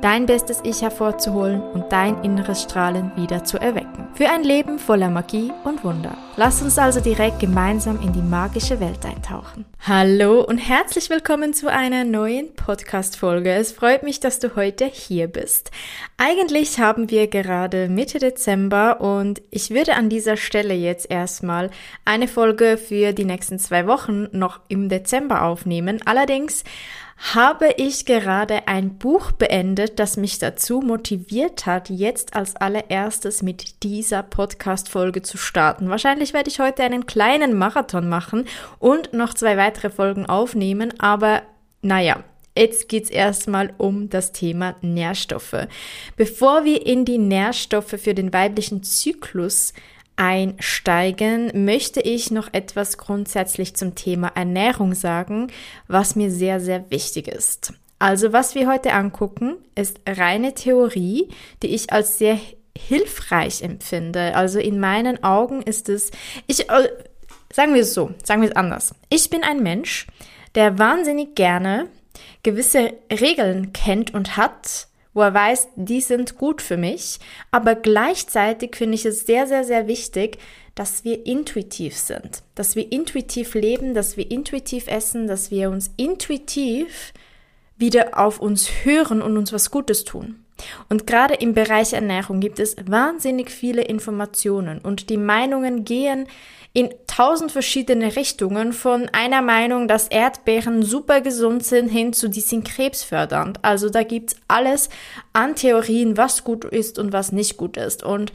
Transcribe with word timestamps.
dein 0.00 0.26
bestes 0.26 0.60
Ich 0.62 0.82
hervorzuholen 0.82 1.60
und 1.60 1.90
dein 1.90 2.22
inneres 2.22 2.62
Strahlen 2.62 3.12
wieder 3.16 3.44
zu 3.44 3.58
erwecken. 3.58 4.08
Für 4.14 4.28
ein 4.28 4.44
Leben 4.44 4.78
voller 4.78 5.10
Magie 5.10 5.52
und 5.64 5.84
Wunder. 5.84 6.16
Lass 6.36 6.62
uns 6.62 6.78
also 6.78 7.00
direkt 7.00 7.40
gemeinsam 7.40 8.00
in 8.00 8.12
die 8.12 8.22
magische 8.22 8.80
Welt 8.80 9.04
eintauchen. 9.04 9.64
Hallo 9.80 10.42
und 10.42 10.58
herzlich 10.58 11.10
willkommen 11.10 11.54
zu 11.54 11.70
einer 11.70 12.04
neuen 12.04 12.54
Podcast-Folge. 12.54 13.52
Es 13.52 13.72
freut 13.72 14.02
mich, 14.02 14.20
dass 14.20 14.38
du 14.38 14.56
heute 14.56 14.86
hier 14.86 15.28
bist. 15.28 15.70
Eigentlich 16.16 16.78
haben 16.78 17.10
wir 17.10 17.26
gerade 17.26 17.88
Mitte 17.88 18.18
Dezember 18.18 19.00
und 19.00 19.42
ich 19.50 19.70
würde 19.70 19.94
an 19.94 20.08
dieser 20.08 20.36
Stelle 20.36 20.74
jetzt 20.74 21.10
erstmal 21.10 21.70
eine 22.04 22.28
Folge 22.28 22.78
für 22.78 23.12
die 23.12 23.24
nächsten 23.24 23.58
zwei 23.58 23.86
Wochen 23.86 24.28
noch 24.32 24.60
im 24.68 24.88
Dezember 24.88 25.42
aufnehmen. 25.42 26.00
Allerdings 26.04 26.64
habe 27.16 27.74
ich 27.76 28.04
gerade 28.04 28.68
ein 28.68 28.98
Buch 28.98 29.32
beendet, 29.32 29.98
das 29.98 30.16
mich 30.16 30.38
dazu 30.38 30.80
motiviert 30.80 31.66
hat, 31.66 31.88
jetzt 31.88 32.36
als 32.36 32.56
allererstes 32.56 33.42
mit 33.42 33.82
dieser 33.82 34.22
Podcast-Folge 34.22 35.22
zu 35.22 35.38
starten. 35.38 35.88
Wahrscheinlich 35.88 36.34
werde 36.34 36.50
ich 36.50 36.60
heute 36.60 36.82
einen 36.82 37.06
kleinen 37.06 37.56
Marathon 37.56 38.08
machen 38.08 38.44
und 38.78 39.12
noch 39.12 39.34
zwei 39.34 39.56
weitere 39.56 39.90
Folgen 39.90 40.26
aufnehmen, 40.26 40.92
aber 40.98 41.42
naja, 41.82 42.22
Jetzt 42.58 42.88
geht's 42.88 43.10
erstmal 43.10 43.74
um 43.76 44.08
das 44.08 44.32
Thema 44.32 44.76
Nährstoffe. 44.80 45.68
Bevor 46.16 46.64
wir 46.64 46.86
in 46.86 47.04
die 47.04 47.18
Nährstoffe 47.18 47.96
für 47.98 48.14
den 48.14 48.32
weiblichen 48.32 48.82
Zyklus 48.82 49.74
einsteigen, 50.16 51.64
möchte 51.64 52.00
ich 52.00 52.30
noch 52.30 52.52
etwas 52.52 52.98
grundsätzlich 52.98 53.76
zum 53.76 53.94
Thema 53.94 54.32
Ernährung 54.34 54.94
sagen, 54.94 55.48
was 55.88 56.16
mir 56.16 56.30
sehr, 56.30 56.60
sehr 56.60 56.90
wichtig 56.90 57.28
ist. 57.28 57.74
Also 57.98 58.32
was 58.32 58.54
wir 58.54 58.68
heute 58.68 58.92
angucken, 58.92 59.56
ist 59.74 60.00
reine 60.06 60.54
Theorie, 60.54 61.28
die 61.62 61.68
ich 61.68 61.92
als 61.92 62.18
sehr 62.18 62.38
hilfreich 62.76 63.62
empfinde. 63.62 64.34
Also 64.34 64.58
in 64.58 64.78
meinen 64.78 65.22
Augen 65.24 65.62
ist 65.62 65.88
es, 65.88 66.10
ich, 66.46 66.68
äh, 66.68 66.88
sagen 67.52 67.74
wir 67.74 67.82
es 67.82 67.94
so, 67.94 68.10
sagen 68.22 68.42
wir 68.42 68.50
es 68.50 68.56
anders. 68.56 68.94
Ich 69.08 69.30
bin 69.30 69.42
ein 69.42 69.62
Mensch, 69.62 70.06
der 70.54 70.78
wahnsinnig 70.78 71.34
gerne 71.34 71.88
gewisse 72.42 72.92
Regeln 73.10 73.72
kennt 73.72 74.14
und 74.14 74.36
hat, 74.36 74.88
wo 75.16 75.22
er 75.22 75.32
weiß, 75.32 75.68
die 75.76 76.02
sind 76.02 76.36
gut 76.36 76.60
für 76.60 76.76
mich. 76.76 77.18
Aber 77.50 77.74
gleichzeitig 77.74 78.76
finde 78.76 78.96
ich 78.96 79.06
es 79.06 79.24
sehr, 79.24 79.46
sehr, 79.46 79.64
sehr 79.64 79.88
wichtig, 79.88 80.36
dass 80.74 81.04
wir 81.04 81.24
intuitiv 81.24 81.96
sind, 81.96 82.42
dass 82.54 82.76
wir 82.76 82.92
intuitiv 82.92 83.54
leben, 83.54 83.94
dass 83.94 84.18
wir 84.18 84.30
intuitiv 84.30 84.88
essen, 84.88 85.26
dass 85.26 85.50
wir 85.50 85.70
uns 85.70 85.90
intuitiv 85.96 87.14
wieder 87.78 88.18
auf 88.18 88.40
uns 88.40 88.68
hören 88.84 89.22
und 89.22 89.38
uns 89.38 89.54
was 89.54 89.70
Gutes 89.70 90.04
tun. 90.04 90.44
Und 90.90 91.06
gerade 91.06 91.34
im 91.34 91.54
Bereich 91.54 91.94
Ernährung 91.94 92.40
gibt 92.40 92.58
es 92.58 92.76
wahnsinnig 92.84 93.50
viele 93.50 93.82
Informationen 93.82 94.80
und 94.80 95.08
die 95.08 95.16
Meinungen 95.16 95.86
gehen 95.86 96.26
in 96.76 96.90
tausend 97.06 97.52
verschiedene 97.52 98.16
Richtungen, 98.16 98.74
von 98.74 99.08
einer 99.08 99.40
Meinung, 99.40 99.88
dass 99.88 100.08
Erdbeeren 100.08 100.82
super 100.82 101.22
gesund 101.22 101.64
sind, 101.64 101.88
hin 101.88 102.12
zu 102.12 102.28
die 102.28 102.42
sind 102.42 102.68
krebsfördernd. 102.68 103.60
Also 103.62 103.88
da 103.88 104.02
gibt's 104.02 104.36
alles 104.46 104.90
an 105.32 105.54
Theorien, 105.54 106.18
was 106.18 106.44
gut 106.44 106.66
ist 106.66 106.98
und 106.98 107.14
was 107.14 107.32
nicht 107.32 107.56
gut 107.56 107.78
ist. 107.78 108.02
Und 108.02 108.30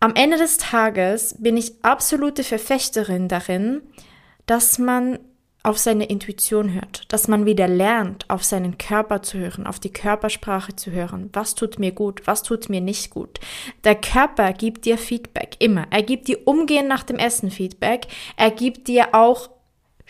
am 0.00 0.16
Ende 0.16 0.38
des 0.38 0.56
Tages 0.56 1.36
bin 1.38 1.56
ich 1.56 1.72
absolute 1.82 2.42
Verfechterin 2.42 3.28
darin, 3.28 3.82
dass 4.46 4.80
man 4.80 5.20
auf 5.62 5.78
seine 5.78 6.06
Intuition 6.06 6.72
hört, 6.72 7.12
dass 7.12 7.28
man 7.28 7.44
wieder 7.44 7.68
lernt, 7.68 8.28
auf 8.30 8.44
seinen 8.44 8.78
Körper 8.78 9.22
zu 9.22 9.38
hören, 9.38 9.66
auf 9.66 9.80
die 9.80 9.92
Körpersprache 9.92 10.76
zu 10.76 10.92
hören. 10.92 11.30
Was 11.32 11.54
tut 11.54 11.78
mir 11.78 11.92
gut, 11.92 12.26
was 12.26 12.42
tut 12.42 12.68
mir 12.68 12.80
nicht 12.80 13.10
gut. 13.10 13.40
Der 13.84 13.94
Körper 13.94 14.52
gibt 14.52 14.84
dir 14.84 14.98
Feedback, 14.98 15.56
immer. 15.58 15.86
Er 15.90 16.02
gibt 16.02 16.28
dir 16.28 16.38
umgehend 16.46 16.88
nach 16.88 17.02
dem 17.02 17.16
Essen 17.16 17.50
Feedback. 17.50 18.06
Er 18.36 18.50
gibt 18.50 18.88
dir 18.88 19.14
auch 19.14 19.50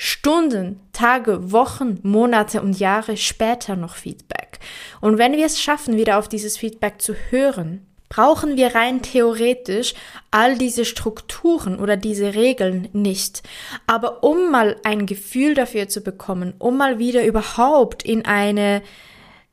Stunden, 0.00 0.78
Tage, 0.92 1.50
Wochen, 1.50 1.98
Monate 2.03 2.62
und 2.62 2.78
Jahre 2.78 3.16
später 3.16 3.75
noch 3.75 3.97
Feedback. 3.97 4.60
Und 5.00 5.19
wenn 5.19 5.32
wir 5.32 5.47
es 5.47 5.60
schaffen, 5.60 5.97
wieder 5.97 6.19
auf 6.19 6.28
dieses 6.28 6.56
Feedback 6.56 7.03
zu 7.03 7.14
hören, 7.31 7.88
brauchen 8.08 8.56
wir 8.56 8.74
rein 8.74 9.02
theoretisch 9.02 9.94
all 10.30 10.56
diese 10.56 10.84
Strukturen 10.84 11.78
oder 11.78 11.96
diese 11.96 12.34
Regeln 12.34 12.88
nicht. 12.92 13.42
Aber 13.86 14.24
um 14.24 14.50
mal 14.50 14.76
ein 14.84 15.06
Gefühl 15.06 15.54
dafür 15.54 15.88
zu 15.88 16.00
bekommen, 16.00 16.54
um 16.58 16.76
mal 16.76 16.98
wieder 16.98 17.24
überhaupt 17.24 18.02
in 18.02 18.24
eine 18.24 18.82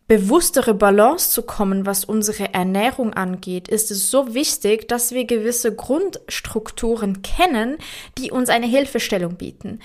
bewusstere 0.07 0.75
Balance 0.75 1.31
zu 1.31 1.43
kommen, 1.43 1.85
was 1.85 2.05
unsere 2.05 2.53
Ernährung 2.53 3.13
angeht, 3.13 3.67
ist 3.67 3.89
es 3.89 4.11
so 4.11 4.33
wichtig, 4.35 4.87
dass 4.87 5.11
wir 5.11 5.25
gewisse 5.25 5.73
Grundstrukturen 5.73 7.23
kennen, 7.23 7.77
die 8.17 8.31
uns 8.31 8.49
eine 8.49 8.67
Hilfestellung 8.67 9.35
bieten. 9.35 9.79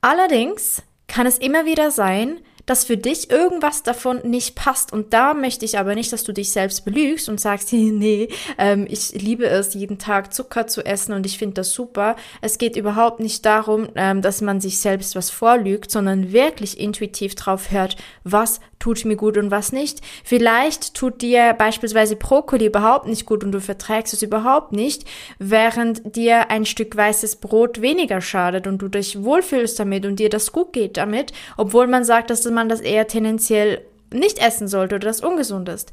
Allerdings 0.00 0.82
kann 1.08 1.26
es 1.26 1.38
immer 1.38 1.66
wieder 1.66 1.90
sein, 1.90 2.40
dass 2.66 2.84
für 2.84 2.96
dich 2.96 3.30
irgendwas 3.30 3.82
davon 3.82 4.20
nicht 4.24 4.54
passt. 4.54 4.92
Und 4.92 5.12
da 5.12 5.34
möchte 5.34 5.64
ich 5.64 5.78
aber 5.78 5.94
nicht, 5.94 6.12
dass 6.12 6.24
du 6.24 6.32
dich 6.32 6.50
selbst 6.50 6.84
belügst 6.84 7.28
und 7.28 7.40
sagst, 7.40 7.72
nee, 7.72 8.28
ähm, 8.58 8.86
ich 8.88 9.12
liebe 9.12 9.46
es, 9.46 9.74
jeden 9.74 9.98
Tag 9.98 10.34
Zucker 10.34 10.66
zu 10.66 10.84
essen 10.84 11.12
und 11.12 11.24
ich 11.24 11.38
finde 11.38 11.54
das 11.54 11.72
super. 11.72 12.16
Es 12.40 12.58
geht 12.58 12.76
überhaupt 12.76 13.20
nicht 13.20 13.46
darum, 13.46 13.88
ähm, 13.94 14.20
dass 14.20 14.40
man 14.40 14.60
sich 14.60 14.78
selbst 14.78 15.14
was 15.16 15.30
vorlügt, 15.30 15.90
sondern 15.90 16.32
wirklich 16.32 16.78
intuitiv 16.78 17.34
drauf 17.34 17.70
hört, 17.70 17.96
was 18.24 18.60
tut 18.78 19.04
mir 19.04 19.16
gut 19.16 19.36
und 19.36 19.50
was 19.50 19.72
nicht. 19.72 20.00
Vielleicht 20.24 20.94
tut 20.94 21.22
dir 21.22 21.54
beispielsweise 21.54 22.16
Brokkoli 22.16 22.66
überhaupt 22.66 23.06
nicht 23.06 23.26
gut 23.26 23.42
und 23.44 23.52
du 23.52 23.60
verträgst 23.60 24.12
es 24.12 24.22
überhaupt 24.22 24.72
nicht, 24.72 25.04
während 25.38 26.16
dir 26.16 26.50
ein 26.50 26.64
Stück 26.64 26.96
weißes 26.96 27.36
Brot 27.36 27.80
weniger 27.80 28.20
schadet 28.20 28.66
und 28.66 28.78
du 28.78 28.88
dich 28.88 29.22
wohlfühlst 29.22 29.78
damit 29.78 30.06
und 30.06 30.18
dir 30.18 30.28
das 30.28 30.52
gut 30.52 30.72
geht 30.72 30.96
damit, 30.96 31.32
obwohl 31.56 31.86
man 31.86 32.04
sagt, 32.04 32.30
dass 32.30 32.44
man 32.44 32.68
das 32.68 32.80
eher 32.80 33.06
tendenziell 33.06 33.82
nicht 34.12 34.38
essen 34.38 34.68
sollte 34.68 34.96
oder 34.96 35.08
das 35.08 35.20
ungesund 35.20 35.68
ist. 35.68 35.92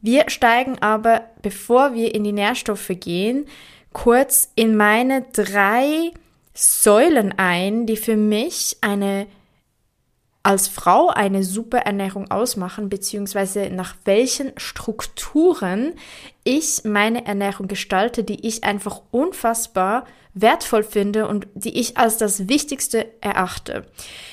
Wir 0.00 0.28
steigen 0.28 0.78
aber, 0.80 1.22
bevor 1.40 1.94
wir 1.94 2.14
in 2.14 2.24
die 2.24 2.32
Nährstoffe 2.32 2.90
gehen, 3.00 3.46
kurz 3.92 4.50
in 4.54 4.76
meine 4.76 5.22
drei 5.32 6.10
Säulen 6.52 7.34
ein, 7.38 7.86
die 7.86 7.96
für 7.96 8.16
mich 8.16 8.76
eine 8.80 9.26
als 10.44 10.68
Frau 10.68 11.08
eine 11.08 11.42
super 11.42 11.78
Ernährung 11.78 12.30
ausmachen, 12.30 12.90
beziehungsweise 12.90 13.70
nach 13.70 13.96
welchen 14.04 14.52
Strukturen 14.58 15.94
ich 16.44 16.82
meine 16.84 17.26
Ernährung 17.26 17.66
gestalte, 17.66 18.24
die 18.24 18.46
ich 18.46 18.62
einfach 18.62 19.00
unfassbar 19.10 20.04
wertvoll 20.34 20.82
finde 20.82 21.28
und 21.28 21.46
die 21.54 21.80
ich 21.80 21.96
als 21.96 22.18
das 22.18 22.46
Wichtigste 22.48 23.06
erachte. 23.22 23.86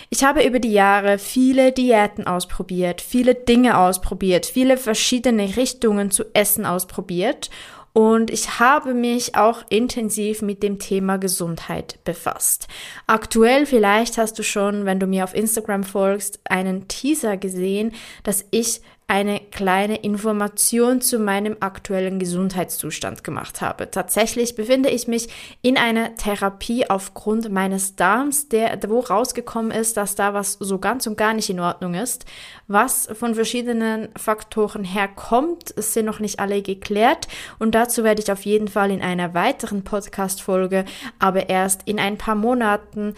Ich 0.09 0.25
habe 0.25 0.43
über 0.43 0.59
die 0.59 0.73
Jahre 0.73 1.17
viele 1.17 1.71
Diäten 1.71 2.27
ausprobiert, 2.27 2.99
viele 2.99 3.33
Dinge 3.33 3.77
ausprobiert, 3.77 4.45
viele 4.45 4.75
verschiedene 4.75 5.55
Richtungen 5.55 6.11
zu 6.11 6.25
essen 6.33 6.65
ausprobiert 6.65 7.49
und 7.93 8.31
ich 8.31 8.59
habe 8.59 8.93
mich 8.93 9.35
auch 9.35 9.63
intensiv 9.69 10.41
mit 10.41 10.63
dem 10.63 10.79
Thema 10.79 11.17
Gesundheit 11.17 11.99
befasst. 12.03 12.67
Aktuell 13.07 13.65
vielleicht 13.65 14.17
hast 14.17 14.39
du 14.39 14.43
schon, 14.43 14.85
wenn 14.85 14.99
du 14.99 15.07
mir 15.07 15.23
auf 15.23 15.35
Instagram 15.35 15.83
folgst, 15.83 16.39
einen 16.45 16.87
Teaser 16.87 17.37
gesehen, 17.37 17.93
dass 18.23 18.45
ich 18.51 18.81
eine 19.11 19.41
kleine 19.41 19.97
Information 19.97 21.01
zu 21.01 21.19
meinem 21.19 21.57
aktuellen 21.59 22.17
Gesundheitszustand 22.17 23.25
gemacht 23.25 23.59
habe. 23.59 23.91
Tatsächlich 23.91 24.55
befinde 24.55 24.87
ich 24.87 25.09
mich 25.09 25.27
in 25.61 25.75
einer 25.75 26.15
Therapie 26.15 26.89
aufgrund 26.89 27.51
meines 27.51 27.97
Darms, 27.97 28.47
der, 28.47 28.79
wo 28.87 29.01
rausgekommen 29.01 29.71
ist, 29.71 29.97
dass 29.97 30.15
da 30.15 30.33
was 30.33 30.53
so 30.53 30.79
ganz 30.79 31.07
und 31.07 31.17
gar 31.17 31.33
nicht 31.33 31.49
in 31.49 31.59
Ordnung 31.59 31.93
ist. 31.93 32.23
Was 32.69 33.09
von 33.11 33.35
verschiedenen 33.35 34.07
Faktoren 34.15 34.85
herkommt, 34.85 35.73
sind 35.75 36.05
noch 36.05 36.21
nicht 36.21 36.39
alle 36.39 36.61
geklärt 36.61 37.27
und 37.59 37.75
dazu 37.75 38.05
werde 38.05 38.21
ich 38.21 38.31
auf 38.31 38.45
jeden 38.45 38.69
Fall 38.69 38.91
in 38.91 39.01
einer 39.01 39.33
weiteren 39.33 39.83
Podcast-Folge, 39.83 40.85
aber 41.19 41.49
erst 41.49 41.81
in 41.83 41.99
ein 41.99 42.17
paar 42.17 42.35
Monaten 42.35 43.15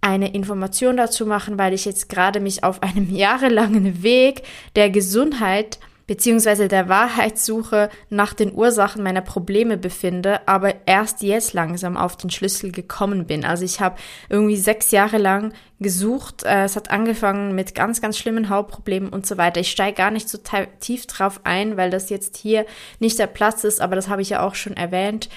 eine 0.00 0.32
Information 0.32 0.96
dazu 0.96 1.26
machen, 1.26 1.58
weil 1.58 1.72
ich 1.72 1.84
jetzt 1.84 2.08
gerade 2.08 2.40
mich 2.40 2.64
auf 2.64 2.82
einem 2.82 3.10
jahrelangen 3.14 4.02
Weg 4.02 4.42
der 4.76 4.90
Gesundheit 4.90 5.78
beziehungsweise 6.10 6.66
der 6.66 6.88
Wahrheitssuche 6.88 7.88
nach 8.08 8.34
den 8.34 8.52
Ursachen 8.52 9.00
meiner 9.00 9.20
Probleme 9.20 9.76
befinde, 9.76 10.40
aber 10.48 10.74
erst 10.84 11.22
jetzt 11.22 11.52
langsam 11.52 11.96
auf 11.96 12.16
den 12.16 12.30
Schlüssel 12.30 12.72
gekommen 12.72 13.26
bin. 13.26 13.44
Also 13.44 13.64
ich 13.64 13.78
habe 13.78 13.94
irgendwie 14.28 14.56
sechs 14.56 14.90
Jahre 14.90 15.18
lang 15.18 15.52
gesucht. 15.78 16.42
Äh, 16.42 16.64
es 16.64 16.74
hat 16.74 16.90
angefangen 16.90 17.54
mit 17.54 17.76
ganz, 17.76 18.00
ganz 18.00 18.18
schlimmen 18.18 18.50
Hautproblemen 18.50 19.10
und 19.10 19.24
so 19.24 19.38
weiter. 19.38 19.60
Ich 19.60 19.70
steige 19.70 19.98
gar 19.98 20.10
nicht 20.10 20.28
so 20.28 20.38
tief 20.80 21.06
drauf 21.06 21.42
ein, 21.44 21.76
weil 21.76 21.90
das 21.90 22.10
jetzt 22.10 22.36
hier 22.36 22.66
nicht 22.98 23.16
der 23.20 23.28
Platz 23.28 23.62
ist, 23.62 23.80
aber 23.80 23.94
das 23.94 24.08
habe 24.08 24.20
ich 24.20 24.30
ja 24.30 24.42
auch 24.42 24.56
schon 24.56 24.76
erwähnt. 24.76 25.28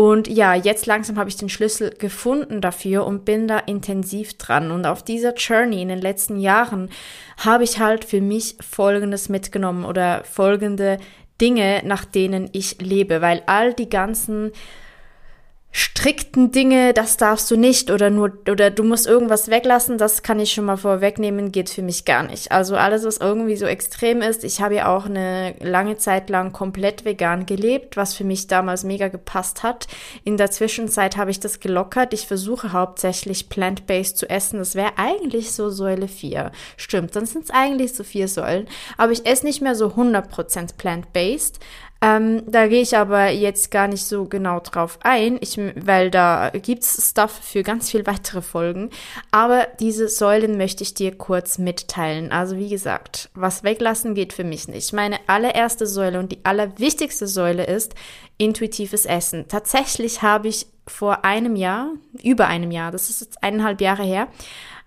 Und 0.00 0.28
ja, 0.28 0.54
jetzt 0.54 0.86
langsam 0.86 1.18
habe 1.18 1.28
ich 1.28 1.36
den 1.36 1.50
Schlüssel 1.50 1.90
gefunden 1.90 2.62
dafür 2.62 3.04
und 3.04 3.26
bin 3.26 3.46
da 3.46 3.58
intensiv 3.58 4.38
dran. 4.38 4.70
Und 4.70 4.86
auf 4.86 5.02
dieser 5.02 5.34
Journey 5.34 5.82
in 5.82 5.88
den 5.88 6.00
letzten 6.00 6.40
Jahren 6.40 6.88
habe 7.36 7.64
ich 7.64 7.80
halt 7.80 8.06
für 8.06 8.22
mich 8.22 8.56
Folgendes 8.60 9.28
mitgenommen 9.28 9.84
oder 9.84 10.24
folgende 10.24 10.96
Dinge, 11.38 11.82
nach 11.84 12.06
denen 12.06 12.48
ich 12.52 12.80
lebe, 12.80 13.20
weil 13.20 13.42
all 13.44 13.74
die 13.74 13.90
ganzen 13.90 14.52
strikten 15.72 16.50
Dinge, 16.50 16.92
das 16.92 17.16
darfst 17.16 17.48
du 17.50 17.56
nicht 17.56 17.92
oder 17.92 18.10
nur 18.10 18.32
oder 18.50 18.70
du 18.70 18.82
musst 18.82 19.06
irgendwas 19.06 19.48
weglassen, 19.48 19.98
das 19.98 20.22
kann 20.22 20.40
ich 20.40 20.52
schon 20.52 20.64
mal 20.64 20.76
vorwegnehmen, 20.76 21.52
geht 21.52 21.70
für 21.70 21.82
mich 21.82 22.04
gar 22.04 22.24
nicht. 22.24 22.50
Also 22.50 22.74
alles, 22.74 23.04
was 23.04 23.18
irgendwie 23.18 23.54
so 23.54 23.66
extrem 23.66 24.20
ist, 24.20 24.42
ich 24.42 24.60
habe 24.60 24.74
ja 24.74 24.94
auch 24.94 25.06
eine 25.06 25.54
lange 25.60 25.96
Zeit 25.96 26.28
lang 26.28 26.52
komplett 26.52 27.04
vegan 27.04 27.46
gelebt, 27.46 27.96
was 27.96 28.14
für 28.14 28.24
mich 28.24 28.48
damals 28.48 28.82
mega 28.82 29.08
gepasst 29.08 29.62
hat. 29.62 29.86
In 30.24 30.36
der 30.36 30.50
Zwischenzeit 30.50 31.16
habe 31.16 31.30
ich 31.30 31.38
das 31.38 31.60
gelockert. 31.60 32.14
Ich 32.14 32.26
versuche 32.26 32.72
hauptsächlich 32.72 33.48
plant-based 33.48 34.18
zu 34.18 34.28
essen. 34.28 34.58
Das 34.58 34.74
wäre 34.74 34.92
eigentlich 34.96 35.52
so 35.52 35.70
Säule 35.70 36.08
4. 36.08 36.50
Stimmt, 36.78 37.14
dann 37.14 37.26
sind 37.26 37.44
es 37.44 37.50
eigentlich 37.50 37.94
so 37.94 38.02
vier 38.02 38.26
Säulen. 38.26 38.66
Aber 38.96 39.12
ich 39.12 39.24
esse 39.24 39.46
nicht 39.46 39.62
mehr 39.62 39.76
so 39.76 39.88
100% 39.88 40.76
plant-based. 40.76 41.60
Ähm, 42.02 42.42
da 42.46 42.66
gehe 42.66 42.80
ich 42.80 42.96
aber 42.96 43.28
jetzt 43.28 43.70
gar 43.70 43.86
nicht 43.86 44.04
so 44.04 44.24
genau 44.24 44.60
drauf 44.60 44.98
ein, 45.02 45.38
ich, 45.42 45.58
weil 45.76 46.10
da 46.10 46.50
gibt's 46.50 47.10
Stuff 47.10 47.30
für 47.42 47.62
ganz 47.62 47.90
viel 47.90 48.06
weitere 48.06 48.40
Folgen. 48.40 48.90
Aber 49.30 49.66
diese 49.80 50.08
Säulen 50.08 50.56
möchte 50.56 50.82
ich 50.82 50.94
dir 50.94 51.16
kurz 51.16 51.58
mitteilen. 51.58 52.32
Also 52.32 52.56
wie 52.56 52.70
gesagt, 52.70 53.28
was 53.34 53.64
weglassen 53.64 54.14
geht 54.14 54.32
für 54.32 54.44
mich 54.44 54.66
nicht. 54.66 54.94
Meine 54.94 55.18
allererste 55.26 55.86
Säule 55.86 56.18
und 56.18 56.32
die 56.32 56.44
allerwichtigste 56.44 57.26
Säule 57.26 57.64
ist 57.66 57.94
intuitives 58.38 59.04
Essen. 59.04 59.46
Tatsächlich 59.48 60.22
habe 60.22 60.48
ich 60.48 60.66
vor 60.86 61.24
einem 61.24 61.54
Jahr, 61.54 61.90
über 62.22 62.46
einem 62.46 62.70
Jahr, 62.70 62.90
das 62.90 63.10
ist 63.10 63.20
jetzt 63.20 63.42
eineinhalb 63.42 63.80
Jahre 63.80 64.02
her, 64.02 64.28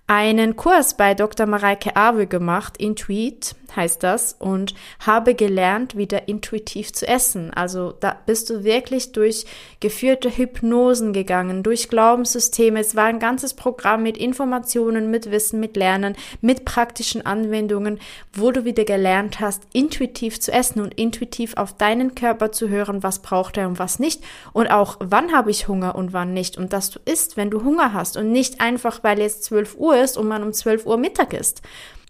einen 0.08 0.56
Kurs 0.56 0.98
bei 0.98 1.14
Dr. 1.14 1.46
Mareike 1.46 1.96
Awe 1.96 2.28
gemacht, 2.28 2.78
Intuit 2.78 3.56
heißt 3.76 4.04
das, 4.04 4.36
und 4.40 4.74
habe 5.00 5.36
gelernt, 5.36 5.96
wieder 5.98 6.28
intuitiv 6.28 6.94
zu 6.94 7.08
essen. 7.08 7.52
Also 7.54 7.94
da 8.00 8.16
bist 8.26 8.50
du 8.50 8.64
wirklich 8.64 9.12
durch 9.12 9.46
geführte 9.80 10.36
Hypnosen 10.36 11.14
gegangen, 11.14 11.64
durch 11.64 11.90
Glaubenssysteme. 11.90 12.80
Es 12.80 12.96
war 12.96 13.06
ein 13.06 13.20
ganzes 13.20 13.54
Programm 13.54 14.04
mit 14.04 14.18
Informationen, 14.18 15.12
mit 15.12 15.32
Wissen, 15.32 15.60
mit 15.60 15.76
Lernen, 15.76 16.16
mit 16.42 16.66
praktischen 16.66 17.26
Anwendungen, 17.26 18.00
wo 18.34 18.52
du 18.52 18.66
wieder 18.66 18.86
gelernt 18.86 19.40
hast, 19.40 19.64
intuitiv 19.74 20.40
zu 20.40 20.52
essen 20.52 20.82
und 20.82 20.94
intuitiv 20.94 21.56
auf 21.58 21.74
deinen 21.74 22.16
Körper 22.16 22.52
zu 22.52 22.70
hören, 22.70 23.04
was 23.04 23.20
braucht 23.20 23.58
er 23.58 23.68
und 23.68 23.80
was 23.80 24.00
nicht. 24.00 24.24
Und 24.54 24.68
auch, 24.68 24.98
wann 25.00 25.34
habe 25.34 25.52
ich 25.52 25.68
Hunger 25.68 25.96
und 25.96 26.14
wann 26.14 26.34
nicht. 26.34 26.58
Und 26.58 26.74
dass 26.74 26.90
du 26.90 27.00
isst, 27.06 27.38
wenn 27.38 27.50
du 27.50 27.64
Hunger 27.64 27.94
hast 27.94 28.18
und 28.18 28.32
nicht 28.32 28.62
einfach, 28.62 29.04
weil 29.04 29.20
jetzt 29.20 29.44
12 29.46 29.76
Uhr 29.78 30.03
ist 30.04 30.18
und 30.18 30.28
man 30.28 30.44
um 30.44 30.54
12 30.54 30.86
Uhr 30.86 30.98
Mittag 30.98 31.34
isst. 31.34 31.62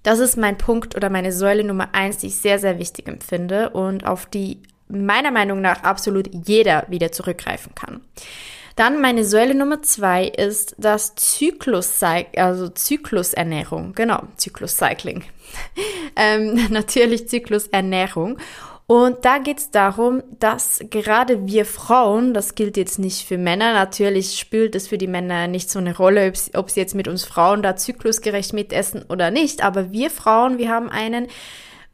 Das 0.04 0.20
ist 0.20 0.36
mein 0.36 0.58
Punkt 0.58 0.96
oder 0.96 1.10
meine 1.10 1.32
Säule 1.32 1.64
Nummer 1.64 1.90
eins, 1.94 2.18
die 2.18 2.28
ich 2.28 2.36
sehr, 2.36 2.60
sehr 2.60 2.78
wichtig 2.78 3.08
empfinde 3.08 3.70
und 3.70 4.06
auf 4.06 4.26
die 4.26 4.60
meiner 4.90 5.32
Meinung 5.32 5.62
nach 5.62 5.84
absolut 5.84 6.30
jeder 6.46 6.86
wieder 6.90 7.12
zurückgreifen 7.12 7.74
kann. 7.74 8.02
Dann 8.76 9.02
meine 9.02 9.24
Säule 9.24 9.54
Nummer 9.54 9.82
zwei 9.84 10.26
ist 10.26 10.76
das 10.80 11.16
Zyklus, 11.16 12.02
also 12.36 12.70
Zyklusernährung. 12.70 13.94
Genau, 13.94 14.24
Zykluscycling. 14.38 15.24
ähm, 16.16 16.68
natürlich 16.70 17.30
Zyklusernährung. 17.30 18.38
Und 18.86 19.24
da 19.24 19.38
geht 19.38 19.60
es 19.60 19.72
darum, 19.72 20.24
dass 20.40 20.82
gerade 20.90 21.48
wir 21.48 21.66
Frauen, 21.66 22.34
das 22.34 22.56
gilt 22.56 22.76
jetzt 22.76 23.00
nicht 23.00 23.26
für 23.26 23.38
Männer, 23.38 23.74
natürlich 23.74 24.38
spielt 24.38 24.76
es 24.76 24.88
für 24.88 24.98
die 24.98 25.08
Männer 25.08 25.48
nicht 25.48 25.70
so 25.70 25.80
eine 25.80 25.96
Rolle, 25.96 26.34
ob 26.54 26.70
sie 26.70 26.82
jetzt 26.82 26.94
mit 26.94 27.08
uns 27.08 27.24
Frauen 27.24 27.64
da 27.64 27.76
zyklusgerecht 27.76 28.54
mitessen 28.54 29.04
oder 29.08 29.32
nicht, 29.32 29.64
aber 29.64 29.92
wir 29.92 30.10
Frauen, 30.10 30.58
wir 30.58 30.70
haben 30.70 30.90
einen 30.90 31.28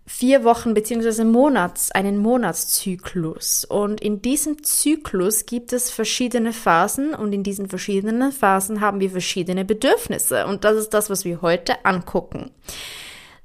vier 0.10 0.44
Wochen 0.44 0.74
beziehungsweise 0.74 1.24
Monats, 1.24 1.92
einen 1.92 2.18
Monatszyklus. 2.18 3.64
Und 3.64 4.02
in 4.02 4.24
diesem 4.24 4.64
Zyklus 4.64 5.46
gibt 5.46 5.72
es 5.72 5.92
verschiedene 5.92 6.52
Phasen 6.52 7.14
und 7.14 7.32
in 7.32 7.44
diesen 7.44 7.70
verschiedenen 7.70 8.32
Phasen 8.32 8.82
haben 8.82 9.00
wir 9.00 9.12
verschiedene 9.12 9.66
Bedürfnisse. 9.66 10.48
Und 10.48 10.64
das 10.64 10.78
ist 10.78 10.96
das, 10.96 11.12
was 11.12 11.26
wir 11.26 11.44
heute 11.44 11.86
angucken. 11.86 12.50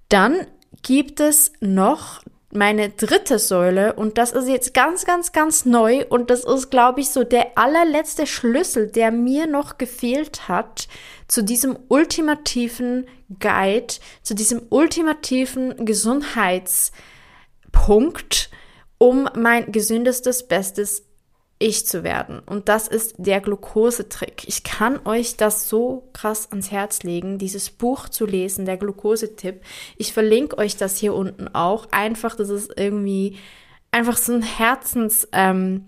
Dann 0.08 0.46
gibt 0.80 1.20
es 1.20 1.52
noch 1.60 2.22
meine 2.54 2.88
dritte 2.90 3.40
Säule 3.40 3.94
und 3.94 4.16
das 4.16 4.30
ist 4.32 4.48
jetzt 4.48 4.74
ganz, 4.74 5.04
ganz, 5.04 5.32
ganz 5.32 5.64
neu 5.64 6.04
und 6.08 6.30
das 6.30 6.44
ist, 6.44 6.70
glaube 6.70 7.00
ich, 7.00 7.10
so 7.10 7.24
der 7.24 7.58
allerletzte 7.58 8.28
Schlüssel, 8.28 8.86
der 8.86 9.10
mir 9.10 9.48
noch 9.48 9.76
gefehlt 9.76 10.46
hat 10.48 10.86
zu 11.26 11.42
diesem 11.42 11.76
ultimativen 11.88 13.08
Guide, 13.40 13.94
zu 14.22 14.34
diesem 14.34 14.62
ultimativen 14.70 15.84
Gesundheitspunkt, 15.84 18.50
um 18.98 19.28
mein 19.36 19.72
gesündestes, 19.72 20.46
bestes 20.46 21.02
ich 21.64 21.86
zu 21.86 22.04
werden. 22.04 22.40
Und 22.40 22.68
das 22.68 22.88
ist 22.88 23.14
der 23.16 23.40
Glukosetrick. 23.40 24.46
Ich 24.46 24.64
kann 24.64 25.00
euch 25.06 25.38
das 25.38 25.66
so 25.66 26.10
krass 26.12 26.50
ans 26.50 26.70
Herz 26.70 27.02
legen, 27.04 27.38
dieses 27.38 27.70
Buch 27.70 28.10
zu 28.10 28.26
lesen, 28.26 28.66
der 28.66 28.76
Glukosetipp. 28.76 29.62
Ich 29.96 30.12
verlinke 30.12 30.58
euch 30.58 30.76
das 30.76 30.98
hier 30.98 31.14
unten 31.14 31.48
auch. 31.48 31.86
Einfach, 31.90 32.36
das 32.36 32.50
ist 32.50 32.70
irgendwie 32.76 33.38
einfach 33.90 34.18
so 34.18 34.34
ein 34.34 34.42
Herzens, 34.42 35.26
ähm, 35.32 35.86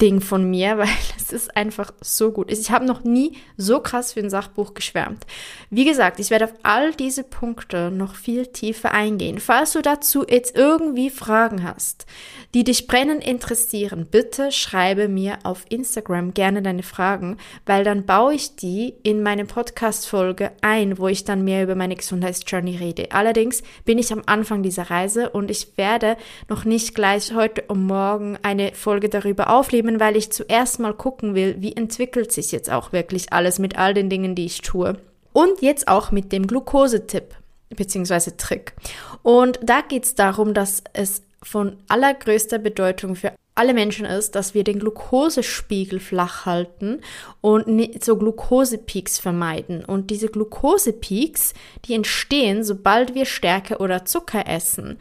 Ding 0.00 0.20
von 0.20 0.48
mir, 0.48 0.78
weil 0.78 0.88
es 1.16 1.32
ist 1.32 1.56
einfach 1.56 1.92
so 2.00 2.30
gut. 2.32 2.50
Ich 2.50 2.70
habe 2.70 2.84
noch 2.84 3.04
nie 3.04 3.36
so 3.56 3.80
krass 3.80 4.12
für 4.12 4.20
ein 4.20 4.30
Sachbuch 4.30 4.74
geschwärmt. 4.74 5.26
Wie 5.70 5.84
gesagt, 5.84 6.20
ich 6.20 6.30
werde 6.30 6.46
auf 6.46 6.54
all 6.62 6.92
diese 6.92 7.24
Punkte 7.24 7.90
noch 7.90 8.14
viel 8.14 8.46
tiefer 8.46 8.92
eingehen. 8.92 9.38
Falls 9.38 9.72
du 9.72 9.82
dazu 9.82 10.24
jetzt 10.26 10.56
irgendwie 10.56 11.10
Fragen 11.10 11.64
hast, 11.64 12.06
die 12.54 12.64
dich 12.64 12.86
brennend 12.86 13.24
interessieren, 13.26 14.06
bitte 14.10 14.52
schreibe 14.52 15.08
mir 15.08 15.38
auf 15.42 15.64
Instagram 15.68 16.32
gerne 16.32 16.62
deine 16.62 16.82
Fragen, 16.82 17.36
weil 17.66 17.84
dann 17.84 18.06
baue 18.06 18.34
ich 18.34 18.56
die 18.56 18.94
in 19.02 19.22
meine 19.22 19.44
Podcast-Folge 19.44 20.52
ein, 20.62 20.98
wo 20.98 21.08
ich 21.08 21.24
dann 21.24 21.44
mehr 21.44 21.62
über 21.62 21.74
meine 21.74 21.96
Gesundheitsjourney 21.96 22.76
rede. 22.76 23.12
Allerdings 23.12 23.62
bin 23.84 23.98
ich 23.98 24.12
am 24.12 24.22
Anfang 24.26 24.62
dieser 24.62 24.90
Reise 24.90 25.30
und 25.30 25.50
ich 25.50 25.76
werde 25.76 26.16
noch 26.48 26.64
nicht 26.64 26.94
gleich 26.94 27.34
heute 27.34 27.62
und 27.68 27.86
morgen 27.86 28.38
eine 28.42 28.72
Folge 28.74 29.08
darüber 29.08 29.50
aufleben, 29.50 29.87
nehmen, 29.88 30.00
weil 30.00 30.16
ich 30.16 30.30
zuerst 30.30 30.78
mal 30.78 30.94
gucken 30.94 31.34
will, 31.34 31.56
wie 31.58 31.74
entwickelt 31.74 32.32
sich 32.32 32.52
jetzt 32.52 32.70
auch 32.70 32.92
wirklich 32.92 33.32
alles 33.32 33.58
mit 33.58 33.78
all 33.78 33.94
den 33.94 34.10
Dingen, 34.10 34.34
die 34.34 34.46
ich 34.46 34.60
tue. 34.60 34.96
Und 35.32 35.62
jetzt 35.62 35.88
auch 35.88 36.10
mit 36.10 36.32
dem 36.32 36.46
Glukosetipp 36.46 37.34
bzw. 37.70 38.32
Trick. 38.36 38.74
Und 39.22 39.58
da 39.62 39.80
geht 39.80 40.04
es 40.04 40.14
darum, 40.14 40.54
dass 40.54 40.82
es 40.92 41.22
von 41.42 41.76
allergrößter 41.88 42.58
Bedeutung 42.58 43.14
für 43.14 43.32
alle 43.54 43.74
Menschen 43.74 44.06
ist, 44.06 44.36
dass 44.36 44.54
wir 44.54 44.62
den 44.62 44.78
Glukosespiegel 44.78 45.98
flach 45.98 46.46
halten 46.46 47.00
und 47.40 47.66
so 48.04 48.16
Glukosepeaks 48.16 49.18
vermeiden. 49.18 49.84
Und 49.84 50.10
diese 50.10 50.28
Glukosepeaks, 50.28 51.54
die 51.84 51.94
entstehen, 51.94 52.62
sobald 52.62 53.16
wir 53.16 53.24
Stärke 53.24 53.78
oder 53.78 54.04
Zucker 54.04 54.46
essen. 54.46 54.98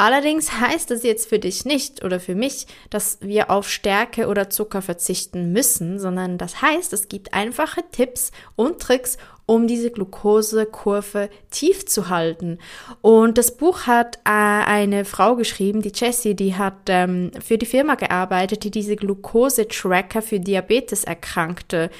Allerdings 0.00 0.58
heißt 0.58 0.92
es 0.92 1.02
jetzt 1.02 1.28
für 1.28 1.38
dich 1.38 1.66
nicht 1.66 2.02
oder 2.02 2.20
für 2.20 2.34
mich, 2.34 2.66
dass 2.88 3.18
wir 3.20 3.50
auf 3.50 3.68
Stärke 3.68 4.28
oder 4.28 4.48
Zucker 4.48 4.80
verzichten 4.80 5.52
müssen, 5.52 5.98
sondern 5.98 6.38
das 6.38 6.62
heißt, 6.62 6.94
es 6.94 7.08
gibt 7.08 7.34
einfache 7.34 7.82
Tipps 7.92 8.32
und 8.56 8.80
Tricks, 8.80 9.18
um 9.44 9.66
diese 9.66 9.90
Glukosekurve 9.90 11.28
tief 11.50 11.84
zu 11.84 12.08
halten. 12.08 12.60
Und 13.02 13.36
das 13.36 13.54
Buch 13.54 13.86
hat 13.86 14.16
äh, 14.24 14.30
eine 14.30 15.04
Frau 15.04 15.36
geschrieben, 15.36 15.82
die 15.82 15.92
Jessie, 15.94 16.34
die 16.34 16.54
hat 16.54 16.78
ähm, 16.86 17.30
für 17.38 17.58
die 17.58 17.66
Firma 17.66 17.96
gearbeitet, 17.96 18.64
die 18.64 18.70
diese 18.70 18.96
Glukose-Tracker 18.96 20.22
für 20.22 20.40
Diabeteserkrankte 20.40 21.90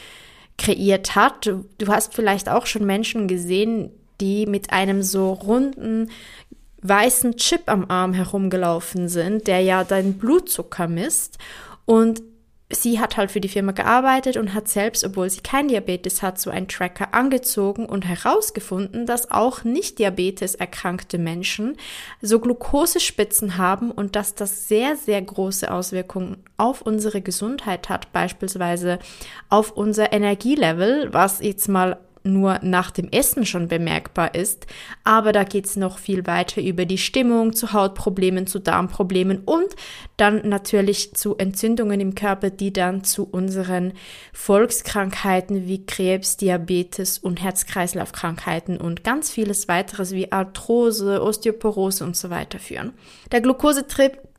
kreiert 0.56 1.16
hat. 1.16 1.44
Du 1.44 1.86
hast 1.86 2.14
vielleicht 2.14 2.48
auch 2.48 2.64
schon 2.64 2.86
Menschen 2.86 3.28
gesehen, 3.28 3.90
die 4.22 4.46
mit 4.46 4.72
einem 4.72 5.02
so 5.02 5.32
runden 5.32 6.10
weißen 6.82 7.36
Chip 7.36 7.62
am 7.66 7.86
Arm 7.88 8.12
herumgelaufen 8.12 9.08
sind, 9.08 9.46
der 9.46 9.60
ja 9.60 9.84
deinen 9.84 10.14
Blutzucker 10.18 10.88
misst. 10.88 11.38
Und 11.84 12.22
sie 12.72 13.00
hat 13.00 13.16
halt 13.16 13.30
für 13.30 13.40
die 13.40 13.48
Firma 13.48 13.72
gearbeitet 13.72 14.36
und 14.36 14.54
hat 14.54 14.68
selbst, 14.68 15.04
obwohl 15.04 15.28
sie 15.28 15.40
kein 15.40 15.68
Diabetes 15.68 16.22
hat, 16.22 16.40
so 16.40 16.50
einen 16.50 16.68
Tracker 16.68 17.12
angezogen 17.14 17.86
und 17.86 18.06
herausgefunden, 18.06 19.06
dass 19.06 19.30
auch 19.30 19.64
nicht 19.64 19.98
Diabetes 19.98 20.54
erkrankte 20.54 21.18
Menschen 21.18 21.76
so 22.22 22.38
Glukosespitzen 22.38 23.56
haben 23.56 23.90
und 23.90 24.14
dass 24.16 24.34
das 24.34 24.68
sehr, 24.68 24.96
sehr 24.96 25.20
große 25.20 25.70
Auswirkungen 25.70 26.38
auf 26.56 26.82
unsere 26.82 27.20
Gesundheit 27.20 27.88
hat, 27.88 28.12
beispielsweise 28.12 28.98
auf 29.48 29.72
unser 29.72 30.12
Energielevel, 30.12 31.12
was 31.12 31.40
jetzt 31.40 31.68
mal 31.68 31.98
nur 32.22 32.58
nach 32.62 32.90
dem 32.90 33.08
Essen 33.10 33.46
schon 33.46 33.68
bemerkbar 33.68 34.34
ist, 34.34 34.66
aber 35.04 35.32
da 35.32 35.44
geht 35.44 35.66
es 35.66 35.76
noch 35.76 35.98
viel 35.98 36.26
weiter 36.26 36.60
über 36.60 36.84
die 36.84 36.98
Stimmung, 36.98 37.52
zu 37.52 37.72
Hautproblemen, 37.72 38.46
zu 38.46 38.58
Darmproblemen 38.58 39.42
und 39.44 39.68
dann 40.16 40.48
natürlich 40.48 41.14
zu 41.14 41.36
Entzündungen 41.36 42.00
im 42.00 42.14
Körper, 42.14 42.50
die 42.50 42.72
dann 42.72 43.04
zu 43.04 43.24
unseren 43.24 43.92
Volkskrankheiten 44.32 45.66
wie 45.66 45.86
Krebs, 45.86 46.36
Diabetes 46.36 47.18
und 47.18 47.42
Herz-Kreislauf-Krankheiten 47.42 48.76
und 48.76 49.04
ganz 49.04 49.30
vieles 49.30 49.68
weiteres 49.68 50.12
wie 50.12 50.32
Arthrose, 50.32 51.22
Osteoporose 51.22 52.04
und 52.04 52.16
so 52.16 52.30
weiter 52.30 52.58
führen. 52.58 52.92
Der 53.32 53.40
Glukosetrip 53.40 54.29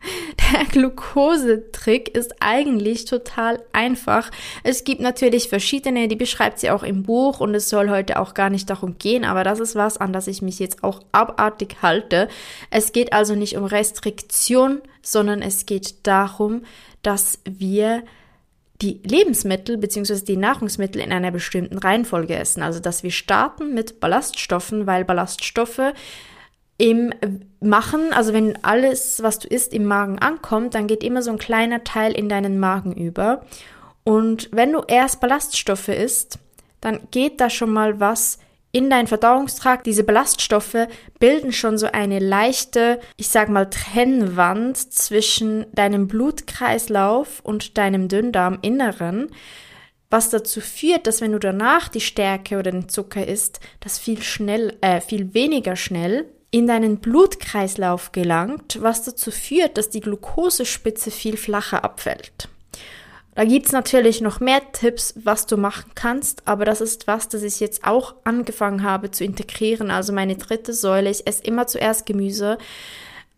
der 0.52 0.64
Glukosetrick 0.66 2.08
ist 2.16 2.34
eigentlich 2.40 3.04
total 3.04 3.62
einfach. 3.72 4.30
Es 4.64 4.82
gibt 4.82 5.00
natürlich 5.00 5.48
verschiedene, 5.48 6.08
die 6.08 6.16
beschreibt 6.16 6.58
sie 6.58 6.70
auch 6.70 6.82
im 6.82 7.04
Buch 7.04 7.40
und 7.40 7.54
es 7.54 7.68
soll 7.68 7.90
heute 7.90 8.18
auch 8.18 8.34
gar 8.34 8.50
nicht 8.50 8.68
darum 8.68 8.98
gehen, 8.98 9.24
aber 9.24 9.44
das 9.44 9.60
ist 9.60 9.76
was, 9.76 9.98
an 9.98 10.12
das 10.12 10.26
ich 10.26 10.42
mich 10.42 10.58
jetzt 10.58 10.82
auch 10.82 11.00
abartig 11.12 11.76
halte. 11.82 12.28
Es 12.70 12.92
geht 12.92 13.12
also 13.12 13.36
nicht 13.36 13.56
um 13.56 13.64
Restriktion, 13.64 14.80
sondern 15.00 15.42
es 15.42 15.66
geht 15.66 16.06
darum, 16.06 16.62
dass 17.02 17.38
wir 17.44 18.02
die 18.82 19.00
Lebensmittel 19.04 19.76
bzw. 19.76 20.24
die 20.24 20.36
Nahrungsmittel 20.36 21.00
in 21.00 21.12
einer 21.12 21.30
bestimmten 21.30 21.78
Reihenfolge 21.78 22.34
essen. 22.34 22.62
Also 22.62 22.80
dass 22.80 23.02
wir 23.02 23.10
starten 23.10 23.74
mit 23.74 24.00
Ballaststoffen, 24.00 24.86
weil 24.86 25.04
Ballaststoffe 25.04 25.92
im 26.80 27.12
Machen, 27.60 28.14
also 28.14 28.32
wenn 28.32 28.64
alles, 28.64 29.22
was 29.22 29.38
du 29.38 29.46
isst, 29.48 29.74
im 29.74 29.84
Magen 29.84 30.18
ankommt, 30.18 30.74
dann 30.74 30.86
geht 30.86 31.04
immer 31.04 31.20
so 31.20 31.30
ein 31.30 31.36
kleiner 31.36 31.84
Teil 31.84 32.12
in 32.12 32.30
deinen 32.30 32.58
Magen 32.58 32.94
über. 32.94 33.44
Und 34.02 34.48
wenn 34.50 34.72
du 34.72 34.80
erst 34.88 35.20
Ballaststoffe 35.20 35.88
isst, 35.88 36.38
dann 36.80 37.00
geht 37.10 37.38
da 37.38 37.50
schon 37.50 37.70
mal 37.70 38.00
was 38.00 38.38
in 38.72 38.88
deinen 38.88 39.08
Verdauungstrakt. 39.08 39.84
Diese 39.84 40.04
Ballaststoffe 40.04 40.88
bilden 41.18 41.52
schon 41.52 41.76
so 41.76 41.86
eine 41.92 42.18
leichte, 42.18 42.98
ich 43.18 43.28
sag 43.28 43.50
mal, 43.50 43.68
Trennwand 43.68 44.78
zwischen 44.78 45.66
deinem 45.74 46.08
Blutkreislauf 46.08 47.40
und 47.42 47.76
deinem 47.76 48.08
Dünndarminneren 48.08 49.28
was 50.12 50.28
dazu 50.28 50.60
führt, 50.60 51.06
dass 51.06 51.20
wenn 51.20 51.30
du 51.30 51.38
danach 51.38 51.88
die 51.88 52.00
Stärke 52.00 52.58
oder 52.58 52.72
den 52.72 52.88
Zucker 52.88 53.28
isst, 53.28 53.60
das 53.78 54.00
viel 54.00 54.20
schnell, 54.20 54.76
äh, 54.80 55.00
viel 55.00 55.34
weniger 55.34 55.76
schnell 55.76 56.26
in 56.50 56.66
deinen 56.66 56.98
Blutkreislauf 56.98 58.12
gelangt, 58.12 58.78
was 58.80 59.04
dazu 59.04 59.30
führt, 59.30 59.78
dass 59.78 59.90
die 59.90 60.00
Glukosespitze 60.00 61.10
viel 61.10 61.36
flacher 61.36 61.84
abfällt. 61.84 62.48
Da 63.36 63.44
gibt's 63.44 63.72
natürlich 63.72 64.20
noch 64.20 64.40
mehr 64.40 64.60
Tipps, 64.72 65.14
was 65.16 65.46
du 65.46 65.56
machen 65.56 65.92
kannst, 65.94 66.46
aber 66.46 66.64
das 66.64 66.80
ist 66.80 67.06
was, 67.06 67.28
das 67.28 67.42
ich 67.42 67.60
jetzt 67.60 67.86
auch 67.86 68.14
angefangen 68.24 68.82
habe 68.82 69.12
zu 69.12 69.24
integrieren. 69.24 69.90
Also 69.90 70.12
meine 70.12 70.36
dritte 70.36 70.74
Säule, 70.74 71.10
ich 71.10 71.26
esse 71.26 71.44
immer 71.44 71.66
zuerst 71.68 72.06
Gemüse, 72.06 72.58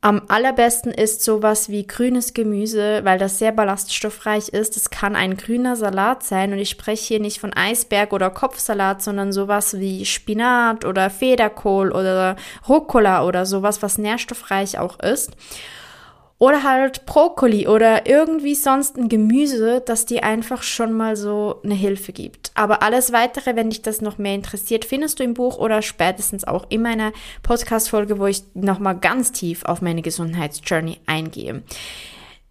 am 0.05 0.23
allerbesten 0.27 0.91
ist 0.91 1.23
sowas 1.23 1.69
wie 1.69 1.87
grünes 1.87 2.35
Gemüse, 2.35 3.05
weil 3.05 3.21
das 3.21 3.39
sehr 3.39 3.53
ballaststoffreich 3.53 4.49
ist. 4.49 4.77
Es 4.77 4.91
kann 4.91 5.15
ein 5.15 5.37
grüner 5.37 5.77
Salat 5.77 6.25
sein 6.25 6.53
und 6.53 6.59
ich 6.59 6.71
spreche 6.71 7.07
hier 7.07 7.21
nicht 7.21 7.39
von 7.39 7.53
Eisberg 7.53 8.13
oder 8.13 8.29
Kopfsalat, 8.29 9.01
sondern 9.01 9.33
sowas 9.33 9.79
wie 9.79 10.05
Spinat 10.05 10.85
oder 10.85 11.09
Federkohl 11.09 11.93
oder 11.93 12.35
Rucola 12.69 13.25
oder 13.25 13.47
sowas, 13.47 13.81
was 13.81 13.97
nährstoffreich 13.97 14.77
auch 14.77 14.99
ist. 14.99 15.37
Oder 16.43 16.65
halt 16.65 17.07
Brokkoli 17.07 17.69
oder 17.69 18.09
irgendwie 18.09 18.57
sonst 18.57 18.97
ein 18.97 19.09
Gemüse, 19.09 19.81
das 19.81 20.07
dir 20.07 20.25
einfach 20.25 20.65
schon 20.65 20.93
mal 20.93 21.15
so 21.15 21.61
eine 21.63 21.75
Hilfe 21.75 22.13
gibt. 22.13 22.51
Aber 22.55 22.83
alles 22.83 23.13
weitere, 23.13 23.55
wenn 23.55 23.71
dich 23.71 23.83
das 23.83 24.01
noch 24.01 24.19
mehr 24.19 24.35
interessiert, 24.35 24.85
findest 24.85 25.21
du 25.21 25.23
im 25.23 25.35
Buch 25.35 25.57
oder 25.59 25.83
spätestens 25.83 26.43
auch 26.43 26.67
in 26.69 26.83
meiner 26.83 27.13
Podcast-Folge, 27.45 28.19
wo 28.19 28.27
ich 28.27 28.43
nochmal 28.55 28.99
ganz 28.99 29.31
tief 29.31 29.65
auf 29.65 29.83
meine 29.83 30.03
Gesundheitsjourney 30.03 30.99
eingehe. 31.07 31.63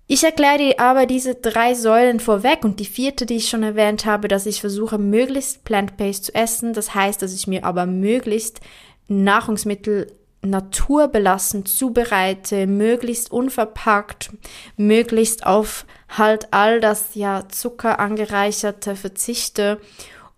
Ich 0.07 0.23
erkläre 0.23 0.57
dir 0.57 0.79
aber 0.79 1.05
diese 1.05 1.35
drei 1.35 1.73
Säulen 1.73 2.21
vorweg 2.21 2.63
und 2.63 2.79
die 2.79 2.85
vierte, 2.85 3.25
die 3.25 3.35
ich 3.35 3.49
schon 3.49 3.63
erwähnt 3.63 4.05
habe, 4.05 4.29
dass 4.29 4.45
ich 4.45 4.61
versuche, 4.61 4.99
möglichst 4.99 5.65
plant-based 5.65 6.23
zu 6.23 6.33
essen. 6.33 6.71
Das 6.71 6.95
heißt, 6.95 7.21
dass 7.21 7.35
ich 7.35 7.45
mir 7.45 7.65
aber 7.65 7.85
möglichst 7.87 8.61
Nahrungsmittel 9.09 10.07
naturbelassen 10.41 11.65
zubereite, 11.65 12.67
möglichst 12.67 13.31
unverpackt, 13.31 14.31
möglichst 14.77 15.45
auf 15.45 15.85
halt 16.09 16.47
all 16.51 16.79
das 16.79 17.13
ja 17.13 17.47
Zucker 17.49 17.99
angereicherte 17.99 18.95
verzichte 18.95 19.79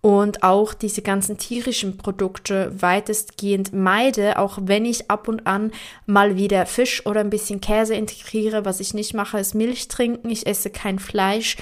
und 0.00 0.42
auch 0.42 0.74
diese 0.74 1.00
ganzen 1.00 1.38
tierischen 1.38 1.96
Produkte 1.96 2.70
weitestgehend 2.78 3.72
meide, 3.72 4.38
auch 4.38 4.58
wenn 4.60 4.84
ich 4.84 5.10
ab 5.10 5.28
und 5.28 5.46
an 5.46 5.72
mal 6.04 6.36
wieder 6.36 6.66
Fisch 6.66 7.06
oder 7.06 7.20
ein 7.20 7.30
bisschen 7.30 7.62
Käse 7.62 7.94
integriere. 7.94 8.66
Was 8.66 8.80
ich 8.80 8.92
nicht 8.92 9.14
mache, 9.14 9.38
ist 9.38 9.54
Milch 9.54 9.88
trinken. 9.88 10.28
Ich 10.28 10.46
esse 10.46 10.68
kein 10.68 10.98
Fleisch 10.98 11.56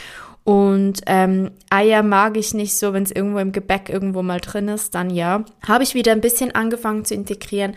und 0.44 1.02
ähm, 1.06 1.52
Eier 1.70 2.02
mag 2.02 2.36
ich 2.36 2.52
nicht 2.52 2.76
so, 2.76 2.92
wenn 2.92 3.04
es 3.04 3.12
irgendwo 3.12 3.38
im 3.38 3.52
Gebäck 3.52 3.88
irgendwo 3.88 4.22
mal 4.22 4.40
drin 4.40 4.68
ist, 4.68 4.94
dann 4.94 5.10
ja. 5.10 5.44
Habe 5.66 5.84
ich 5.84 5.94
wieder 5.94 6.12
ein 6.12 6.20
bisschen 6.20 6.52
angefangen 6.52 7.04
zu 7.04 7.14
integrieren. 7.14 7.76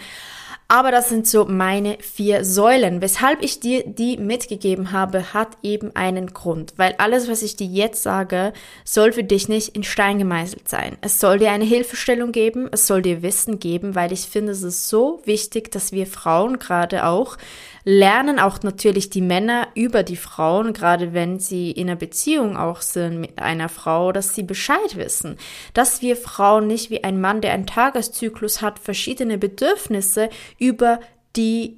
Aber 0.68 0.90
das 0.90 1.10
sind 1.10 1.28
so 1.28 1.46
meine 1.46 1.98
vier 2.00 2.44
Säulen. 2.44 3.00
Weshalb 3.02 3.44
ich 3.44 3.60
dir 3.60 3.84
die 3.86 4.18
mitgegeben 4.18 4.92
habe, 4.92 5.34
hat 5.34 5.58
eben 5.62 5.96
einen 5.96 6.34
Grund. 6.34 6.74
Weil 6.78 6.96
alles, 6.98 7.30
was 7.30 7.44
ich 7.44 7.56
dir 7.56 7.68
jetzt 7.68 8.02
sage, 8.02 8.52
soll 8.84 9.12
für 9.12 9.24
dich 9.24 9.48
nicht 9.48 9.76
in 9.76 9.84
Stein 9.84 10.18
gemeißelt 10.18 10.68
sein. 10.68 10.98
Es 11.02 11.20
soll 11.20 11.38
dir 11.38 11.52
eine 11.52 11.66
Hilfestellung 11.66 12.32
geben, 12.32 12.68
es 12.72 12.88
soll 12.88 13.04
dir 13.04 13.22
Wissen 13.22 13.60
geben, 13.60 13.94
weil 13.94 14.12
ich 14.12 14.22
finde, 14.22 14.54
es 14.54 14.64
ist 14.64 14.90
so 14.90 15.22
wichtig, 15.26 15.72
dass 15.72 15.92
wir 15.92 16.08
Frauen 16.08 16.58
gerade 16.58 17.06
auch 17.06 17.38
lernen 17.86 18.40
auch 18.40 18.64
natürlich 18.64 19.12
die 19.12 19.22
Männer 19.22 19.68
über 19.76 20.02
die 20.02 20.16
Frauen, 20.16 20.74
gerade 20.74 21.14
wenn 21.14 21.40
sie 21.40 21.70
in 21.72 21.88
einer 21.88 21.96
Beziehung 21.96 22.58
auch 22.58 22.82
sind 22.82 23.22
mit 23.22 23.38
einer 23.40 23.70
Frau, 23.70 24.12
dass 24.12 24.34
sie 24.34 24.44
Bescheid 24.44 24.98
wissen. 24.98 25.38
Dass 25.74 26.02
wir 26.02 26.18
Frauen 26.18 26.66
nicht 26.66 26.90
wie 26.90 27.04
ein 27.04 27.22
Mann, 27.22 27.42
der 27.42 27.54
einen 27.54 27.68
Tageszyklus 27.68 28.64
hat, 28.64 28.80
verschiedene 28.80 29.38
Bedürfnisse 29.38 30.30
über 30.58 31.00
die 31.36 31.78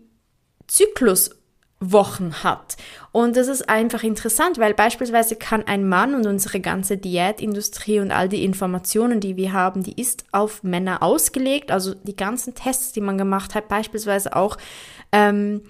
Zykluswochen 0.67 2.41
hat. 2.41 2.77
Und 3.11 3.35
das 3.35 3.49
ist 3.49 3.67
einfach 3.67 4.03
interessant, 4.03 4.59
weil 4.59 4.73
beispielsweise 4.73 5.35
kann 5.35 5.63
ein 5.67 5.89
Mann 5.89 6.15
und 6.15 6.25
unsere 6.25 6.61
ganze 6.61 6.97
Diätindustrie 6.97 7.99
und 7.99 8.11
all 8.11 8.29
die 8.29 8.45
Informationen, 8.45 9.19
die 9.19 9.35
wir 9.35 9.51
haben, 9.51 9.83
die 9.83 9.99
ist 9.99 10.25
auf 10.31 10.63
Männer 10.63 11.03
ausgelegt. 11.03 11.71
Also 11.71 11.95
die 11.95 12.15
ganzen 12.15 12.55
Tests, 12.55 12.93
die 12.93 13.01
man 13.01 13.17
gemacht 13.17 13.55
hat, 13.55 13.67
beispielsweise 13.67 14.35
auch 14.35 14.57
ähm, 15.11 15.61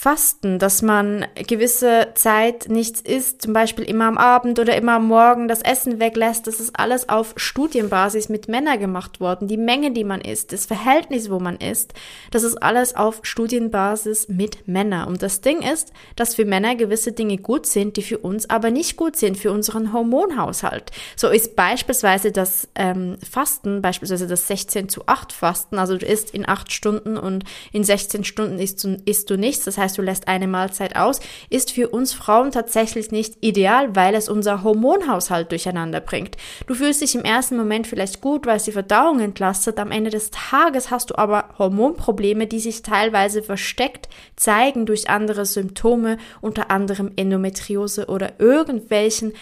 Fasten, 0.00 0.58
dass 0.58 0.80
man 0.80 1.26
gewisse 1.46 2.08
Zeit 2.14 2.70
nichts 2.70 3.02
isst, 3.02 3.42
zum 3.42 3.52
Beispiel 3.52 3.84
immer 3.84 4.06
am 4.06 4.16
Abend 4.16 4.58
oder 4.58 4.74
immer 4.74 4.94
am 4.94 5.06
Morgen 5.08 5.46
das 5.46 5.60
Essen 5.60 6.00
weglässt, 6.00 6.46
das 6.46 6.58
ist 6.58 6.80
alles 6.80 7.10
auf 7.10 7.34
Studienbasis 7.36 8.30
mit 8.30 8.48
Männern 8.48 8.80
gemacht 8.80 9.20
worden. 9.20 9.46
Die 9.46 9.58
Menge, 9.58 9.92
die 9.92 10.04
man 10.04 10.22
isst, 10.22 10.54
das 10.54 10.64
Verhältnis, 10.64 11.30
wo 11.30 11.38
man 11.38 11.56
isst, 11.56 11.92
das 12.30 12.44
ist 12.44 12.62
alles 12.62 12.96
auf 12.96 13.20
Studienbasis 13.24 14.28
mit 14.28 14.66
Männern. 14.66 15.06
Und 15.06 15.22
das 15.22 15.42
Ding 15.42 15.60
ist, 15.60 15.92
dass 16.16 16.34
für 16.34 16.46
Männer 16.46 16.76
gewisse 16.76 17.12
Dinge 17.12 17.36
gut 17.36 17.66
sind, 17.66 17.98
die 17.98 18.02
für 18.02 18.16
uns 18.16 18.48
aber 18.48 18.70
nicht 18.70 18.96
gut 18.96 19.16
sind, 19.16 19.36
für 19.36 19.52
unseren 19.52 19.92
Hormonhaushalt. 19.92 20.92
So 21.14 21.28
ist 21.28 21.56
beispielsweise 21.56 22.32
das 22.32 22.68
ähm, 22.74 23.18
Fasten, 23.30 23.82
beispielsweise 23.82 24.26
das 24.26 24.46
16 24.46 24.88
zu 24.88 25.02
8 25.08 25.30
Fasten, 25.30 25.78
also 25.78 25.98
du 25.98 26.06
isst 26.06 26.30
in 26.30 26.48
8 26.48 26.72
Stunden 26.72 27.18
und 27.18 27.44
in 27.70 27.84
16 27.84 28.24
Stunden 28.24 28.58
isst 28.58 28.82
du, 28.82 28.96
isst 29.04 29.28
du 29.28 29.36
nichts. 29.36 29.66
Das 29.66 29.76
heißt, 29.76 29.89
du 29.94 30.02
lässt 30.02 30.28
eine 30.28 30.46
Mahlzeit 30.46 30.96
aus, 30.96 31.20
ist 31.48 31.72
für 31.72 31.88
uns 31.88 32.12
Frauen 32.12 32.50
tatsächlich 32.50 33.10
nicht 33.10 33.36
ideal, 33.40 33.94
weil 33.94 34.14
es 34.14 34.28
unser 34.28 34.62
Hormonhaushalt 34.62 35.50
durcheinander 35.50 36.00
bringt. 36.00 36.36
Du 36.66 36.74
fühlst 36.74 37.00
dich 37.00 37.14
im 37.14 37.22
ersten 37.24 37.56
Moment 37.56 37.86
vielleicht 37.86 38.20
gut, 38.20 38.46
weil 38.46 38.56
es 38.56 38.64
die 38.64 38.72
Verdauung 38.72 39.20
entlastet, 39.20 39.78
am 39.78 39.90
Ende 39.90 40.10
des 40.10 40.30
Tages 40.30 40.90
hast 40.90 41.10
du 41.10 41.18
aber 41.18 41.50
Hormonprobleme, 41.58 42.46
die 42.46 42.60
sich 42.60 42.82
teilweise 42.82 43.42
versteckt 43.42 44.08
zeigen 44.36 44.86
durch 44.86 45.10
andere 45.10 45.46
Symptome, 45.46 46.18
unter 46.40 46.70
anderem 46.70 47.12
Endometriose 47.16 48.06
oder 48.06 48.34
irgendwelchen 48.38 49.32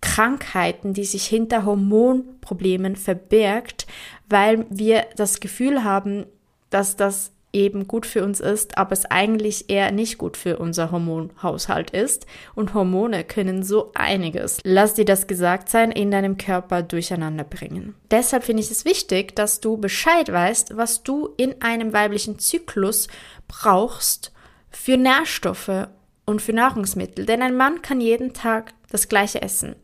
Krankheiten, 0.00 0.94
die 0.94 1.04
sich 1.04 1.26
hinter 1.26 1.64
Hormonproblemen 1.64 2.96
verbirgt, 2.96 3.86
weil 4.28 4.66
wir 4.70 5.06
das 5.16 5.40
Gefühl 5.40 5.84
haben, 5.84 6.26
dass 6.70 6.96
das 6.96 7.32
eben 7.56 7.88
gut 7.88 8.04
für 8.04 8.22
uns 8.22 8.38
ist, 8.38 8.76
aber 8.76 8.92
es 8.92 9.06
eigentlich 9.06 9.70
eher 9.70 9.90
nicht 9.90 10.18
gut 10.18 10.36
für 10.36 10.58
unser 10.58 10.90
Hormonhaushalt 10.90 11.90
ist. 11.90 12.26
Und 12.54 12.74
Hormone 12.74 13.24
können 13.24 13.62
so 13.62 13.92
einiges, 13.94 14.58
lass 14.62 14.94
dir 14.94 15.06
das 15.06 15.26
gesagt 15.26 15.70
sein, 15.70 15.90
in 15.90 16.10
deinem 16.10 16.36
Körper 16.36 16.82
durcheinander 16.82 17.44
bringen. 17.44 17.94
Deshalb 18.10 18.44
finde 18.44 18.62
ich 18.62 18.70
es 18.70 18.84
wichtig, 18.84 19.34
dass 19.34 19.60
du 19.60 19.78
Bescheid 19.78 20.30
weißt, 20.30 20.76
was 20.76 21.02
du 21.02 21.30
in 21.38 21.62
einem 21.62 21.94
weiblichen 21.94 22.38
Zyklus 22.38 23.08
brauchst 23.48 24.32
für 24.70 24.98
Nährstoffe 24.98 25.88
und 26.26 26.42
für 26.42 26.52
Nahrungsmittel. 26.52 27.24
Denn 27.24 27.40
ein 27.40 27.56
Mann 27.56 27.80
kann 27.80 28.02
jeden 28.02 28.34
Tag 28.34 28.74
das 28.90 29.08
gleiche 29.08 29.40
essen. 29.40 29.76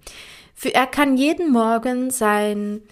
Für, 0.54 0.74
er 0.74 0.86
kann 0.86 1.16
jeden 1.16 1.50
Morgen 1.50 2.10
sein 2.10 2.82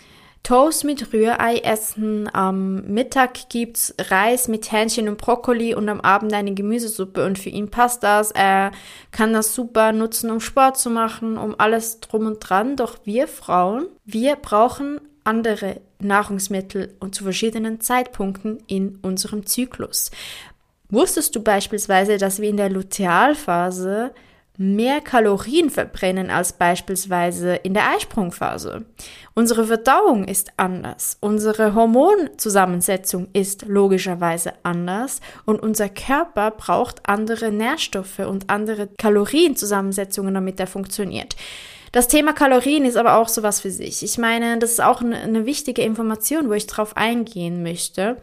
Toast 0.42 0.84
mit 0.84 1.12
Rührei 1.12 1.58
essen, 1.58 2.28
am 2.32 2.82
Mittag 2.86 3.50
gibt's 3.50 3.94
Reis 3.98 4.48
mit 4.48 4.72
Hähnchen 4.72 5.08
und 5.08 5.18
Brokkoli 5.18 5.74
und 5.74 5.88
am 5.88 6.00
Abend 6.00 6.32
eine 6.32 6.54
Gemüsesuppe 6.54 7.24
und 7.24 7.38
für 7.38 7.50
ihn 7.50 7.70
passt 7.70 8.02
das. 8.02 8.30
Er 8.30 8.72
kann 9.12 9.32
das 9.32 9.54
super 9.54 9.92
nutzen, 9.92 10.30
um 10.30 10.40
Sport 10.40 10.78
zu 10.78 10.90
machen, 10.90 11.38
um 11.38 11.54
alles 11.58 12.00
drum 12.00 12.26
und 12.26 12.38
dran. 12.40 12.76
Doch 12.76 12.98
wir 13.04 13.28
Frauen, 13.28 13.86
wir 14.04 14.36
brauchen 14.36 15.00
andere 15.24 15.80
Nahrungsmittel 16.00 16.94
und 17.00 17.14
zu 17.14 17.24
verschiedenen 17.24 17.80
Zeitpunkten 17.80 18.62
in 18.66 18.98
unserem 19.02 19.46
Zyklus. 19.46 20.10
Wusstest 20.88 21.36
du 21.36 21.42
beispielsweise, 21.42 22.16
dass 22.16 22.40
wir 22.40 22.48
in 22.48 22.56
der 22.56 22.70
Lutealphase 22.70 24.12
mehr 24.60 25.00
Kalorien 25.00 25.70
verbrennen 25.70 26.28
als 26.28 26.52
beispielsweise 26.52 27.54
in 27.54 27.72
der 27.72 27.88
Eisprungphase. 27.92 28.84
Unsere 29.32 29.64
Verdauung 29.64 30.28
ist 30.28 30.52
anders, 30.58 31.16
unsere 31.20 31.74
Hormonzusammensetzung 31.74 33.28
ist 33.32 33.64
logischerweise 33.66 34.52
anders 34.62 35.22
und 35.46 35.62
unser 35.62 35.88
Körper 35.88 36.50
braucht 36.50 37.08
andere 37.08 37.50
Nährstoffe 37.50 38.18
und 38.18 38.50
andere 38.50 38.88
Kalorienzusammensetzungen, 38.98 40.34
damit 40.34 40.60
er 40.60 40.66
funktioniert. 40.66 41.36
Das 41.92 42.06
Thema 42.06 42.34
Kalorien 42.34 42.84
ist 42.84 42.98
aber 42.98 43.16
auch 43.16 43.28
sowas 43.28 43.62
für 43.62 43.70
sich. 43.70 44.02
Ich 44.02 44.18
meine, 44.18 44.58
das 44.58 44.72
ist 44.72 44.82
auch 44.82 45.00
eine, 45.00 45.46
wichtige 45.46 45.80
Information, 45.80 46.50
wo 46.50 46.52
ich 46.52 46.66
drauf 46.66 46.98
eingehen 46.98 47.62
möchte. 47.62 48.18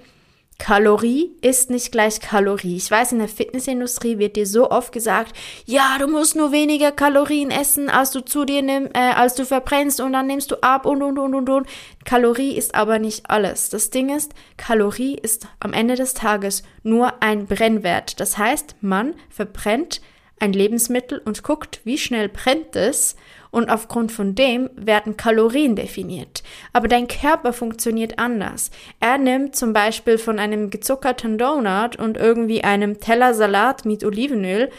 Kalorie 0.58 1.32
ist 1.42 1.70
nicht 1.70 1.92
gleich 1.92 2.20
Kalorie. 2.20 2.78
Ich 2.78 2.90
weiß, 2.90 3.12
in 3.12 3.20
der 3.20 3.28
Fitnessindustrie 3.28 4.18
wird 4.18 4.36
dir 4.36 4.48
so 4.48 4.72
oft 4.72 4.92
gesagt, 4.92 5.34
ja, 5.66 5.98
du 6.00 6.08
musst 6.08 6.36
nur 6.36 6.52
weniger 6.52 6.92
Kalorien 6.92 7.52
essen, 7.52 7.90
als 7.90 8.12
du 8.12 8.22
zu 8.22 8.44
dir 8.44 8.62
nimmst, 8.62 8.96
äh, 8.96 9.00
als 9.00 9.36
du 9.36 9.46
verbrennst 9.46 10.02
und 10.02 10.14
dann 10.14 10.28
nimmst 10.28 10.52
du 10.52 10.62
ab 10.62 10.86
und 10.86 11.04
und 11.04 11.20
und 11.20 11.36
und 11.36 11.50
und. 11.50 11.68
Kalorie 12.06 12.58
ist 12.58 12.76
aber 12.76 13.00
nicht 13.00 13.30
alles. 13.30 13.70
Das 13.70 13.92
Ding 13.92 14.16
ist, 14.16 14.34
Kalorie 14.58 15.16
ist 15.16 15.48
am 15.60 15.74
Ende 15.74 15.96
des 15.96 16.16
Tages 16.16 16.64
nur 16.84 17.22
ein 17.22 17.46
Brennwert. 17.46 18.20
Das 18.20 18.38
heißt, 18.38 18.76
man 18.82 19.14
verbrennt 19.30 20.02
ein 20.40 20.54
Lebensmittel 20.54 21.22
und 21.24 21.44
guckt, 21.44 21.82
wie 21.84 21.98
schnell 21.98 22.30
brennt 22.30 22.76
es 22.76 23.16
und 23.52 23.70
aufgrund 23.70 24.12
von 24.12 24.36
dem 24.36 24.70
werden 24.76 25.18
Kalorien 25.18 25.76
definiert. 25.76 26.44
Aber 26.74 26.88
dein 26.88 27.08
Körper 27.08 27.54
funktioniert 27.54 28.20
anders. 28.20 28.72
Er 29.00 29.18
nimmt 29.18 29.56
zum 29.56 29.74
Beispiel 29.74 30.18
von 30.18 30.40
einem 30.40 30.70
gezuckerten 30.70 31.38
Donut 31.38 31.96
und 31.98 32.18
irgendwie 32.18 32.64
einem 32.64 33.00
Teller 33.00 33.34
Salat 33.34 33.86
mit 33.86 34.04
Olivenöl 34.04 34.70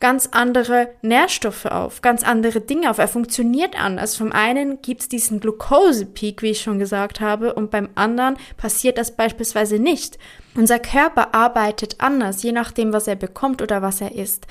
ganz 0.00 0.30
andere 0.32 0.88
Nährstoffe 1.02 1.66
auf, 1.66 2.00
ganz 2.00 2.24
andere 2.24 2.62
Dinge 2.62 2.90
auf. 2.90 2.98
Er 2.98 3.06
funktioniert 3.06 3.80
anders. 3.80 4.16
Vom 4.16 4.32
einen 4.32 4.80
gibt 4.80 5.02
es 5.02 5.08
diesen 5.08 5.40
Glukosepeak, 5.40 6.40
wie 6.42 6.50
ich 6.50 6.62
schon 6.62 6.78
gesagt 6.78 7.20
habe, 7.20 7.54
und 7.54 7.70
beim 7.70 7.90
anderen 7.94 8.36
passiert 8.56 8.96
das 8.96 9.14
beispielsweise 9.14 9.78
nicht. 9.78 10.18
Unser 10.54 10.78
Körper 10.78 11.34
arbeitet 11.34 11.96
anders, 11.98 12.42
je 12.42 12.52
nachdem, 12.52 12.92
was 12.92 13.06
er 13.06 13.16
bekommt 13.16 13.60
oder 13.60 13.82
was 13.82 14.00
er 14.00 14.14
isst. 14.14 14.46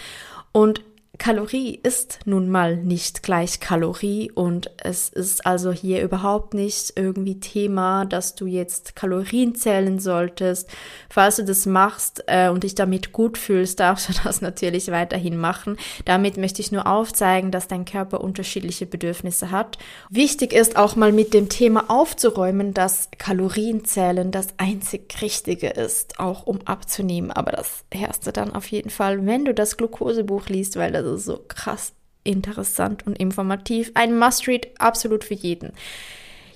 Und 0.52 0.82
Kalorie 1.20 1.78
ist 1.84 2.20
nun 2.24 2.50
mal 2.50 2.78
nicht 2.78 3.24
gleich 3.24 3.60
Kalorie 3.60 4.32
und 4.34 4.72
es 4.82 5.10
ist 5.10 5.46
also 5.46 5.74
hier 5.74 6.02
überhaupt 6.02 6.54
nicht 6.54 6.94
irgendwie 6.96 7.42
Thema, 7.42 8.06
dass 8.06 8.36
du 8.36 8.46
jetzt 8.46 8.96
Kalorien 8.96 9.54
zählen 9.54 10.00
solltest. 10.00 10.70
Falls 11.10 11.36
du 11.36 11.44
das 11.44 11.66
machst 11.66 12.24
äh, 12.28 12.48
und 12.48 12.64
dich 12.64 12.74
damit 12.74 13.12
gut 13.12 13.38
fühlst, 13.38 13.82
darfst 13.82 14.08
du 14.08 14.14
das 14.24 14.40
natürlich 14.40 14.92
weiterhin 14.92 15.38
machen. 15.38 15.78
Damit 16.06 16.38
möchte 16.38 16.62
ich 16.62 16.72
nur 16.72 16.88
aufzeigen, 16.88 17.52
dass 17.52 17.68
dein 17.68 17.84
Körper 17.84 18.22
unterschiedliche 18.22 18.86
Bedürfnisse 18.86 19.51
hat. 19.51 19.77
Wichtig 20.10 20.53
ist 20.53 20.77
auch 20.77 20.96
mal 20.96 21.12
mit 21.12 21.34
dem 21.34 21.50
Thema 21.50 21.90
aufzuräumen, 21.90 22.74
dass 22.74 23.10
Kalorienzählen 23.18 24.32
das 24.32 24.48
einzig 24.55 25.22
Richtige 25.22 25.68
ist, 25.68 26.18
auch 26.18 26.48
um 26.48 26.62
abzunehmen. 26.64 27.32
Aber 27.32 27.51
das 27.51 27.84
erst 27.90 28.25
du 28.25 28.32
dann 28.32 28.55
auf 28.55 28.68
jeden 28.68 28.90
Fall, 28.90 29.25
wenn 29.25 29.44
du 29.44 29.53
das 29.53 29.75
Glukosebuch 29.75 30.48
liest, 30.48 30.77
weil 30.77 30.94
das 30.94 31.08
ist 31.15 31.25
so 31.25 31.43
krass 31.48 31.93
interessant 32.24 33.05
und 33.07 33.17
informativ. 33.17 33.91
Ein 33.95 34.17
Must-Read 34.17 34.69
absolut 34.79 35.24
für 35.24 35.33
jeden. 35.33 35.74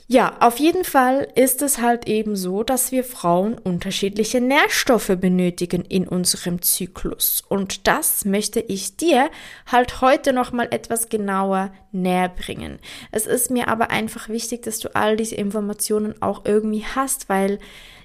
Ja, 0.07 0.35
auf 0.41 0.59
jeden 0.59 0.83
Fall 0.83 1.29
ist 1.33 1.61
es 1.61 1.79
halt 1.79 2.07
eben 2.07 2.35
so, 2.35 2.63
dass 2.63 2.91
wir 2.91 3.05
Frauen 3.05 3.57
unterschiedliche 3.57 4.41
Nährstoffe 4.41 5.15
benötigen 5.17 5.85
in 5.85 6.07
unserem 6.07 6.61
Zyklus. 6.61 7.41
Und 7.47 7.87
das 7.87 8.25
möchte 8.25 8.59
ich 8.59 8.97
dir 8.97 9.31
halt 9.65 10.01
heute 10.01 10.33
nochmal 10.33 10.67
etwas 10.71 11.07
genauer 11.07 11.71
näher 11.93 12.27
bringen. 12.27 12.79
Es 13.11 13.25
ist 13.25 13.49
mir 13.49 13.69
aber 13.69 13.91
einfach 13.91 14.27
wichtig, 14.27 14.63
dass 14.63 14.79
du 14.79 14.93
all 14.93 15.15
diese 15.15 15.35
Informationen 15.35 16.21
auch 16.21 16.43
irgendwie 16.43 16.85
hast, 16.85 17.29
weil 17.29 17.59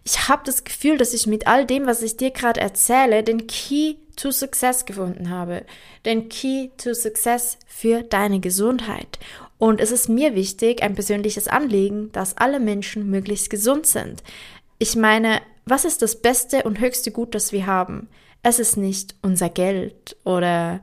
ich 0.04 0.28
habe 0.28 0.42
das 0.46 0.62
Gefühl, 0.62 0.98
dass 0.98 1.12
ich 1.12 1.26
mit 1.26 1.48
all 1.48 1.66
dem, 1.66 1.86
was 1.86 2.02
ich 2.02 2.16
dir 2.16 2.30
gerade 2.30 2.60
erzähle, 2.60 3.24
den 3.24 3.48
Key 3.48 3.96
to 4.18 4.30
Success 4.30 4.84
gefunden 4.84 5.30
habe. 5.30 5.64
Den 6.04 6.28
Key 6.28 6.70
to 6.76 6.92
Success 6.92 7.58
für 7.66 8.02
deine 8.02 8.40
Gesundheit. 8.40 9.18
Und 9.58 9.80
es 9.80 9.90
ist 9.90 10.08
mir 10.08 10.34
wichtig, 10.34 10.82
ein 10.82 10.94
persönliches 10.94 11.48
Anliegen, 11.48 12.12
dass 12.12 12.36
alle 12.36 12.60
Menschen 12.60 13.08
möglichst 13.10 13.50
gesund 13.50 13.86
sind. 13.86 14.22
Ich 14.78 14.94
meine, 14.94 15.40
was 15.64 15.84
ist 15.84 16.02
das 16.02 16.20
beste 16.20 16.62
und 16.62 16.80
höchste 16.80 17.10
Gut, 17.10 17.34
das 17.34 17.52
wir 17.52 17.66
haben? 17.66 18.08
Es 18.42 18.58
ist 18.58 18.76
nicht 18.76 19.16
unser 19.22 19.48
Geld 19.48 20.16
oder 20.24 20.80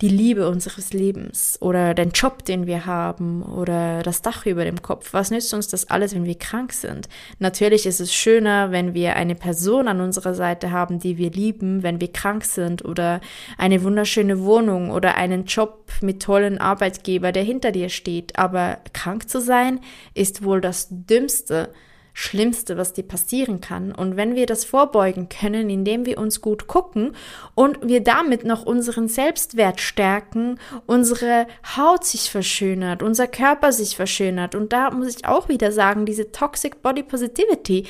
die 0.00 0.08
Liebe 0.08 0.48
unseres 0.48 0.92
Lebens 0.92 1.56
oder 1.60 1.94
den 1.94 2.10
Job, 2.10 2.44
den 2.44 2.66
wir 2.66 2.84
haben 2.84 3.42
oder 3.42 4.02
das 4.02 4.22
Dach 4.22 4.44
über 4.44 4.64
dem 4.64 4.82
Kopf. 4.82 5.12
Was 5.12 5.30
nützt 5.30 5.54
uns 5.54 5.68
das 5.68 5.88
alles, 5.88 6.14
wenn 6.14 6.24
wir 6.24 6.34
krank 6.34 6.72
sind? 6.72 7.08
Natürlich 7.38 7.86
ist 7.86 8.00
es 8.00 8.12
schöner, 8.12 8.72
wenn 8.72 8.92
wir 8.92 9.14
eine 9.14 9.36
Person 9.36 9.86
an 9.86 10.00
unserer 10.00 10.34
Seite 10.34 10.72
haben, 10.72 10.98
die 10.98 11.16
wir 11.16 11.30
lieben, 11.30 11.82
wenn 11.84 12.00
wir 12.00 12.10
krank 12.10 12.44
sind 12.44 12.84
oder 12.84 13.20
eine 13.56 13.82
wunderschöne 13.84 14.42
Wohnung 14.42 14.90
oder 14.90 15.14
einen 15.14 15.44
Job 15.44 15.92
mit 16.00 16.22
tollen 16.22 16.58
Arbeitgeber, 16.58 17.30
der 17.30 17.44
hinter 17.44 17.70
dir 17.70 17.88
steht. 17.88 18.36
Aber 18.36 18.78
krank 18.92 19.28
zu 19.28 19.40
sein 19.40 19.78
ist 20.12 20.42
wohl 20.42 20.60
das 20.60 20.88
Dümmste, 20.90 21.70
Schlimmste, 22.16 22.76
was 22.76 22.92
dir 22.92 23.02
passieren 23.02 23.60
kann. 23.60 23.92
Und 23.92 24.16
wenn 24.16 24.36
wir 24.36 24.46
das 24.46 24.64
vorbeugen 24.64 25.28
können, 25.28 25.68
indem 25.68 26.06
wir 26.06 26.16
uns 26.16 26.40
gut 26.40 26.68
gucken 26.68 27.16
und 27.56 27.78
wir 27.82 28.02
damit 28.02 28.44
noch 28.44 28.64
unseren 28.64 29.08
Selbstwert 29.08 29.80
stärken, 29.80 30.60
unsere 30.86 31.48
Haut 31.76 32.04
sich 32.04 32.30
verschönert, 32.30 33.02
unser 33.02 33.26
Körper 33.26 33.72
sich 33.72 33.96
verschönert. 33.96 34.54
Und 34.54 34.72
da 34.72 34.92
muss 34.92 35.08
ich 35.08 35.26
auch 35.26 35.48
wieder 35.48 35.72
sagen, 35.72 36.06
diese 36.06 36.30
Toxic 36.30 36.82
Body 36.82 37.02
Positivity. 37.02 37.86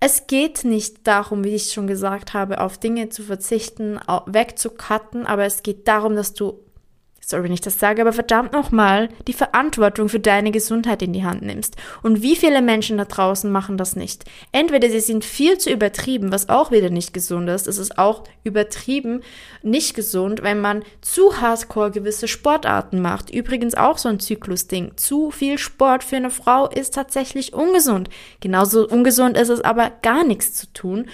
Es 0.00 0.26
geht 0.26 0.64
nicht 0.64 1.06
darum, 1.06 1.44
wie 1.44 1.54
ich 1.54 1.72
schon 1.72 1.86
gesagt 1.86 2.32
habe, 2.32 2.60
auf 2.60 2.78
Dinge 2.78 3.10
zu 3.10 3.22
verzichten, 3.22 4.00
wegzucutten, 4.26 5.26
aber 5.26 5.44
es 5.44 5.62
geht 5.62 5.86
darum, 5.86 6.16
dass 6.16 6.32
du 6.32 6.63
sorry, 7.28 7.44
wenn 7.44 7.52
ich 7.52 7.60
das 7.60 7.78
sage, 7.78 8.02
aber 8.02 8.12
verdammt 8.12 8.52
nochmal, 8.52 9.08
die 9.26 9.32
Verantwortung 9.32 10.08
für 10.08 10.20
deine 10.20 10.50
Gesundheit 10.50 11.02
in 11.02 11.12
die 11.12 11.24
Hand 11.24 11.42
nimmst. 11.42 11.76
Und 12.02 12.22
wie 12.22 12.36
viele 12.36 12.62
Menschen 12.62 12.98
da 12.98 13.04
draußen 13.04 13.50
machen 13.50 13.76
das 13.76 13.96
nicht? 13.96 14.24
Entweder 14.52 14.90
sie 14.90 15.00
sind 15.00 15.24
viel 15.24 15.58
zu 15.58 15.70
übertrieben, 15.70 16.32
was 16.32 16.48
auch 16.48 16.70
wieder 16.70 16.90
nicht 16.90 17.14
gesund 17.14 17.48
ist. 17.48 17.66
Es 17.66 17.78
ist 17.78 17.98
auch 17.98 18.24
übertrieben 18.44 19.22
nicht 19.62 19.94
gesund, 19.94 20.42
wenn 20.42 20.60
man 20.60 20.82
zu 21.00 21.40
hardcore 21.40 21.90
gewisse 21.90 22.28
Sportarten 22.28 23.00
macht. 23.00 23.30
Übrigens 23.30 23.74
auch 23.74 23.98
so 23.98 24.08
ein 24.08 24.20
Zyklusding. 24.20 24.92
Zu 24.96 25.30
viel 25.30 25.58
Sport 25.58 26.04
für 26.04 26.16
eine 26.16 26.30
Frau 26.30 26.68
ist 26.68 26.94
tatsächlich 26.94 27.52
ungesund. 27.52 28.08
Genauso 28.40 28.86
ungesund 28.88 29.36
ist 29.36 29.48
es 29.48 29.60
aber 29.60 29.90
gar 30.02 30.24
nichts 30.24 30.54
zu 30.54 30.72
tun. 30.72 31.06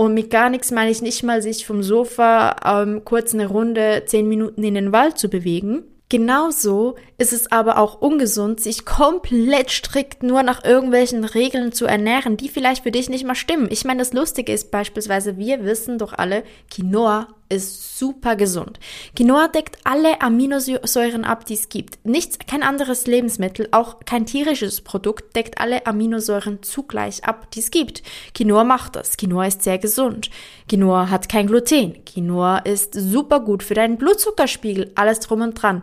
Und 0.00 0.14
mit 0.14 0.30
gar 0.30 0.48
nichts 0.48 0.70
meine 0.70 0.90
ich 0.90 1.02
nicht 1.02 1.24
mal, 1.24 1.42
sich 1.42 1.66
vom 1.66 1.82
Sofa 1.82 2.56
ähm, 2.64 3.04
kurz 3.04 3.34
eine 3.34 3.48
Runde 3.48 4.04
zehn 4.06 4.26
Minuten 4.30 4.64
in 4.64 4.72
den 4.72 4.92
Wald 4.92 5.18
zu 5.18 5.28
bewegen. 5.28 5.82
Genauso 6.08 6.94
ist 7.20 7.34
es 7.34 7.52
aber 7.52 7.76
auch 7.76 8.00
ungesund, 8.00 8.60
sich 8.60 8.86
komplett 8.86 9.70
strikt 9.70 10.22
nur 10.22 10.42
nach 10.42 10.64
irgendwelchen 10.64 11.24
Regeln 11.24 11.70
zu 11.70 11.84
ernähren, 11.84 12.38
die 12.38 12.48
vielleicht 12.48 12.84
für 12.84 12.90
dich 12.90 13.10
nicht 13.10 13.26
mal 13.26 13.34
stimmen. 13.34 13.68
Ich 13.70 13.84
meine, 13.84 13.98
das 13.98 14.14
Lustige 14.14 14.54
ist 14.54 14.70
beispielsweise, 14.70 15.36
wir 15.36 15.62
wissen 15.64 15.98
doch 15.98 16.14
alle, 16.14 16.44
Quinoa 16.70 17.28
ist 17.50 17.98
super 17.98 18.36
gesund. 18.36 18.80
Quinoa 19.14 19.48
deckt 19.48 19.76
alle 19.84 20.22
Aminosäuren 20.22 21.24
ab, 21.24 21.44
die 21.44 21.54
es 21.54 21.68
gibt. 21.68 21.98
Nichts, 22.06 22.38
kein 22.38 22.62
anderes 22.62 23.06
Lebensmittel, 23.06 23.68
auch 23.70 24.00
kein 24.06 24.24
tierisches 24.24 24.80
Produkt 24.80 25.36
deckt 25.36 25.60
alle 25.60 25.84
Aminosäuren 25.86 26.62
zugleich 26.62 27.24
ab, 27.24 27.50
die 27.50 27.60
es 27.60 27.70
gibt. 27.70 28.02
Quinoa 28.34 28.64
macht 28.64 28.96
das. 28.96 29.18
Quinoa 29.18 29.44
ist 29.44 29.62
sehr 29.62 29.76
gesund. 29.76 30.30
Quinoa 30.70 31.10
hat 31.10 31.28
kein 31.28 31.48
Gluten. 31.48 32.02
Quinoa 32.06 32.58
ist 32.60 32.94
super 32.94 33.40
gut 33.40 33.62
für 33.62 33.74
deinen 33.74 33.98
Blutzuckerspiegel, 33.98 34.92
alles 34.94 35.20
drum 35.20 35.42
und 35.42 35.60
dran. 35.60 35.82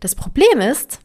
Das 0.00 0.14
Problem 0.14 0.60
ist, 0.60 1.00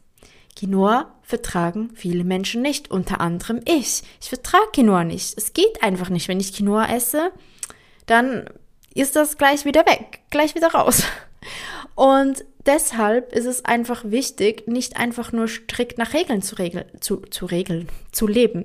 Quinoa 0.56 1.14
vertragen 1.22 1.90
viele 1.94 2.24
Menschen 2.24 2.62
nicht, 2.62 2.90
unter 2.90 3.20
anderem 3.20 3.60
ich. 3.64 4.02
Ich 4.20 4.28
vertrage 4.28 4.70
Quinoa 4.74 5.04
nicht. 5.04 5.36
Es 5.36 5.52
geht 5.52 5.82
einfach 5.82 6.08
nicht. 6.08 6.28
Wenn 6.28 6.40
ich 6.40 6.52
Quinoa 6.52 6.86
esse, 6.86 7.32
dann 8.06 8.44
ist 8.94 9.16
das 9.16 9.38
gleich 9.38 9.64
wieder 9.64 9.86
weg, 9.86 10.20
gleich 10.30 10.54
wieder 10.54 10.72
raus. 10.72 11.04
Und 11.94 12.44
deshalb 12.66 13.32
ist 13.32 13.46
es 13.46 13.64
einfach 13.64 14.04
wichtig, 14.04 14.66
nicht 14.66 14.96
einfach 14.96 15.32
nur 15.32 15.48
strikt 15.48 15.98
nach 15.98 16.14
Regeln 16.14 16.42
zu, 16.42 16.56
regeln, 16.56 16.84
zu, 17.00 17.16
zu 17.30 17.46
regeln, 17.46 17.88
zu 18.12 18.26
leben. 18.26 18.64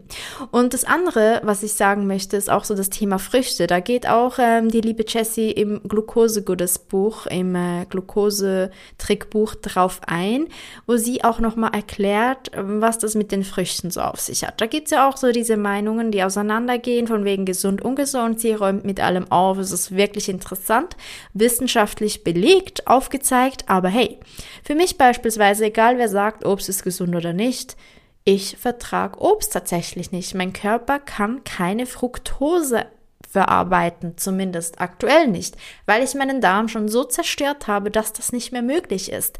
Und 0.52 0.74
das 0.74 0.84
andere, 0.84 1.42
was 1.44 1.64
ich 1.64 1.74
sagen 1.74 2.08
möchte, 2.08 2.38
ist 2.38 2.50
auch 2.50 2.64
so 2.64 2.76
das 2.76 2.90
Thema 2.90 3.20
Früchte. 3.20 3.68
Da 3.68 3.80
geht 3.80 4.08
auch 4.08 4.38
ähm, 4.40 4.70
die 4.70 4.82
liebe 4.82 5.06
Jessie 5.08 5.52
im 5.52 5.82
Glucose-Gottes 5.84 6.80
Buch, 6.80 7.26
im 7.26 7.56
äh, 7.56 7.86
Glucose-Trickbuch 7.90 9.56
drauf 9.56 10.02
ein, 10.06 10.48
wo 10.86 10.98
sie 10.98 11.24
auch 11.24 11.40
nochmal 11.40 11.74
erklärt, 11.74 12.52
was 12.56 13.00
das 13.00 13.16
mit 13.16 13.32
den 13.32 13.44
Früchten 13.44 13.92
so 13.92 14.02
auf 14.02 14.20
sich 14.20 14.44
hat. 14.44 14.62
Da 14.62 14.66
gibt's 14.66 14.92
ja 14.92 15.08
auch 15.10 15.18
so 15.18 15.32
diese 15.32 15.58
Meinungen, 15.58 16.12
die 16.12 16.24
auseinandergehen, 16.24 17.08
von 17.08 17.26
wegen 17.26 17.46
gesund, 17.46 17.82
ungesund. 17.82 18.40
Sie 18.40 18.54
räumt 18.54 18.86
mit 18.86 19.00
allem 19.00 19.32
auf. 19.32 19.58
Es 19.58 19.72
ist 19.72 19.96
wirklich 19.96 20.30
interessant, 20.30 20.96
wissenschaftlich 21.34 22.24
belegt, 22.24 22.88
aufgezeigt, 22.88 23.66
aber 23.68 23.87
aber 23.88 23.96
hey, 23.96 24.20
für 24.66 24.76
mich 24.76 24.98
beispielsweise, 24.98 25.66
egal 25.66 25.98
wer 25.98 26.10
sagt, 26.10 26.46
Obst 26.46 26.68
ist 26.68 26.84
gesund 26.84 27.16
oder 27.16 27.32
nicht, 27.32 27.78
ich 28.26 28.58
vertrage 28.58 29.18
Obst 29.22 29.54
tatsächlich 29.54 30.12
nicht. 30.12 30.36
Mein 30.36 30.52
Körper 30.52 31.00
kann 31.00 31.46
keine 31.46 31.86
Fructose 31.86 32.86
verarbeiten, 33.30 34.18
zumindest 34.18 34.82
aktuell 34.82 35.30
nicht, 35.30 35.56
weil 35.86 36.04
ich 36.04 36.16
meinen 36.16 36.42
Darm 36.42 36.68
schon 36.68 36.90
so 36.90 37.06
zerstört 37.06 37.68
habe, 37.68 37.90
dass 37.90 38.12
das 38.12 38.34
nicht 38.34 38.52
mehr 38.52 38.62
möglich 38.62 39.10
ist. 39.10 39.40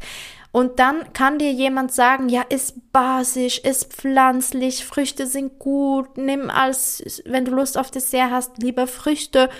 Und 0.50 0.78
dann 0.78 1.12
kann 1.12 1.38
dir 1.38 1.52
jemand 1.52 1.92
sagen, 1.92 2.30
ja, 2.30 2.40
ist 2.40 2.90
basisch, 2.90 3.58
ist 3.58 3.92
pflanzlich, 3.92 4.86
Früchte 4.86 5.26
sind 5.26 5.58
gut, 5.58 6.16
nimm 6.16 6.48
als, 6.48 7.02
wenn 7.26 7.44
du 7.44 7.50
Lust 7.50 7.76
auf 7.76 7.90
Dessert 7.90 8.30
hast, 8.30 8.62
lieber 8.62 8.86
Früchte 8.86 9.50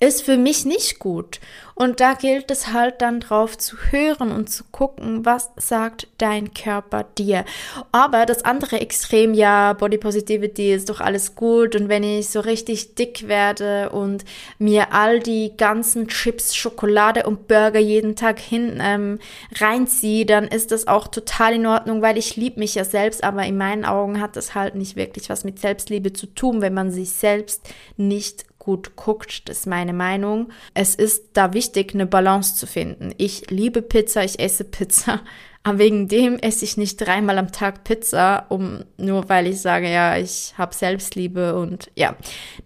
ist 0.00 0.22
für 0.22 0.36
mich 0.36 0.64
nicht 0.64 0.98
gut. 0.98 1.40
Und 1.76 1.98
da 1.98 2.14
gilt 2.14 2.52
es 2.52 2.72
halt 2.72 3.02
dann 3.02 3.18
drauf 3.18 3.58
zu 3.58 3.76
hören 3.90 4.30
und 4.30 4.48
zu 4.48 4.62
gucken, 4.70 5.24
was 5.24 5.50
sagt 5.56 6.06
dein 6.18 6.54
Körper 6.54 7.04
dir. 7.18 7.44
Aber 7.90 8.26
das 8.26 8.44
andere 8.44 8.80
Extrem, 8.80 9.34
ja, 9.34 9.72
Body 9.72 9.98
Positivity 9.98 10.72
ist 10.72 10.88
doch 10.88 11.00
alles 11.00 11.34
gut 11.34 11.74
und 11.74 11.88
wenn 11.88 12.04
ich 12.04 12.28
so 12.28 12.38
richtig 12.40 12.94
dick 12.94 13.26
werde 13.26 13.90
und 13.90 14.24
mir 14.58 14.92
all 14.92 15.18
die 15.18 15.56
ganzen 15.56 16.06
Chips, 16.06 16.54
Schokolade 16.54 17.24
und 17.24 17.48
Burger 17.48 17.80
jeden 17.80 18.14
Tag 18.14 18.38
hin 18.38 18.78
ähm, 18.80 19.18
reinziehe, 19.56 20.26
dann 20.26 20.46
ist 20.46 20.70
das 20.70 20.86
auch 20.86 21.08
total 21.08 21.54
in 21.54 21.66
Ordnung, 21.66 22.02
weil 22.02 22.18
ich 22.18 22.36
liebe 22.36 22.60
mich 22.60 22.76
ja 22.76 22.84
selbst, 22.84 23.24
aber 23.24 23.44
in 23.46 23.56
meinen 23.56 23.84
Augen 23.84 24.20
hat 24.20 24.36
das 24.36 24.54
halt 24.54 24.76
nicht 24.76 24.94
wirklich 24.94 25.28
was 25.28 25.42
mit 25.42 25.58
Selbstliebe 25.58 26.12
zu 26.12 26.26
tun, 26.26 26.60
wenn 26.60 26.74
man 26.74 26.92
sich 26.92 27.10
selbst 27.10 27.68
nicht 27.96 28.44
gut 28.64 28.96
guckt, 28.96 29.48
das 29.48 29.58
ist 29.60 29.66
meine 29.66 29.92
Meinung. 29.92 30.48
Es 30.72 30.94
ist 30.94 31.30
da 31.34 31.52
wichtig, 31.52 31.94
eine 31.94 32.06
Balance 32.06 32.56
zu 32.56 32.66
finden. 32.66 33.12
Ich 33.18 33.50
liebe 33.50 33.82
Pizza, 33.82 34.24
ich 34.24 34.40
esse 34.40 34.64
Pizza, 34.64 35.20
aber 35.62 35.78
wegen 35.78 36.08
dem 36.08 36.38
esse 36.38 36.64
ich 36.64 36.76
nicht 36.76 36.96
dreimal 36.96 37.38
am 37.38 37.52
Tag 37.52 37.84
Pizza, 37.84 38.46
um 38.48 38.84
nur 38.96 39.28
weil 39.28 39.46
ich 39.46 39.60
sage, 39.60 39.90
ja, 39.90 40.16
ich 40.16 40.54
habe 40.56 40.74
Selbstliebe 40.74 41.56
und 41.56 41.90
ja, 41.94 42.16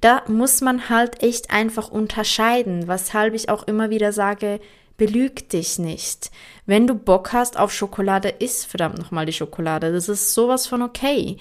da 0.00 0.22
muss 0.28 0.60
man 0.60 0.88
halt 0.88 1.22
echt 1.22 1.50
einfach 1.50 1.90
unterscheiden, 1.90 2.88
weshalb 2.88 3.34
ich 3.34 3.48
auch 3.48 3.64
immer 3.64 3.90
wieder 3.90 4.12
sage, 4.12 4.60
belüg 4.98 5.48
dich 5.48 5.78
nicht. 5.78 6.30
Wenn 6.66 6.86
du 6.86 6.94
Bock 6.94 7.32
hast 7.32 7.58
auf 7.58 7.72
Schokolade, 7.72 8.28
isst 8.28 8.66
verdammt 8.66 8.98
nochmal 8.98 9.26
die 9.26 9.32
Schokolade. 9.32 9.92
Das 9.92 10.08
ist 10.08 10.34
sowas 10.34 10.66
von 10.66 10.82
okay. 10.82 11.38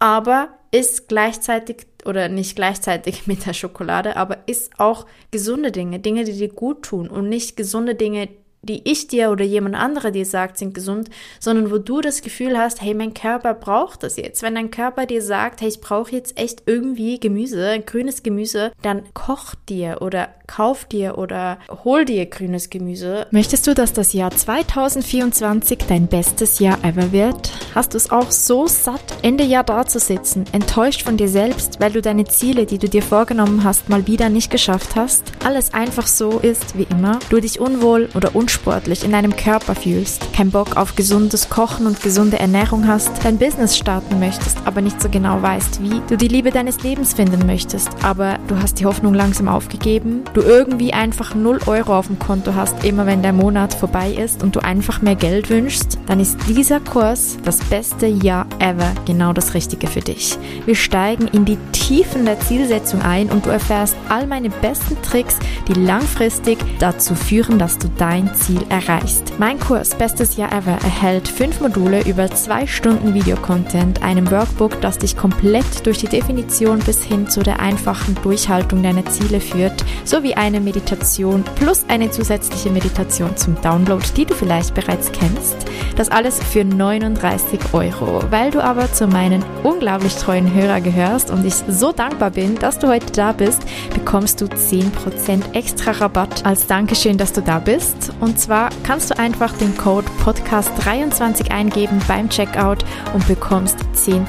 Aber 0.00 0.48
ist 0.72 1.08
gleichzeitig 1.08 1.86
oder 2.04 2.28
nicht 2.28 2.56
gleichzeitig 2.56 3.26
mit 3.28 3.46
der 3.46 3.54
Schokolade, 3.54 4.16
aber 4.16 4.38
isst 4.48 4.80
auch 4.80 5.06
gesunde 5.30 5.70
Dinge, 5.70 6.00
Dinge, 6.00 6.24
die 6.24 6.36
dir 6.36 6.48
gut 6.48 6.82
tun 6.82 7.08
und 7.08 7.28
nicht 7.28 7.56
gesunde 7.56 7.94
Dinge, 7.94 8.28
die 8.62 8.82
ich 8.84 9.08
dir 9.08 9.30
oder 9.30 9.44
jemand 9.44 9.74
anderer 9.74 10.10
dir 10.10 10.26
sagt, 10.26 10.58
sind 10.58 10.74
gesund, 10.74 11.08
sondern 11.38 11.70
wo 11.70 11.78
du 11.78 12.00
das 12.00 12.22
Gefühl 12.22 12.58
hast, 12.58 12.82
hey, 12.82 12.94
mein 12.94 13.14
Körper 13.14 13.54
braucht 13.54 14.02
das 14.02 14.16
jetzt. 14.16 14.42
Wenn 14.42 14.54
dein 14.54 14.70
Körper 14.70 15.06
dir 15.06 15.22
sagt, 15.22 15.60
hey, 15.60 15.68
ich 15.68 15.80
brauche 15.80 16.12
jetzt 16.12 16.38
echt 16.38 16.64
irgendwie 16.66 17.18
Gemüse, 17.18 17.80
grünes 17.84 18.22
Gemüse, 18.22 18.72
dann 18.82 19.02
koch 19.14 19.54
dir 19.68 19.98
oder 20.00 20.28
kauf 20.46 20.84
dir 20.84 21.16
oder 21.16 21.58
hol 21.84 22.04
dir 22.04 22.26
grünes 22.26 22.70
Gemüse. 22.70 23.26
Möchtest 23.30 23.66
du, 23.66 23.74
dass 23.74 23.92
das 23.92 24.12
Jahr 24.12 24.30
2024 24.30 25.78
dein 25.88 26.08
bestes 26.08 26.58
Jahr 26.58 26.82
ever 26.84 27.12
wird? 27.12 27.52
Hast 27.74 27.94
du 27.94 27.96
es 27.96 28.10
auch 28.10 28.30
so 28.30 28.66
satt, 28.66 29.00
Ende 29.22 29.44
Jahr 29.44 29.64
da 29.64 29.86
zu 29.86 30.00
sitzen, 30.00 30.44
enttäuscht 30.52 31.02
von 31.02 31.16
dir 31.16 31.28
selbst, 31.28 31.80
weil 31.80 31.92
du 31.92 32.02
deine 32.02 32.24
Ziele, 32.24 32.66
die 32.66 32.78
du 32.78 32.88
dir 32.88 33.02
vorgenommen 33.02 33.62
hast, 33.62 33.88
mal 33.88 34.06
wieder 34.06 34.28
nicht 34.28 34.50
geschafft 34.50 34.96
hast? 34.96 35.22
Alles 35.44 35.72
einfach 35.72 36.06
so 36.06 36.40
ist 36.40 36.76
wie 36.76 36.86
immer, 36.90 37.20
du 37.30 37.40
dich 37.40 37.60
unwohl 37.60 38.08
oder 38.14 38.34
unsportlich 38.50 39.04
in 39.04 39.12
deinem 39.12 39.36
Körper 39.36 39.76
fühlst, 39.76 40.32
kein 40.32 40.50
Bock 40.50 40.76
auf 40.76 40.96
gesundes 40.96 41.48
Kochen 41.50 41.86
und 41.86 42.02
gesunde 42.02 42.40
Ernährung 42.40 42.88
hast, 42.88 43.24
dein 43.24 43.38
Business 43.38 43.76
starten 43.76 44.18
möchtest, 44.18 44.58
aber 44.64 44.80
nicht 44.80 45.00
so 45.00 45.08
genau 45.08 45.40
weißt 45.40 45.80
wie, 45.82 46.02
du 46.08 46.16
die 46.16 46.26
Liebe 46.26 46.50
deines 46.50 46.82
Lebens 46.82 47.14
finden 47.14 47.46
möchtest, 47.46 47.88
aber 48.02 48.38
du 48.48 48.60
hast 48.60 48.80
die 48.80 48.86
Hoffnung 48.86 49.14
langsam 49.14 49.46
aufgegeben, 49.46 50.24
du 50.34 50.40
irgendwie 50.40 50.92
einfach 50.92 51.34
0 51.34 51.60
Euro 51.66 51.96
auf 51.96 52.08
dem 52.08 52.18
Konto 52.18 52.54
hast, 52.54 52.84
immer 52.84 53.06
wenn 53.06 53.22
der 53.22 53.32
Monat 53.32 53.72
vorbei 53.72 54.10
ist 54.10 54.42
und 54.42 54.56
du 54.56 54.60
einfach 54.60 55.00
mehr 55.00 55.14
Geld 55.14 55.48
wünschst, 55.48 55.98
dann 56.06 56.18
ist 56.18 56.36
dieser 56.48 56.80
Kurs 56.80 57.38
das 57.44 57.58
beste 57.58 58.06
Jahr 58.06 58.46
ever 58.58 58.92
genau 59.06 59.32
das 59.32 59.54
Richtige 59.54 59.86
für 59.86 60.00
dich. 60.00 60.36
Wir 60.66 60.74
steigen 60.74 61.28
in 61.28 61.44
die 61.44 61.58
Tiefen 61.70 62.24
der 62.24 62.40
Zielsetzung 62.40 63.00
ein 63.02 63.30
und 63.30 63.46
du 63.46 63.50
erfährst 63.50 63.96
all 64.08 64.26
meine 64.26 64.50
besten 64.50 65.00
Tricks, 65.02 65.38
die 65.68 65.74
langfristig 65.74 66.58
dazu 66.80 67.14
führen, 67.14 67.58
dass 67.58 67.78
du 67.78 67.88
dein 67.96 68.34
Ziel 68.40 68.64
erreichst. 68.68 69.34
Mein 69.38 69.60
Kurs 69.60 69.94
Bestes 69.94 70.36
Jahr 70.36 70.52
ever 70.52 70.72
erhält 70.72 71.28
fünf 71.28 71.60
Module 71.60 72.02
über 72.06 72.30
zwei 72.30 72.66
Stunden 72.66 73.14
Videocontent, 73.14 74.02
einem 74.02 74.30
Workbook, 74.30 74.80
das 74.80 74.98
dich 74.98 75.16
komplett 75.16 75.86
durch 75.86 75.98
die 75.98 76.08
Definition 76.08 76.78
bis 76.78 77.02
hin 77.02 77.28
zu 77.28 77.42
der 77.42 77.60
einfachen 77.60 78.16
Durchhaltung 78.22 78.82
deiner 78.82 79.04
Ziele 79.04 79.40
führt, 79.40 79.84
sowie 80.04 80.20
sowie 80.20 80.34
eine 80.34 80.60
Meditation 80.60 81.44
plus 81.56 81.84
eine 81.88 82.10
zusätzliche 82.10 82.70
Meditation 82.70 83.36
zum 83.36 83.60
Download, 83.62 84.04
die 84.16 84.26
du 84.26 84.34
vielleicht 84.34 84.74
bereits 84.74 85.10
kennst. 85.12 85.69
Das 86.00 86.10
alles 86.10 86.42
für 86.42 86.64
39 86.64 87.60
Euro. 87.74 88.22
Weil 88.30 88.50
du 88.50 88.64
aber 88.64 88.90
zu 88.90 89.06
meinen 89.06 89.44
unglaublich 89.62 90.14
treuen 90.14 90.54
Hörer 90.54 90.80
gehörst 90.80 91.30
und 91.30 91.44
ich 91.44 91.52
so 91.68 91.92
dankbar 91.92 92.30
bin, 92.30 92.54
dass 92.54 92.78
du 92.78 92.88
heute 92.88 93.12
da 93.12 93.32
bist, 93.32 93.60
bekommst 93.92 94.40
du 94.40 94.46
10% 94.46 95.52
extra 95.52 95.90
Rabatt 95.90 96.46
als 96.46 96.66
Dankeschön, 96.66 97.18
dass 97.18 97.34
du 97.34 97.42
da 97.42 97.58
bist. 97.58 98.14
Und 98.20 98.40
zwar 98.40 98.70
kannst 98.82 99.10
du 99.10 99.18
einfach 99.18 99.52
den 99.58 99.76
Code 99.76 100.06
Podcast23 100.24 101.50
eingeben 101.50 102.00
beim 102.08 102.30
Checkout 102.30 102.82
und 103.12 103.28
bekommst 103.28 103.76
10% 103.94 104.24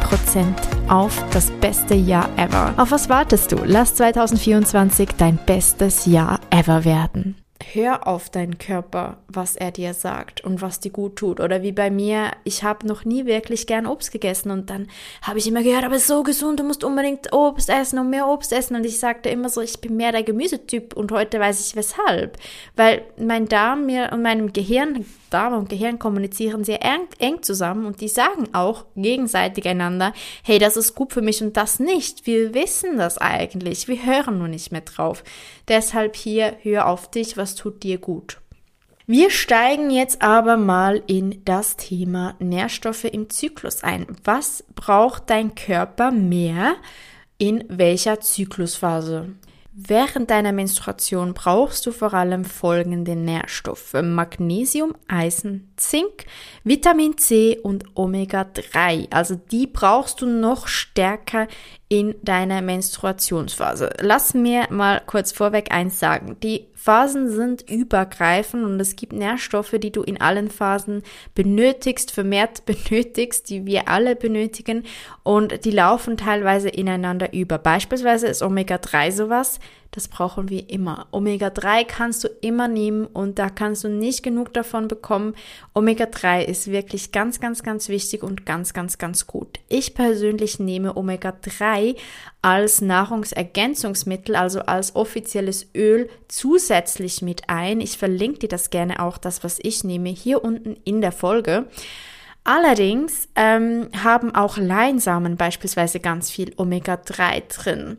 auf 0.90 1.24
das 1.32 1.52
beste 1.62 1.94
Jahr 1.94 2.28
ever. 2.36 2.74
Auf 2.76 2.92
was 2.92 3.08
wartest 3.08 3.54
du? 3.54 3.60
Lass 3.64 3.96
2024 3.96 5.12
dein 5.18 5.40
bestes 5.46 6.06
Jahr 6.06 6.42
ever 6.50 6.84
werden. 6.84 7.41
Hör 7.74 8.08
auf 8.08 8.30
deinen 8.30 8.58
Körper, 8.58 9.17
was 9.28 9.56
er 9.56 9.71
dir 9.71 9.93
sagt 9.93 10.41
und 10.41 10.62
was 10.62 10.80
dir 10.80 10.91
gut 10.91 11.15
tut. 11.15 11.39
Oder 11.39 11.62
wie 11.62 11.71
bei 11.71 11.91
mir, 11.91 12.32
ich 12.43 12.63
habe 12.63 12.88
noch 12.88 13.06
nie 13.06 13.26
wirklich 13.26 13.67
gern 13.67 13.86
Obst 13.86 14.12
gegessen 14.12 14.52
und 14.52 14.69
dann 14.69 14.88
habe 15.21 15.39
ich 15.39 15.47
immer 15.47 15.63
gehört, 15.63 15.84
aber 15.84 16.00
so 16.00 16.24
gesund, 16.24 16.60
du 16.60 16.63
musst 16.63 16.84
unbedingt 16.84 17.34
Obst 17.34 17.69
essen 17.69 18.00
und 18.00 18.10
mehr 18.10 18.28
Obst 18.28 18.52
essen. 18.54 18.76
Und 18.76 18.86
ich 18.86 19.00
sagte 19.00 19.30
immer 19.30 19.50
so, 19.50 19.62
ich 19.62 19.80
bin 19.80 19.95
mehr 19.95 20.12
der 20.12 20.24
Gemüsetyp 20.24 20.95
und 20.95 21.12
heute 21.12 21.39
weiß 21.39 21.65
ich 21.67 21.76
weshalb. 21.76 22.38
Weil 22.76 23.04
mein 23.17 23.47
Darm 23.47 23.86
mir 23.86 24.10
und 24.12 24.21
meinem 24.21 24.54
Gehirn 24.54 25.06
Darm 25.32 25.54
und 25.54 25.70
Gehirn 25.70 25.98
kommunizieren 25.98 26.63
sehr 26.63 26.84
eng, 26.84 27.08
eng, 27.20 27.41
zusammen 27.41 27.86
und 27.86 28.02
die 28.02 28.08
sagen 28.08 28.50
auch 28.54 28.86
gegenseitig 28.96 29.67
einander, 29.67 30.13
hey, 30.44 30.60
das 30.60 30.78
ist 30.78 30.94
gut 30.94 31.13
für 31.13 31.22
mich 31.22 31.41
und 31.41 31.58
das 31.58 31.80
nicht. 31.80 32.28
Wir 32.28 32.54
wissen 32.54 32.98
das 32.98 33.17
eigentlich, 33.17 33.88
wir 33.88 34.06
hören 34.06 34.38
nur 34.38 34.48
nicht 34.48 34.72
mehr 34.72 34.82
drauf. 34.82 35.24
Deshalb 35.67 36.15
hier, 36.15 36.58
hör 36.62 36.88
auf 36.88 37.10
dich, 37.10 37.38
was 37.38 37.56
tut 37.56 37.82
dir 37.84 37.98
gut. 37.98 38.41
Wir 39.08 39.30
steigen 39.30 39.89
jetzt 39.89 40.22
aber 40.22 40.58
mal 40.58 41.02
in 41.08 41.44
das 41.44 41.76
Thema 41.76 42.36
Nährstoffe 42.39 43.04
im 43.06 43.30
Zyklus 43.30 43.84
ein. 43.84 44.08
Was 44.24 44.63
braucht 44.76 45.30
dein 45.30 45.56
Körper 45.56 46.12
mehr 46.12 46.76
in 47.38 47.63
welcher 47.67 48.22
Zyklusphase? 48.22 49.30
Während 49.88 50.30
deiner 50.30 50.52
Menstruation 50.52 51.34
brauchst 51.34 51.88
du 51.88 51.91
vor 51.91 52.13
allem 52.13 52.46
folgende 52.46 53.15
Nährstoffe. 53.15 53.96
Magnesium, 54.04 54.94
Eisen, 55.08 55.74
Zink, 55.76 56.26
Vitamin 56.63 57.17
C 57.17 57.58
und 57.58 57.86
Omega-3. 57.96 59.12
Also 59.12 59.36
die 59.36 59.65
brauchst 59.65 60.22
du 60.22 60.28
noch 60.28 60.67
stärker 60.67 61.48
in 61.92 62.16
deiner 62.22 62.62
Menstruationsphase. 62.62 63.90
Lass 64.00 64.34
mir 64.34 64.68
mal 64.70 65.02
kurz 65.06 65.34
vorweg 65.34 65.74
eins 65.74 66.00
sagen. 66.00 66.38
Die 66.42 66.68
Phasen 66.74 67.30
sind 67.30 67.70
übergreifend 67.70 68.64
und 68.64 68.80
es 68.80 68.96
gibt 68.96 69.12
Nährstoffe, 69.12 69.76
die 69.78 69.92
du 69.92 70.02
in 70.02 70.22
allen 70.22 70.50
Phasen 70.50 71.04
benötigst, 71.36 72.12
vermehrt 72.12 72.66
benötigst, 72.66 73.50
die 73.50 73.66
wir 73.66 73.90
alle 73.90 74.16
benötigen 74.16 74.84
und 75.24 75.66
die 75.66 75.72
laufen 75.72 76.16
teilweise 76.16 76.70
ineinander 76.70 77.34
über. 77.34 77.58
Beispielsweise 77.58 78.28
ist 78.28 78.42
Omega-3 78.42 79.12
sowas, 79.12 79.60
das 79.92 80.08
brauchen 80.08 80.50
wir 80.50 80.70
immer. 80.70 81.08
Omega-3 81.12 81.86
kannst 81.86 82.24
du 82.24 82.30
immer 82.40 82.70
nehmen 82.70 83.06
und 83.06 83.40
da 83.40 83.50
kannst 83.50 83.84
du 83.84 83.90
nicht 83.90 84.24
genug 84.24 84.54
davon 84.54 84.88
bekommen. 84.88 85.36
Omega-3 85.74 86.44
ist 86.44 86.72
wirklich 86.72 87.12
ganz, 87.12 87.42
ganz, 87.42 87.62
ganz 87.62 87.90
wichtig 87.90 88.24
und 88.24 88.46
ganz, 88.46 88.74
ganz, 88.74 88.98
ganz 88.98 89.28
gut. 89.28 89.60
Ich 89.68 89.94
persönlich 89.94 90.60
nehme 90.60 90.96
Omega-3 90.96 91.98
als 92.42 92.80
Nahrungsergänzungsmittel, 92.80 94.38
also 94.38 94.62
als 94.62 94.96
offizielles 94.96 95.68
Öl 95.76 96.10
zusätzlich 96.30 97.22
mit 97.22 97.50
ein. 97.50 97.82
Ich 97.82 97.98
verlinke 97.98 98.40
dir 98.40 98.50
das 98.50 98.70
gerne 98.70 99.02
auch, 99.02 99.18
das, 99.18 99.44
was 99.44 99.60
ich 99.62 99.84
nehme, 99.84 100.10
hier 100.10 100.42
unten 100.42 100.78
in 100.86 101.02
der 101.02 101.12
Folge. 101.12 101.68
Allerdings 102.46 103.28
ähm, 103.36 103.90
haben 104.04 104.34
auch 104.34 104.58
Leinsamen 104.58 105.36
beispielsweise 105.36 106.00
ganz 106.00 106.32
viel 106.32 106.54
Omega-3 106.56 107.44
drin. 107.50 107.98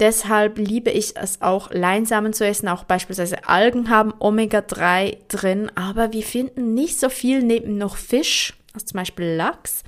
Deshalb 0.00 0.56
liebe 0.56 0.90
ich 0.90 1.14
es 1.16 1.42
auch, 1.42 1.70
Leinsamen 1.70 2.32
zu 2.32 2.46
essen. 2.46 2.68
Auch 2.68 2.84
beispielsweise 2.84 3.46
Algen 3.46 3.90
haben 3.90 4.14
Omega-3 4.18 5.18
drin, 5.28 5.70
aber 5.74 6.12
wir 6.12 6.22
finden 6.22 6.72
nicht 6.72 6.98
so 6.98 7.10
viel 7.10 7.42
neben 7.42 7.76
noch 7.76 7.96
Fisch, 7.96 8.54
also 8.72 8.86
zum 8.86 8.98
Beispiel 8.98 9.26
Lachs. 9.36 9.84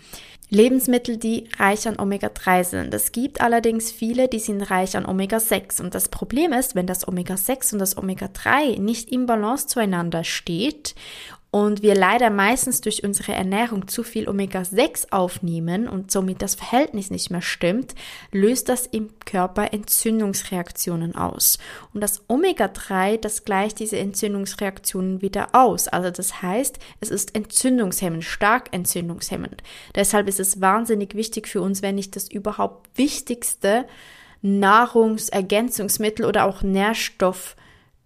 Lebensmittel, 0.51 1.17
die 1.17 1.49
reich 1.59 1.89
an 1.89 1.99
Omega-3 1.99 2.65
sind. 2.65 2.93
Es 2.93 3.13
gibt 3.13 3.41
allerdings 3.41 3.91
viele, 3.91 4.29
die 4.29 4.39
sind 4.39 4.61
reich 4.61 4.99
an 4.99 5.07
Omega-6. 5.07 5.81
Und 5.81 5.95
das 5.95 6.11
Problem 6.11 6.53
ist, 6.53 6.75
wenn 6.75 6.87
das 6.87 7.09
Omega-6 7.09 7.73
und 7.73 7.79
das 7.79 7.97
Omega-3 7.97 8.79
nicht 8.79 9.11
im 9.11 9.25
Balance 9.25 9.67
zueinander 9.67 10.25
steht 10.25 10.95
und 11.53 11.83
wir 11.83 11.95
leider 11.95 12.31
meistens 12.31 12.81
durch 12.81 13.05
unsere 13.05 13.33
Ernährung 13.33 13.87
zu 13.87 14.03
viel 14.03 14.27
Omega-6 14.27 15.09
aufnehmen 15.13 15.87
und 15.87 16.11
somit 16.11 16.41
das 16.41 16.55
Verhältnis 16.55 17.11
nicht 17.11 17.31
mehr 17.31 17.43
stimmt, 17.43 17.95
löst 18.33 18.71
das 18.71 18.87
im 18.87 19.11
Körper 19.27 19.71
Entzündungsreaktionen 19.75 21.15
aus. 21.15 21.59
Und 21.93 22.01
das 22.01 22.23
Omega-3, 22.27 23.19
das 23.19 23.45
gleicht 23.45 23.81
diese 23.81 23.99
Entzündungsreaktionen 23.99 25.21
wieder 25.21 25.51
aus. 25.53 25.89
Also 25.89 26.11
das 26.11 26.41
heißt, 26.41 26.79
es 27.01 27.11
ist 27.11 27.35
entzündungshemmend, 27.35 28.25
stark 28.25 28.71
entzündungshemmend. 28.73 29.63
Deshalb 29.95 30.29
ist 30.29 30.41
es 30.41 30.63
wahnsinnig 30.63 31.15
wichtig 31.15 31.49
für 31.49 31.61
uns, 31.61 31.83
wenn 31.83 31.97
nicht 31.97 32.17
das 32.17 32.31
überhaupt 32.31 32.89
wichtigste 32.97 33.85
Nahrungsergänzungsmittel 34.41 36.25
oder 36.25 36.47
auch 36.47 36.63
Nährstoff 36.63 37.57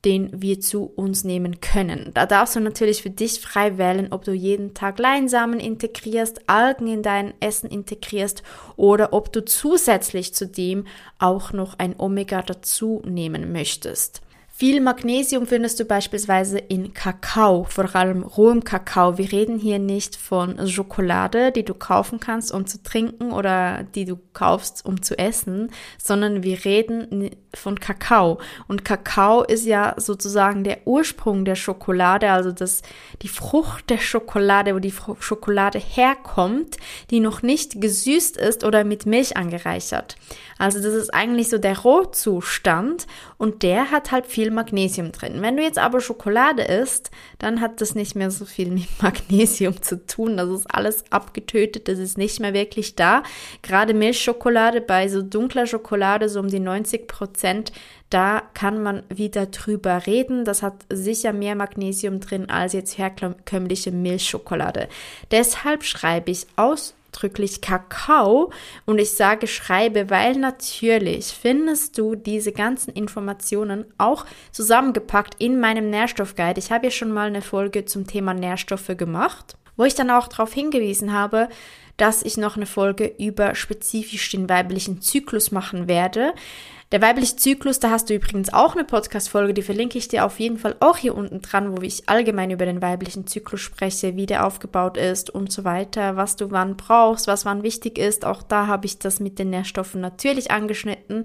den 0.06 0.40
wir 0.40 0.60
zu 0.60 0.84
uns 0.84 1.24
nehmen 1.24 1.60
können. 1.60 2.12
Da 2.14 2.26
darfst 2.26 2.54
du 2.54 2.60
natürlich 2.60 3.02
für 3.02 3.10
dich 3.10 3.40
frei 3.40 3.76
wählen, 3.76 4.12
ob 4.12 4.24
du 4.24 4.32
jeden 4.32 4.72
Tag 4.72 5.00
Leinsamen 5.00 5.58
integrierst, 5.58 6.48
Algen 6.48 6.86
in 6.86 7.02
dein 7.02 7.34
Essen 7.40 7.68
integrierst 7.68 8.44
oder 8.76 9.12
ob 9.12 9.32
du 9.32 9.44
zusätzlich 9.44 10.32
zu 10.32 10.46
dem 10.46 10.86
auch 11.18 11.52
noch 11.52 11.80
ein 11.80 11.98
Omega 11.98 12.42
dazu 12.42 13.02
nehmen 13.04 13.50
möchtest. 13.50 14.22
Viel 14.58 14.80
Magnesium 14.80 15.46
findest 15.46 15.78
du 15.80 15.84
beispielsweise 15.84 16.56
in 16.56 16.94
Kakao, 16.94 17.64
vor 17.64 17.94
allem 17.94 18.22
rohem 18.22 18.64
Kakao. 18.64 19.18
Wir 19.18 19.30
reden 19.30 19.58
hier 19.58 19.78
nicht 19.78 20.16
von 20.16 20.66
Schokolade, 20.66 21.52
die 21.52 21.62
du 21.62 21.74
kaufen 21.74 22.20
kannst, 22.20 22.52
um 22.52 22.64
zu 22.64 22.82
trinken 22.82 23.32
oder 23.32 23.82
die 23.82 24.06
du 24.06 24.16
kaufst, 24.32 24.82
um 24.86 25.02
zu 25.02 25.18
essen, 25.18 25.70
sondern 26.02 26.42
wir 26.42 26.64
reden 26.64 27.32
von 27.52 27.78
Kakao. 27.78 28.38
Und 28.66 28.82
Kakao 28.82 29.42
ist 29.42 29.66
ja 29.66 29.92
sozusagen 29.98 30.64
der 30.64 30.86
Ursprung 30.86 31.44
der 31.44 31.56
Schokolade, 31.56 32.30
also 32.30 32.50
das, 32.50 32.80
die 33.20 33.28
Frucht 33.28 33.90
der 33.90 33.98
Schokolade, 33.98 34.74
wo 34.74 34.78
die 34.78 34.94
Schokolade 35.20 35.78
herkommt, 35.78 36.78
die 37.10 37.20
noch 37.20 37.42
nicht 37.42 37.82
gesüßt 37.82 38.38
ist 38.38 38.64
oder 38.64 38.84
mit 38.84 39.04
Milch 39.04 39.36
angereichert. 39.36 40.16
Also 40.58 40.80
das 40.80 40.94
ist 40.94 41.12
eigentlich 41.12 41.50
so 41.50 41.58
der 41.58 41.78
Rohzustand 41.78 43.06
und 43.36 43.62
der 43.62 43.90
hat 43.90 44.10
halt 44.10 44.26
viel 44.26 44.50
Magnesium 44.50 45.12
drin. 45.12 45.42
Wenn 45.42 45.56
du 45.56 45.62
jetzt 45.62 45.78
aber 45.78 46.00
Schokolade 46.00 46.62
isst, 46.62 47.10
dann 47.38 47.60
hat 47.60 47.80
das 47.80 47.94
nicht 47.94 48.16
mehr 48.16 48.30
so 48.30 48.46
viel 48.46 48.70
mit 48.70 48.88
Magnesium 49.02 49.82
zu 49.82 50.06
tun. 50.06 50.38
Das 50.38 50.48
ist 50.48 50.66
alles 50.74 51.04
abgetötet, 51.10 51.88
das 51.88 51.98
ist 51.98 52.16
nicht 52.16 52.40
mehr 52.40 52.54
wirklich 52.54 52.96
da. 52.96 53.22
Gerade 53.60 53.92
Milchschokolade 53.92 54.80
bei 54.80 55.08
so 55.08 55.20
dunkler 55.20 55.66
Schokolade, 55.66 56.28
so 56.28 56.40
um 56.40 56.48
die 56.48 56.60
90 56.60 57.06
Prozent, 57.06 57.72
da 58.08 58.42
kann 58.54 58.82
man 58.82 59.02
wieder 59.08 59.46
drüber 59.46 60.06
reden. 60.06 60.44
Das 60.44 60.62
hat 60.62 60.86
sicher 60.88 61.32
mehr 61.32 61.54
Magnesium 61.54 62.20
drin 62.20 62.48
als 62.48 62.72
jetzt 62.72 62.96
herkömmliche 62.96 63.90
Milchschokolade. 63.90 64.88
Deshalb 65.30 65.84
schreibe 65.84 66.30
ich 66.30 66.46
aus 66.56 66.94
ausdrücklich 67.16 67.62
Kakao 67.62 68.52
und 68.84 68.98
ich 68.98 69.12
sage 69.12 69.46
schreibe, 69.46 70.10
weil 70.10 70.34
natürlich 70.36 71.26
findest 71.26 71.96
du 71.96 72.14
diese 72.14 72.52
ganzen 72.52 72.92
Informationen 72.92 73.86
auch 73.96 74.26
zusammengepackt 74.52 75.34
in 75.38 75.58
meinem 75.58 75.88
Nährstoffguide. 75.88 76.58
Ich 76.58 76.70
habe 76.70 76.86
ja 76.86 76.90
schon 76.90 77.12
mal 77.12 77.28
eine 77.28 77.40
Folge 77.40 77.86
zum 77.86 78.06
Thema 78.06 78.34
Nährstoffe 78.34 78.96
gemacht, 78.98 79.56
wo 79.76 79.84
ich 79.84 79.94
dann 79.94 80.10
auch 80.10 80.28
darauf 80.28 80.52
hingewiesen 80.52 81.12
habe, 81.12 81.48
dass 81.96 82.22
ich 82.22 82.36
noch 82.36 82.56
eine 82.56 82.66
Folge 82.66 83.14
über 83.18 83.54
spezifisch 83.54 84.30
den 84.30 84.48
weiblichen 84.50 85.00
Zyklus 85.00 85.50
machen 85.50 85.88
werde. 85.88 86.34
Der 86.92 87.02
weibliche 87.02 87.34
Zyklus, 87.34 87.80
da 87.80 87.90
hast 87.90 88.08
du 88.08 88.14
übrigens 88.14 88.52
auch 88.52 88.74
eine 88.74 88.84
Podcast-Folge, 88.84 89.52
die 89.52 89.62
verlinke 89.62 89.98
ich 89.98 90.06
dir 90.06 90.24
auf 90.24 90.38
jeden 90.38 90.56
Fall 90.56 90.76
auch 90.78 90.96
hier 90.96 91.16
unten 91.16 91.42
dran, 91.42 91.76
wo 91.76 91.82
ich 91.82 92.08
allgemein 92.08 92.52
über 92.52 92.64
den 92.64 92.80
weiblichen 92.80 93.26
Zyklus 93.26 93.60
spreche, 93.60 94.14
wie 94.14 94.26
der 94.26 94.46
aufgebaut 94.46 94.96
ist 94.96 95.28
und 95.28 95.50
so 95.50 95.64
weiter, 95.64 96.16
was 96.16 96.36
du 96.36 96.52
wann 96.52 96.76
brauchst, 96.76 97.26
was 97.26 97.44
wann 97.44 97.64
wichtig 97.64 97.98
ist. 97.98 98.24
Auch 98.24 98.40
da 98.42 98.68
habe 98.68 98.86
ich 98.86 99.00
das 99.00 99.18
mit 99.18 99.40
den 99.40 99.50
Nährstoffen 99.50 100.00
natürlich 100.00 100.52
angeschnitten. 100.52 101.24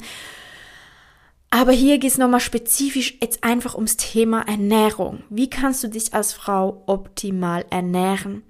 Aber 1.52 1.74
hier 1.74 2.00
geht 2.00 2.12
es 2.12 2.17
nochmal 2.17 2.39
spezifisch 2.39 3.17
jetzt 3.21 3.43
einfach 3.43 3.76
ums 3.76 3.97
Thema 3.97 4.41
Ernährung. 4.47 5.24
Wie 5.30 5.50
kannst 5.50 5.84
du 5.84 5.89
dich 5.89 6.12
als 6.13 6.34
Frau 6.34 6.82
optimal 6.88 7.65
ernähren? 7.69 8.41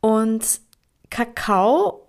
Und 0.00 0.60
Kakao 1.10 2.03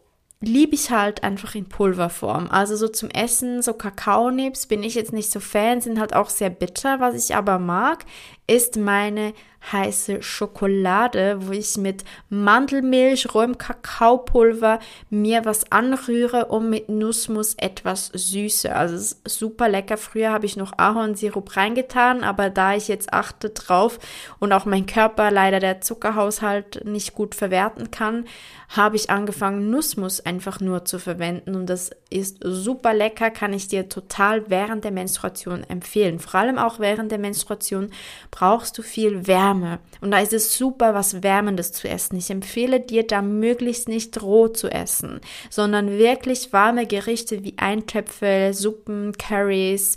liebe 0.47 0.75
ich 0.75 0.91
halt 0.91 1.23
einfach 1.23 1.55
in 1.55 1.67
Pulverform. 1.67 2.47
Also 2.49 2.75
so 2.75 2.87
zum 2.87 3.09
Essen, 3.09 3.61
so 3.61 3.73
Kakaonips 3.73 4.67
bin 4.67 4.83
ich 4.83 4.95
jetzt 4.95 5.13
nicht 5.13 5.31
so 5.31 5.39
Fan, 5.39 5.81
sind 5.81 5.99
halt 5.99 6.15
auch 6.15 6.29
sehr 6.29 6.49
bitter. 6.49 6.99
Was 6.99 7.15
ich 7.15 7.35
aber 7.35 7.59
mag, 7.59 8.05
ist 8.47 8.77
meine 8.77 9.33
heiße 9.71 10.21
Schokolade, 10.21 11.47
wo 11.47 11.51
ich 11.51 11.77
mit 11.77 12.03
Mandelmilch, 12.29 13.33
rohem 13.33 13.57
Kakaopulver 13.57 14.79
mir 15.09 15.45
was 15.45 15.71
anrühre 15.71 16.45
und 16.45 16.69
mit 16.69 16.89
Nussmus 16.89 17.55
etwas 17.55 18.11
süße. 18.13 18.75
Also 18.75 18.95
es 18.95 19.13
ist 19.13 19.39
super 19.39 19.69
lecker. 19.69 19.97
Früher 19.97 20.31
habe 20.31 20.45
ich 20.45 20.57
noch 20.57 20.77
Ahornsirup 20.77 21.55
reingetan, 21.57 22.23
aber 22.23 22.49
da 22.49 22.75
ich 22.75 22.87
jetzt 22.87 23.13
achte 23.13 23.49
drauf 23.49 23.99
und 24.39 24.53
auch 24.53 24.65
mein 24.65 24.85
Körper 24.85 25.31
leider 25.31 25.59
der 25.59 25.81
Zuckerhaushalt 25.81 26.85
nicht 26.85 27.13
gut 27.13 27.35
verwerten 27.35 27.91
kann, 27.91 28.25
habe 28.69 28.95
ich 28.95 29.09
angefangen, 29.09 29.69
Nussmus 29.69 30.19
einfach 30.19 30.59
nur 30.59 30.85
zu 30.85 30.99
verwenden 30.99 31.55
und 31.55 31.67
das 31.67 31.91
ist 32.09 32.39
super 32.41 32.93
lecker, 32.93 33.29
kann 33.29 33.53
ich 33.53 33.67
dir 33.67 33.89
total 33.89 34.49
während 34.49 34.83
der 34.83 34.91
Menstruation 34.91 35.63
empfehlen. 35.63 36.19
Vor 36.19 36.39
allem 36.39 36.57
auch 36.57 36.79
während 36.79 37.11
der 37.11 37.19
Menstruation 37.19 37.91
brauchst 38.35 38.77
du 38.77 38.81
viel 38.81 39.27
Wärme 39.27 39.79
und 40.01 40.11
da 40.11 40.19
ist 40.19 40.33
es 40.33 40.57
super, 40.57 40.93
was 40.93 41.23
Wärmendes 41.23 41.71
zu 41.71 41.87
essen. 41.87 42.17
Ich 42.17 42.29
empfehle 42.29 42.81
dir 42.81 43.07
da 43.07 43.21
möglichst 43.21 43.87
nicht 43.87 44.21
roh 44.21 44.49
zu 44.49 44.67
essen, 44.67 45.21
sondern 45.49 45.89
wirklich 45.89 46.51
warme 46.51 46.85
Gerichte 46.85 47.45
wie 47.45 47.53
Eintöpfe, 47.55 48.51
Suppen, 48.53 49.13
Curries, 49.13 49.95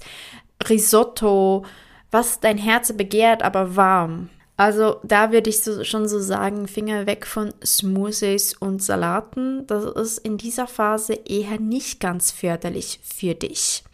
Risotto, 0.69 1.65
was 2.13 2.39
dein 2.39 2.59
Herz 2.59 2.93
begehrt, 2.93 3.43
aber 3.43 3.75
warm. 3.75 4.31
Also 4.59 4.97
da 5.05 5.31
würde 5.31 5.51
ich 5.51 5.61
so, 5.61 5.85
schon 5.85 6.09
so 6.09 6.19
sagen, 6.19 6.67
Finger 6.67 7.07
weg 7.07 7.27
von 7.27 7.55
Smoothies 7.65 8.55
und 8.55 8.83
Salaten. 8.83 9.65
Das 9.69 9.85
ist 9.85 10.19
in 10.19 10.37
dieser 10.37 10.67
Phase 10.67 11.13
eher 11.13 11.61
nicht 11.61 12.01
ganz 12.01 12.33
förderlich 12.33 12.99
für 13.05 13.37
dich. 13.37 13.85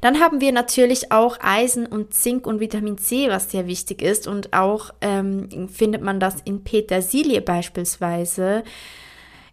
Dann 0.00 0.18
haben 0.18 0.40
wir 0.40 0.52
natürlich 0.52 1.12
auch 1.12 1.36
Eisen 1.42 1.84
und 1.84 2.14
Zink 2.14 2.46
und 2.46 2.60
Vitamin 2.60 2.96
C, 2.96 3.28
was 3.28 3.50
sehr 3.50 3.66
wichtig 3.66 4.00
ist. 4.00 4.26
Und 4.26 4.54
auch 4.54 4.88
ähm, 5.02 5.68
findet 5.68 6.00
man 6.00 6.18
das 6.18 6.36
in 6.46 6.64
Petersilie 6.64 7.42
beispielsweise 7.42 8.64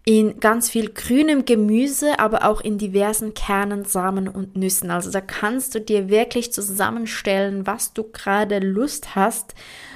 in 0.05 0.39
ganz 0.39 0.69
viel 0.69 0.89
grünem 0.89 1.43
Gemüse, 1.43 2.19
aber 2.19 2.45
auch 2.45 2.61
in 2.61 2.77
diversen 2.77 3.33
Kernen, 3.33 3.83
Samen 3.83 4.29
und 4.29 4.55
Nüssen. 4.55 4.91
Also 4.91 5.11
da 5.11 5.19
kannst 5.19 5.75
du 5.75 5.81
dir 5.81 6.07
wirklich 6.07 6.53
zusammenstellen, 6.53 7.67
was 7.67 7.91
du 7.91 8.03
gerade 8.03 8.59
Lust 8.59 9.15
hast. 9.15 9.55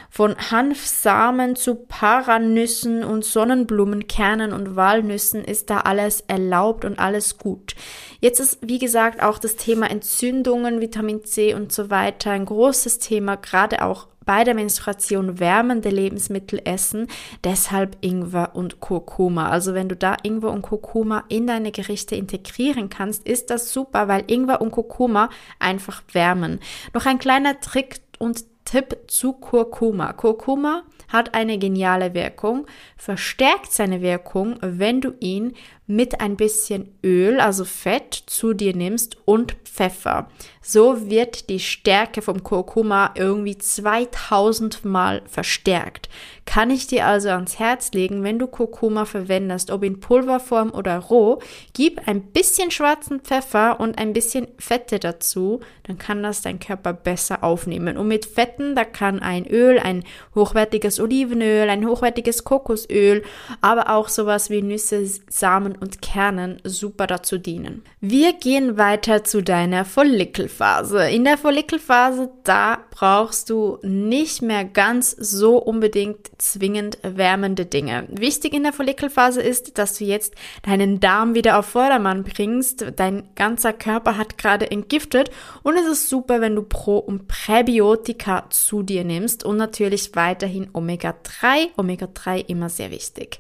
Von 0.10 0.36
Hanfsamen 0.52 1.56
zu 1.56 1.76
Paranüssen 1.76 3.04
und 3.04 3.26
Sonnenblumenkernen 3.26 4.54
und 4.54 4.76
Walnüssen 4.76 5.44
ist 5.44 5.70
da 5.70 5.82
alles 5.82 6.22
erlaubt 6.28 6.86
und 6.86 7.00
alles 7.00 7.38
gut. 7.38 7.76
Jetzt 8.20 8.40
ist, 8.40 8.60
wie 8.62 8.80
gesagt, 8.80 9.22
auch 9.22 9.38
das 9.38 9.56
Thema 9.56 9.90
Entzündungen, 9.90 10.82
Vitamin 10.82 11.24
C 11.24 11.54
und 11.54 11.72
so 11.72 11.90
weiter 11.90 12.32
ein 12.32 12.46
großes 12.46 13.00
Thema, 13.00 13.36
gerade 13.36 13.84
auch 13.84 14.08
bei 14.28 14.44
der 14.44 14.54
Menstruation 14.54 15.40
wärmende 15.40 15.90
Lebensmittel 15.90 16.62
essen, 16.66 17.08
deshalb 17.44 17.98
Ingwer 18.02 18.52
und 18.56 18.82
Kurkuma. 18.82 19.50
Also 19.50 19.74
wenn 19.74 19.90
du 19.90 19.96
da 19.96 20.18
Ingwer 20.22 20.52
und 20.52 20.62
Kurkuma 20.62 21.24
in 21.30 21.48
deine 21.48 21.72
Gerichte 21.72 22.16
integrieren 22.16 22.90
kannst, 22.90 23.26
ist 23.26 23.50
das 23.50 23.72
super, 23.72 24.08
weil 24.10 24.26
Ingwer 24.28 24.62
und 24.62 24.72
Kurkuma 24.72 25.30
einfach 25.60 26.04
wärmen. 26.12 26.60
Noch 26.94 27.06
ein 27.06 27.20
kleiner 27.20 27.60
Trick 27.62 28.02
und 28.20 28.44
Tipp 28.68 28.98
zu 29.08 29.32
Kurkuma. 29.32 30.12
Kurkuma 30.12 30.84
hat 31.08 31.34
eine 31.34 31.58
geniale 31.58 32.14
Wirkung, 32.14 32.68
verstärkt 32.98 33.72
seine 33.72 34.02
Wirkung, 34.02 34.58
wenn 34.62 35.00
du 35.00 35.14
ihn 35.22 35.54
mit 35.88 36.20
ein 36.20 36.36
bisschen 36.36 36.90
Öl, 37.04 37.40
also 37.40 37.64
Fett, 37.64 38.14
zu 38.14 38.54
dir 38.54 38.76
nimmst 38.76 39.18
und 39.26 39.56
Pfeffer. 39.64 40.28
So 40.62 41.10
wird 41.10 41.50
die 41.50 41.62
Stärke 41.62 42.22
vom 42.22 42.44
Kurkuma 42.44 43.12
irgendwie 43.16 43.58
2000 43.58 44.84
Mal 44.84 45.22
verstärkt. 45.26 46.10
Kann 46.46 46.72
ich 46.72 46.88
dir 46.88 47.06
also 47.06 47.30
ans 47.30 47.58
Herz 47.58 47.92
legen, 47.94 48.24
wenn 48.24 48.38
du 48.38 48.48
Kurkuma 48.48 49.06
verwendest, 49.06 49.72
ob 49.72 49.84
in 49.84 50.02
Pulverform 50.02 50.72
oder 50.72 50.98
roh, 50.98 51.40
gib 51.74 52.06
ein 52.08 52.22
bisschen 52.22 52.72
schwarzen 52.72 53.22
Pfeffer 53.22 53.80
und 53.80 53.98
ein 53.98 54.12
bisschen 54.12 54.48
Fette 54.58 55.00
dazu, 55.00 55.62
dann 55.84 55.98
kann 55.98 56.22
das 56.22 56.42
dein 56.42 56.60
Körper 56.60 56.92
besser 56.92 57.46
aufnehmen. 57.46 57.98
Und 57.98 58.10
mit 58.10 58.26
Fetten, 58.26 58.76
da 58.76 58.84
kann 58.84 59.22
ein 59.22 59.48
Öl, 59.48 59.80
ein 59.80 60.04
hochwertiges 60.36 61.00
Olivenöl, 61.00 61.70
ein 61.70 61.88
hochwertiges 61.88 62.44
Kokosöl, 62.44 63.24
aber 63.62 63.90
auch 63.96 64.10
sowas 64.10 64.50
wie 64.50 64.62
Nüsse, 64.62 65.06
Samen 65.30 65.77
und 65.80 66.02
Kernen 66.02 66.62
super 66.64 67.08
dazu 67.08 67.38
dienen. 67.38 67.84
Wir 68.02 68.34
gehen 68.34 68.78
weiter 68.78 69.24
zu 69.24 69.42
deiner 69.42 69.86
Follikelphase. 69.86 71.10
In 71.10 71.24
der 71.24 71.38
Follikelphase, 71.38 72.30
da 72.44 72.80
brauchst 72.92 73.50
du 73.50 73.78
nicht 73.82 74.42
mehr 74.42 74.66
ganz 74.66 75.12
so 75.12 75.58
unbedingt 75.58 76.30
zwingend 76.38 76.98
wärmende 77.04 77.66
Dinge. 77.66 78.08
Wichtig 78.10 78.54
in 78.54 78.64
der 78.64 78.74
Follikelphase 78.74 79.42
ist, 79.42 79.78
dass 79.78 79.98
du 79.98 80.06
jetzt 80.06 80.36
deinen 80.64 81.00
Darm 81.00 81.36
wieder 81.36 81.60
auf 81.60 81.68
Vordermann 81.68 82.24
bringst. 82.24 82.86
Dein 82.96 83.30
ganzer 83.36 83.74
Körper 83.74 84.18
hat 84.18 84.38
gerade 84.38 84.70
entgiftet 84.70 85.32
und 85.64 85.76
es 85.76 85.86
ist 85.86 86.10
super, 86.10 86.42
wenn 86.42 86.56
du 86.56 86.64
Pro- 86.64 86.98
und 86.98 87.28
Präbiotika 87.28 88.50
zu 88.50 88.84
dir 88.84 89.04
nimmst 89.04 89.44
und 89.44 89.58
natürlich 89.58 90.16
weiterhin 90.16 90.70
Omega-3. 90.74 91.70
Omega-3 91.78 92.46
immer 92.48 92.70
sehr 92.70 92.92
wichtig. 92.92 93.40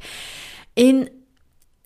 In 0.76 1.10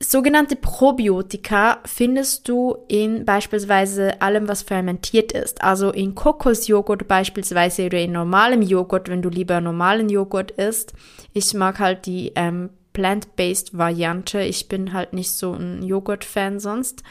Sogenannte 0.01 0.55
Probiotika 0.55 1.79
findest 1.85 2.47
du 2.49 2.75
in 2.87 3.23
beispielsweise 3.23 4.21
allem, 4.21 4.47
was 4.47 4.63
fermentiert 4.63 5.31
ist. 5.31 5.63
Also 5.63 5.91
in 5.91 6.15
Kokosjoghurt 6.15 7.07
beispielsweise 7.07 7.85
oder 7.85 7.99
in 7.99 8.11
normalem 8.11 8.63
Joghurt, 8.63 9.09
wenn 9.09 9.21
du 9.21 9.29
lieber 9.29 9.61
normalen 9.61 10.09
Joghurt 10.09 10.51
isst. 10.51 10.93
Ich 11.33 11.53
mag 11.53 11.79
halt 11.79 12.07
die 12.07 12.31
ähm, 12.35 12.71
plant-based 12.93 13.77
Variante. 13.77 14.41
Ich 14.41 14.67
bin 14.67 14.93
halt 14.93 15.13
nicht 15.13 15.31
so 15.31 15.53
ein 15.53 15.83
Joghurt-Fan 15.83 16.59
sonst. 16.59 17.03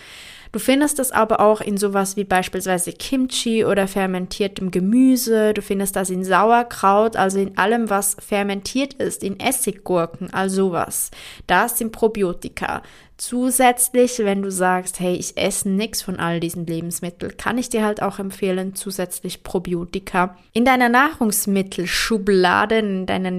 Du 0.53 0.59
findest 0.59 0.99
das 0.99 1.13
aber 1.13 1.41
auch 1.41 1.61
in 1.61 1.77
sowas 1.77 2.17
wie 2.17 2.25
beispielsweise 2.25 2.93
Kimchi 2.93 3.65
oder 3.65 3.87
fermentiertem 3.87 4.73
Gemüse. 4.73 5.55
Du 5.55 5.63
findest 5.63 5.95
das 5.95 6.11
in 6.11 6.25
Sauerkraut, 6.25 7.17
also 7.17 7.39
in 7.39 7.57
allem, 7.57 7.89
was 7.89 8.17
fermentiert 8.19 8.95
ist, 8.95 9.23
in 9.23 9.39
Essiggurken, 9.39 10.33
all 10.33 10.51
sowas. 10.51 11.11
Das 11.47 11.79
sind 11.79 11.93
Probiotika. 11.93 12.83
Zusätzlich, 13.17 14.19
wenn 14.21 14.41
du 14.41 14.51
sagst, 14.51 14.99
hey, 14.99 15.15
ich 15.15 15.37
esse 15.37 15.69
nichts 15.69 16.01
von 16.01 16.19
all 16.19 16.41
diesen 16.41 16.65
Lebensmitteln, 16.65 17.37
kann 17.37 17.59
ich 17.59 17.69
dir 17.69 17.85
halt 17.85 18.01
auch 18.01 18.19
empfehlen, 18.19 18.75
zusätzlich 18.75 19.43
Probiotika 19.43 20.39
in 20.55 20.65
deiner 20.65 20.89
Nahrungsmittelschublade, 20.89 22.79
in 22.79 23.05
deiner 23.05 23.31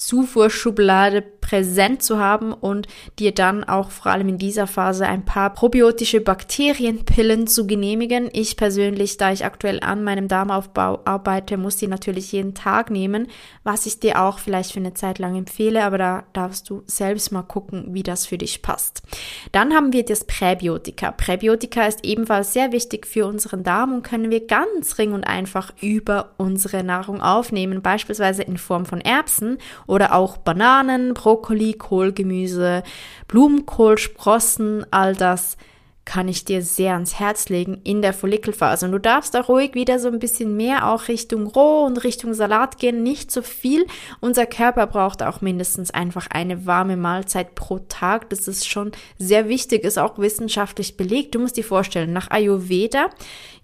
Nährstoffzufuhrschublade 0.00 1.22
präsent 1.40 2.02
zu 2.02 2.18
haben 2.18 2.52
und 2.52 2.86
dir 3.18 3.32
dann 3.32 3.64
auch 3.64 3.90
vor 3.90 4.12
allem 4.12 4.28
in 4.28 4.38
dieser 4.38 4.66
Phase 4.66 5.06
ein 5.06 5.24
paar 5.24 5.52
probiotische 5.52 6.20
Bakterienpillen 6.20 7.46
zu 7.46 7.66
genehmigen. 7.66 8.30
Ich 8.32 8.56
persönlich, 8.56 9.16
da 9.16 9.32
ich 9.32 9.44
aktuell 9.44 9.80
an 9.80 10.04
meinem 10.04 10.28
Darmaufbau 10.28 11.00
arbeite, 11.04 11.56
muss 11.56 11.76
die 11.76 11.88
natürlich 11.88 12.30
jeden 12.32 12.54
Tag 12.54 12.90
nehmen, 12.90 13.26
was 13.64 13.86
ich 13.86 13.98
dir 13.98 14.22
auch 14.22 14.38
vielleicht 14.38 14.72
für 14.72 14.80
eine 14.80 14.94
Zeit 14.94 15.18
lang 15.18 15.36
empfehle, 15.36 15.82
aber 15.82 15.98
da 15.98 16.24
darfst 16.32 16.70
du 16.70 16.82
selbst 16.86 17.32
mal 17.32 17.42
gucken, 17.42 17.94
wie 17.94 18.02
das 18.02 18.26
für 18.26 18.38
dich 18.38 18.62
passt. 18.62 19.02
Dann 19.50 19.74
haben 19.74 19.92
wir 19.92 20.04
das 20.04 20.24
Präbiotika. 20.24 21.10
Präbiotika 21.12 21.86
ist 21.86 22.04
ebenfalls 22.04 22.52
sehr 22.52 22.70
wichtig 22.72 23.06
für 23.06 23.26
unseren 23.26 23.64
Darm 23.64 23.92
und 23.92 24.02
können 24.02 24.30
wir 24.30 24.46
ganz 24.46 24.98
ring 24.98 25.12
und 25.12 25.24
einfach 25.24 25.72
über 25.80 26.34
unsere 26.36 26.84
Nahrung 26.84 27.20
aufnehmen, 27.20 27.82
beispielsweise 27.82 28.42
in 28.42 28.56
Form 28.56 28.86
von 28.86 29.00
Erbsen 29.00 29.58
oder 29.90 30.14
auch 30.14 30.36
Bananen, 30.36 31.14
Brokkoli, 31.14 31.74
Kohlgemüse, 31.74 32.84
Blumenkohl, 33.26 33.98
Sprossen, 33.98 34.86
all 34.92 35.16
das 35.16 35.56
kann 36.04 36.28
ich 36.28 36.44
dir 36.44 36.62
sehr 36.62 36.94
ans 36.94 37.20
Herz 37.20 37.48
legen 37.50 37.80
in 37.84 38.02
der 38.02 38.12
Follikelphase. 38.12 38.86
Und 38.86 38.92
du 38.92 38.98
darfst 38.98 39.34
da 39.34 39.42
ruhig 39.42 39.74
wieder 39.74 39.98
so 39.98 40.08
ein 40.08 40.18
bisschen 40.18 40.56
mehr 40.56 40.88
auch 40.88 41.08
Richtung 41.08 41.46
Roh 41.46 41.84
und 41.84 42.02
Richtung 42.02 42.34
Salat 42.34 42.78
gehen, 42.78 43.02
nicht 43.02 43.30
so 43.30 43.42
viel. 43.42 43.86
Unser 44.20 44.46
Körper 44.46 44.86
braucht 44.86 45.22
auch 45.22 45.40
mindestens 45.40 45.90
einfach 45.90 46.26
eine 46.30 46.66
warme 46.66 46.96
Mahlzeit 46.96 47.54
pro 47.54 47.78
Tag. 47.80 48.30
Das 48.30 48.48
ist 48.48 48.68
schon 48.68 48.92
sehr 49.18 49.48
wichtig, 49.48 49.84
ist 49.84 49.98
auch 49.98 50.18
wissenschaftlich 50.18 50.96
belegt. 50.96 51.34
Du 51.34 51.38
musst 51.38 51.56
dir 51.56 51.64
vorstellen, 51.64 52.12
nach 52.12 52.30
Ayurveda 52.30 53.10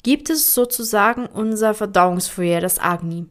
gibt 0.03 0.31
es 0.31 0.55
sozusagen 0.55 1.27
unser 1.27 1.75
Verdauungsfeuer, 1.75 2.61
das 2.61 2.79
Agni. 2.79 3.27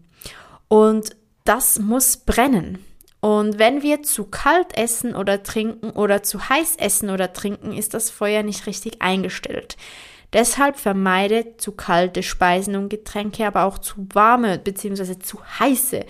Und 0.68 1.16
das 1.46 1.80
muss 1.80 2.18
brennen. 2.18 2.84
Und 3.22 3.58
wenn 3.58 3.82
wir 3.82 4.04
zu 4.04 4.26
kalt 4.26 4.78
essen 4.78 5.16
oder 5.16 5.42
trinken 5.42 5.92
oder 5.92 6.22
zu 6.22 6.50
heiß 6.50 6.76
essen 6.76 7.10
oder 7.10 7.34
trinken, 7.34 7.72
ist 7.74 7.94
das 7.94 8.10
Feuer 8.10 8.44
nicht 8.44 8.68
richtig 8.68 9.02
eingestellt. 9.02 9.78
Deshalb 10.34 10.78
vermeide 10.78 11.56
zu 11.58 11.72
kalte 11.72 12.22
Speisen 12.22 12.76
und 12.76 12.90
Getränke, 12.90 13.48
aber 13.48 13.64
auch 13.64 13.78
zu 13.78 14.08
warme 14.14 14.60
bzw. 14.60 15.18
zu 15.20 15.40
heiße 15.60 16.06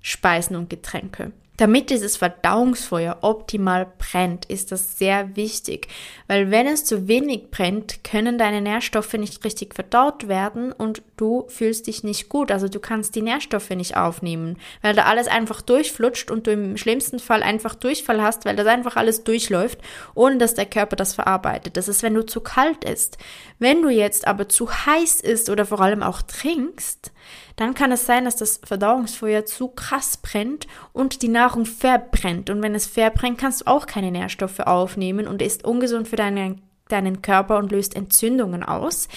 Speisen 0.00 0.56
und 0.56 0.70
Getränke. 0.70 1.32
Damit 1.58 1.90
dieses 1.90 2.16
Verdauungsfeuer 2.16 3.18
optimal 3.22 3.88
brennt, 3.98 4.44
ist 4.44 4.70
das 4.70 4.96
sehr 4.96 5.34
wichtig, 5.34 5.88
weil 6.28 6.52
wenn 6.52 6.68
es 6.68 6.84
zu 6.84 7.08
wenig 7.08 7.50
brennt, 7.50 8.04
können 8.04 8.38
deine 8.38 8.60
Nährstoffe 8.60 9.14
nicht 9.14 9.44
richtig 9.44 9.74
verdaut 9.74 10.28
werden 10.28 10.70
und 10.70 11.02
du 11.16 11.46
fühlst 11.48 11.88
dich 11.88 12.04
nicht 12.04 12.28
gut. 12.28 12.52
Also 12.52 12.68
du 12.68 12.78
kannst 12.78 13.16
die 13.16 13.22
Nährstoffe 13.22 13.70
nicht 13.70 13.96
aufnehmen, 13.96 14.56
weil 14.82 14.94
da 14.94 15.06
alles 15.06 15.26
einfach 15.26 15.60
durchflutscht 15.60 16.30
und 16.30 16.46
du 16.46 16.52
im 16.52 16.76
schlimmsten 16.76 17.18
Fall 17.18 17.42
einfach 17.42 17.74
Durchfall 17.74 18.22
hast, 18.22 18.44
weil 18.44 18.54
das 18.54 18.68
einfach 18.68 18.94
alles 18.94 19.24
durchläuft, 19.24 19.80
ohne 20.14 20.38
dass 20.38 20.54
der 20.54 20.66
Körper 20.66 20.94
das 20.94 21.14
verarbeitet. 21.14 21.76
Das 21.76 21.88
ist, 21.88 22.04
wenn 22.04 22.14
du 22.14 22.24
zu 22.24 22.40
kalt 22.40 22.84
isst. 22.84 23.18
Wenn 23.58 23.82
du 23.82 23.88
jetzt 23.88 24.28
aber 24.28 24.48
zu 24.48 24.70
heiß 24.70 25.20
isst 25.22 25.50
oder 25.50 25.66
vor 25.66 25.80
allem 25.80 26.04
auch 26.04 26.22
trinkst, 26.22 27.10
dann 27.58 27.74
kann 27.74 27.90
es 27.90 28.06
sein, 28.06 28.24
dass 28.24 28.36
das 28.36 28.60
Verdauungsfeuer 28.64 29.44
zu 29.44 29.66
krass 29.66 30.16
brennt 30.16 30.68
und 30.92 31.22
die 31.22 31.28
Nahrung 31.28 31.66
verbrennt. 31.66 32.50
Und 32.50 32.62
wenn 32.62 32.76
es 32.76 32.86
verbrennt, 32.86 33.38
kannst 33.38 33.62
du 33.62 33.66
auch 33.66 33.86
keine 33.86 34.12
Nährstoffe 34.12 34.60
aufnehmen 34.60 35.26
und 35.26 35.42
ist 35.42 35.64
ungesund 35.64 36.06
für 36.06 36.14
deinen, 36.14 36.62
deinen 36.88 37.20
Körper 37.20 37.58
und 37.58 37.72
löst 37.72 37.96
Entzündungen 37.96 38.62
aus. 38.62 39.08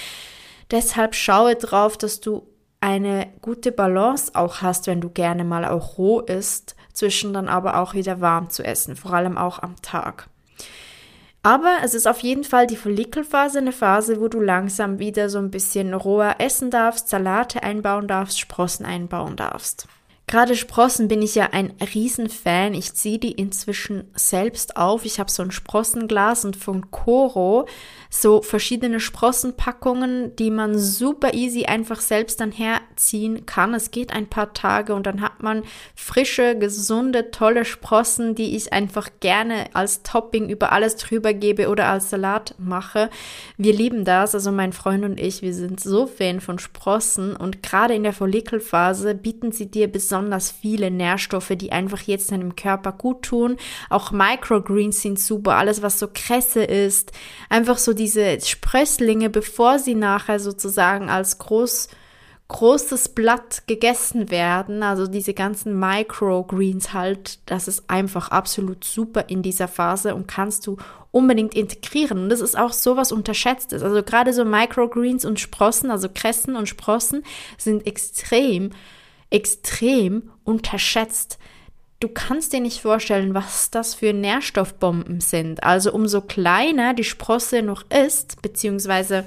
Deshalb 0.72 1.14
schaue 1.14 1.56
drauf, 1.56 2.00
dass 2.00 2.20
du 2.20 2.48
eine 2.80 3.28
gute 3.44 3.72
Balance 3.72 4.32
auch 4.34 4.64
hast, 4.64 4.88
wenn 4.88 5.02
du 5.02 5.10
gerne 5.10 5.44
mal 5.44 5.64
auch 5.64 6.00
roh 6.00 6.22
isst, 6.22 6.76
zwischen 6.94 7.34
dann 7.34 7.48
aber 7.48 7.80
auch 7.80 7.94
wieder 7.94 8.22
warm 8.22 8.50
zu 8.50 8.64
essen, 8.64 8.96
vor 8.96 9.14
allem 9.14 9.38
auch 9.38 9.60
am 9.60 9.76
Tag. 9.84 10.31
Aber 11.44 11.78
es 11.84 11.96
ist 11.96 12.08
auf 12.08 12.20
jeden 12.20 12.44
Fall 12.44 12.68
die 12.68 12.76
Follikelphase, 12.76 13.58
eine 13.58 13.72
Phase, 13.72 14.22
wo 14.22 14.28
du 14.28 14.40
langsam 14.40 15.00
wieder 15.00 15.28
so 15.28 15.40
ein 15.40 15.50
bisschen 15.50 15.94
roher 15.94 16.36
essen 16.38 16.70
darfst, 16.70 17.10
Salate 17.10 17.64
einbauen 17.64 18.08
darfst, 18.08 18.40
Sprossen 18.40 18.86
einbauen 18.86 19.36
darfst. 19.36 19.88
Gerade 20.32 20.56
Sprossen 20.56 21.10
bin 21.10 21.22
ich 21.22 21.36
ja 21.36 21.50
ein 21.52 21.74
Riesenfan. 21.94 22.74
Ich 22.74 22.94
ziehe 22.94 23.20
die 23.20 23.34
inzwischen 23.34 24.06
selbst 24.16 24.78
auf. 24.78 25.04
Ich 25.04 25.20
habe 25.20 25.30
so 25.30 25.44
ein 25.44 25.52
Sprossenglas 25.52 26.46
und 26.46 26.56
von 26.56 26.90
Coro 26.90 27.68
so 28.10 28.42
verschiedene 28.42 29.02
Sprossenpackungen, 29.02 30.34
die 30.38 30.50
man 30.50 30.80
super 30.80 31.34
easy 31.34 31.66
einfach 31.66 32.00
selbst 32.00 32.40
dann 32.40 32.54
herziehen 32.54 33.46
kann. 33.46 33.74
Es 33.74 33.92
geht 33.92 34.14
ein 34.14 34.28
paar 34.28 34.54
Tage 34.54 34.96
und 34.96 35.06
dann 35.06 35.20
hat 35.20 35.44
man 35.44 35.64
frische, 35.96 36.58
gesunde, 36.58 37.32
tolle 37.32 37.66
Sprossen, 37.66 38.34
die 38.34 38.56
ich 38.56 38.72
einfach 38.72 39.10
gerne 39.20 39.66
als 39.74 40.02
Topping 40.02 40.48
über 40.48 40.72
alles 40.72 40.96
drüber 40.96 41.34
gebe 41.34 41.68
oder 41.68 41.88
als 41.88 42.10
Salat 42.10 42.56
mache. 42.58 43.10
Wir 43.58 43.74
lieben 43.74 44.06
das. 44.06 44.34
Also 44.34 44.54
mein 44.54 44.72
Freund 44.72 45.04
und 45.04 45.20
ich, 45.20 45.42
wir 45.42 45.54
sind 45.54 45.82
so 45.82 46.08
Fan 46.08 46.40
von 46.40 46.58
Sprossen 46.58 47.36
und 47.36 47.62
gerade 47.62 47.96
in 47.96 48.04
der 48.04 48.14
Follikelphase 48.14 49.14
bieten 49.14 49.52
sie 49.52 49.70
dir 49.70 49.92
besonders 49.92 50.21
viele 50.52 50.92
Nährstoffe, 50.92 51.54
die 51.56 51.72
einfach 51.72 52.02
jetzt 52.02 52.32
deinem 52.32 52.56
Körper 52.56 52.92
gut 52.92 53.24
tun. 53.24 53.58
Auch 53.90 54.12
Microgreens 54.12 55.02
sind 55.02 55.20
super, 55.20 55.56
alles 55.56 55.82
was 55.82 56.00
so 56.00 56.08
Kresse 56.14 56.64
ist, 56.64 57.12
einfach 57.50 57.78
so 57.78 57.94
diese 57.94 58.40
Sprösslinge, 58.42 59.30
bevor 59.30 59.80
sie 59.80 59.96
nachher 59.96 60.40
sozusagen 60.40 61.10
als 61.10 61.38
groß 61.40 61.90
großes 62.52 63.10
Blatt 63.10 63.64
gegessen 63.66 64.30
werden, 64.30 64.84
also 64.84 65.08
diese 65.08 65.34
ganzen 65.34 65.80
Microgreens 65.80 66.92
halt, 66.92 67.40
das 67.50 67.70
ist 67.70 67.90
einfach 67.90 68.28
absolut 68.28 68.84
super 68.84 69.30
in 69.30 69.42
dieser 69.42 69.70
Phase 69.70 70.14
und 70.14 70.28
kannst 70.28 70.68
du 70.68 70.76
unbedingt 71.12 71.56
integrieren. 71.56 72.24
Und 72.24 72.30
das 72.30 72.42
ist 72.42 72.58
auch 72.58 72.74
sowas 72.74 73.14
unterschätztes. 73.14 73.84
Also 73.84 74.04
gerade 74.04 74.34
so 74.34 74.44
Microgreens 74.44 75.24
und 75.24 75.40
Sprossen, 75.40 75.92
also 75.92 76.10
Kressen 76.14 76.58
und 76.58 76.68
Sprossen 76.68 77.24
sind 77.58 77.88
extrem, 77.88 78.72
extrem 79.32 80.32
unterschätzt. 80.44 81.40
Du 82.00 82.08
kannst 82.08 82.54
dir 82.54 82.60
nicht 82.60 82.82
vorstellen, 82.82 83.34
was 83.34 83.72
das 83.72 83.96
für 83.96 84.14
Nährstoffbomben 84.14 85.22
sind. 85.22 85.64
Also 85.64 85.92
umso 85.92 86.22
kleiner 86.22 86.94
die 86.94 87.04
Sprosse 87.04 87.62
noch 87.62 87.84
ist, 87.90 88.42
beziehungsweise 88.42 89.26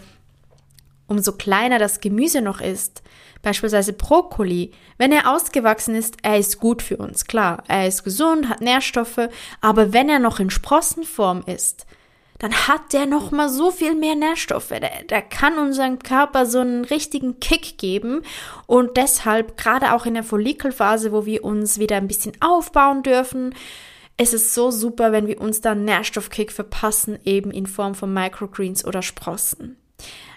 umso 1.06 1.32
kleiner 1.32 1.78
das 1.78 2.00
Gemüse 2.00 2.40
noch 2.40 2.60
ist, 2.60 3.02
beispielsweise 3.42 3.92
Brokkoli, 3.92 4.72
wenn 4.98 5.12
er 5.12 5.32
ausgewachsen 5.32 5.94
ist, 5.94 6.16
er 6.22 6.38
ist 6.38 6.58
gut 6.58 6.82
für 6.82 6.96
uns, 6.96 7.26
klar, 7.26 7.62
er 7.68 7.86
ist 7.86 8.02
gesund, 8.02 8.48
hat 8.48 8.60
Nährstoffe, 8.60 9.28
aber 9.60 9.92
wenn 9.92 10.08
er 10.08 10.18
noch 10.18 10.40
in 10.40 10.50
Sprossenform 10.50 11.42
ist, 11.46 11.86
dann 12.38 12.52
hat 12.52 12.92
der 12.92 13.06
noch 13.06 13.30
mal 13.30 13.48
so 13.48 13.70
viel 13.70 13.94
mehr 13.94 14.16
Nährstoffe. 14.16 14.68
Der, 14.68 15.04
der 15.08 15.22
kann 15.22 15.58
unserem 15.58 15.98
Körper 15.98 16.46
so 16.46 16.58
einen 16.58 16.84
richtigen 16.84 17.40
Kick 17.40 17.78
geben 17.78 18.22
und 18.66 18.96
deshalb 18.96 19.56
gerade 19.56 19.92
auch 19.92 20.06
in 20.06 20.14
der 20.14 20.24
Follikelphase, 20.24 21.12
wo 21.12 21.26
wir 21.26 21.44
uns 21.44 21.78
wieder 21.78 21.96
ein 21.96 22.08
bisschen 22.08 22.32
aufbauen 22.40 23.02
dürfen, 23.02 23.54
es 24.16 24.32
ist 24.32 24.54
so 24.54 24.70
super, 24.70 25.10
wenn 25.10 25.26
wir 25.26 25.40
uns 25.40 25.60
da 25.60 25.74
Nährstoffkick 25.74 26.52
verpassen, 26.52 27.18
eben 27.24 27.50
in 27.50 27.66
Form 27.66 27.94
von 27.94 28.12
Microgreens 28.12 28.84
oder 28.84 29.02
Sprossen. 29.02 29.76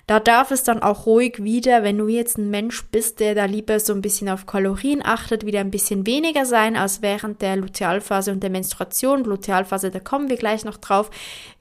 Da 0.08 0.22
darf 0.22 0.52
es 0.52 0.64
dann 0.64 0.82
auch 0.82 1.06
ruhig 1.06 1.44
wieder, 1.44 1.84
wenn 1.84 1.98
du 1.98 2.08
jetzt 2.08 2.38
ein 2.38 2.50
Mensch 2.50 2.86
bist, 2.86 3.20
der 3.20 3.36
da 3.36 3.44
lieber 3.44 3.78
so 3.82 3.92
ein 3.92 4.02
bisschen 4.02 4.30
auf 4.30 4.46
Kalorien 4.46 5.06
achtet, 5.06 5.46
wieder 5.46 5.60
ein 5.60 5.70
bisschen 5.70 6.06
weniger 6.06 6.46
sein 6.46 6.78
als 6.78 7.02
während 7.02 7.42
der 7.42 7.58
Lutealphase 7.58 8.32
und 8.32 8.42
der 8.42 8.50
Menstruation. 8.50 9.26
Lutealphase, 9.26 9.92
da 9.92 10.00
kommen 10.00 10.30
wir 10.30 10.38
gleich 10.38 10.64
noch 10.64 10.78
drauf. 10.78 11.12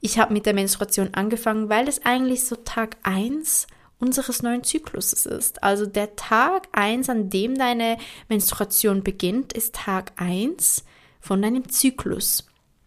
Ich 0.00 0.20
habe 0.20 0.32
mit 0.32 0.46
der 0.46 0.54
Menstruation 0.54 1.08
angefangen, 1.12 1.68
weil 1.68 1.88
es 1.88 2.06
eigentlich 2.06 2.44
so 2.44 2.54
Tag 2.54 2.96
eins 3.02 3.66
unseres 3.98 4.44
neuen 4.44 4.62
Zykluses 4.62 5.26
ist. 5.26 5.64
Also 5.64 5.84
der 5.84 6.14
Tag 6.14 6.68
eins, 6.70 7.10
an 7.10 7.30
dem 7.30 7.58
deine 7.58 7.98
Menstruation 8.28 9.02
beginnt, 9.02 9.54
ist 9.54 9.74
Tag 9.74 10.12
eins 10.14 10.84
von 11.20 11.42
deinem 11.42 11.68
Zyklus 11.68 12.45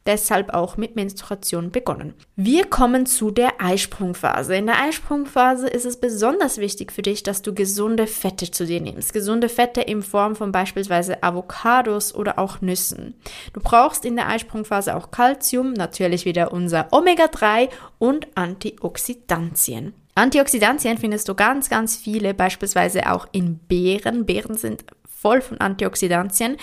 deshalb 0.09 0.55
auch 0.55 0.75
mit 0.75 0.95
Menstruation 0.95 1.69
begonnen. 1.69 2.15
Wir 2.35 2.65
kommen 2.65 3.05
zu 3.05 3.29
der 3.29 3.61
Eisprungphase. 3.61 4.55
In 4.55 4.65
der 4.65 4.81
Eisprungphase 4.81 5.67
ist 5.67 5.85
es 5.85 5.99
besonders 5.99 6.57
wichtig 6.57 6.91
für 6.91 7.03
dich, 7.03 7.21
dass 7.21 7.43
du 7.43 7.53
gesunde 7.53 8.07
Fette 8.07 8.49
zu 8.49 8.65
dir 8.65 8.81
nimmst. 8.81 9.13
Gesunde 9.13 9.49
Fette 9.49 9.81
in 9.81 10.01
Form 10.01 10.35
von 10.35 10.51
beispielsweise 10.51 11.21
Avocados 11.21 12.15
oder 12.15 12.39
auch 12.39 12.59
Nüssen. 12.59 13.13
Du 13.53 13.61
brauchst 13.61 14.03
in 14.03 14.15
der 14.15 14.27
Eisprungphase 14.27 14.95
auch 14.95 15.11
Calcium, 15.11 15.73
natürlich 15.73 16.25
wieder 16.25 16.51
unser 16.51 16.87
Omega-3 16.91 17.69
und 17.99 18.27
Antioxidantien. 18.33 19.93
Antioxidantien 20.15 20.97
findest 20.97 21.29
du 21.29 21.35
ganz, 21.35 21.69
ganz 21.69 21.95
viele, 21.95 22.33
beispielsweise 22.33 23.11
auch 23.11 23.27
in 23.31 23.59
Beeren. 23.59 24.25
Beeren 24.25 24.57
sind 24.57 24.85
voll 25.07 25.41
von 25.41 25.59
Antioxidantien. 25.59 26.57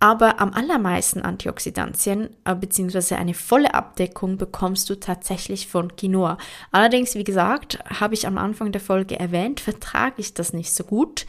Aber 0.00 0.40
am 0.40 0.52
allermeisten 0.52 1.22
Antioxidantien 1.22 2.30
äh, 2.44 2.54
bzw. 2.54 3.16
eine 3.16 3.34
volle 3.34 3.74
Abdeckung 3.74 4.38
bekommst 4.38 4.88
du 4.90 4.94
tatsächlich 4.94 5.66
von 5.66 5.96
Quinoa. 5.96 6.38
Allerdings, 6.70 7.16
wie 7.16 7.24
gesagt, 7.24 7.80
habe 7.98 8.14
ich 8.14 8.26
am 8.28 8.38
Anfang 8.38 8.70
der 8.70 8.80
Folge 8.80 9.18
erwähnt, 9.18 9.58
vertrage 9.58 10.14
ich 10.18 10.34
das 10.34 10.52
nicht 10.52 10.72
so 10.72 10.84
gut. 10.84 11.26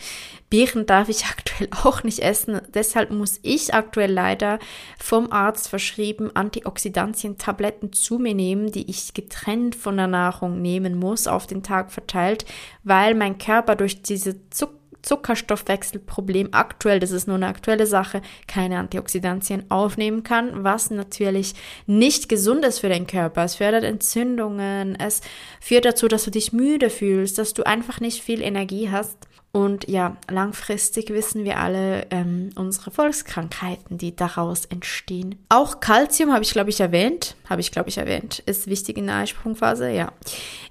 Beeren 0.51 0.85
darf 0.85 1.09
ich 1.09 1.25
aktuell 1.29 1.69
auch 1.83 2.03
nicht 2.03 2.19
essen. 2.19 2.61
Deshalb 2.71 3.09
muss 3.09 3.39
ich 3.41 3.73
aktuell 3.73 4.11
leider 4.11 4.59
vom 4.99 5.31
Arzt 5.31 5.67
verschrieben 5.67 6.35
Antioxidantien-Tabletten 6.35 7.91
zu 7.91 8.19
mir 8.19 8.35
nehmen, 8.35 8.71
die 8.71 8.87
ich 8.87 9.15
getrennt 9.15 9.75
von 9.75 9.97
der 9.97 10.07
Nahrung 10.07 10.61
nehmen 10.61 10.95
muss, 10.95 11.25
auf 11.25 11.47
den 11.47 11.63
Tag 11.63 11.91
verteilt, 11.91 12.45
weil 12.83 13.15
mein 13.15 13.39
Körper 13.39 13.75
durch 13.75 14.03
diese 14.03 14.47
Zucker 14.51 14.78
Zuckerstoffwechselproblem 15.01 16.49
aktuell, 16.51 16.99
das 16.99 17.11
ist 17.11 17.27
nur 17.27 17.37
eine 17.37 17.47
aktuelle 17.47 17.85
Sache, 17.85 18.21
keine 18.47 18.79
Antioxidantien 18.79 19.69
aufnehmen 19.69 20.23
kann, 20.23 20.63
was 20.63 20.91
natürlich 20.91 21.53
nicht 21.87 22.29
gesund 22.29 22.65
ist 22.65 22.79
für 22.79 22.89
den 22.89 23.07
Körper. 23.07 23.43
Es 23.43 23.55
fördert 23.55 23.83
Entzündungen, 23.83 24.95
es 24.99 25.21
führt 25.61 25.85
dazu, 25.85 26.07
dass 26.07 26.25
du 26.25 26.31
dich 26.31 26.53
müde 26.53 26.89
fühlst, 26.89 27.37
dass 27.37 27.53
du 27.53 27.63
einfach 27.63 27.99
nicht 27.99 28.21
viel 28.21 28.41
Energie 28.41 28.89
hast. 28.89 29.28
Und 29.51 29.89
ja, 29.89 30.15
langfristig 30.29 31.09
wissen 31.09 31.43
wir 31.43 31.57
alle 31.57 32.05
ähm, 32.11 32.51
unsere 32.55 32.91
Volkskrankheiten, 32.91 33.97
die 33.97 34.15
daraus 34.15 34.65
entstehen. 34.65 35.43
Auch 35.49 35.79
Kalzium 35.79 36.31
habe 36.31 36.43
ich, 36.43 36.51
glaube 36.51 36.69
ich, 36.69 36.79
erwähnt. 36.79 37.35
Habe 37.49 37.61
ich, 37.61 37.71
glaube 37.71 37.89
ich, 37.89 37.97
erwähnt. 37.97 38.43
Ist 38.45 38.67
wichtig 38.67 38.97
in 38.97 39.07
der 39.07 39.15
Eisprungphase, 39.15 39.89
ja. 39.89 40.11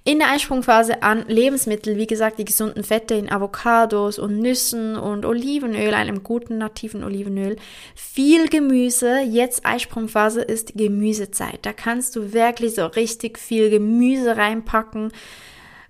In 0.04 0.20
der 0.20 0.30
Eisprungphase 0.30 1.02
an 1.02 1.24
Lebensmittel, 1.26 1.96
wie 1.96 2.06
gesagt, 2.06 2.38
die 2.38 2.44
gesunden 2.44 2.84
Fette 2.84 3.14
in 3.14 3.32
Avocados 3.32 4.20
und 4.20 4.38
Nüssen 4.38 4.96
und 4.96 5.26
Olivenöl, 5.26 5.92
einem 5.92 6.22
guten 6.22 6.58
nativen 6.58 7.02
Olivenöl. 7.02 7.56
Viel 7.96 8.48
Gemüse. 8.48 9.18
Jetzt 9.22 9.66
Eisprungphase 9.66 10.42
ist 10.42 10.74
Gemüsezeit. 10.74 11.66
Da 11.66 11.72
kannst 11.72 12.14
du 12.14 12.32
wirklich 12.32 12.76
so 12.76 12.86
richtig 12.86 13.40
viel 13.40 13.70
Gemüse 13.70 14.36
reinpacken. 14.36 15.10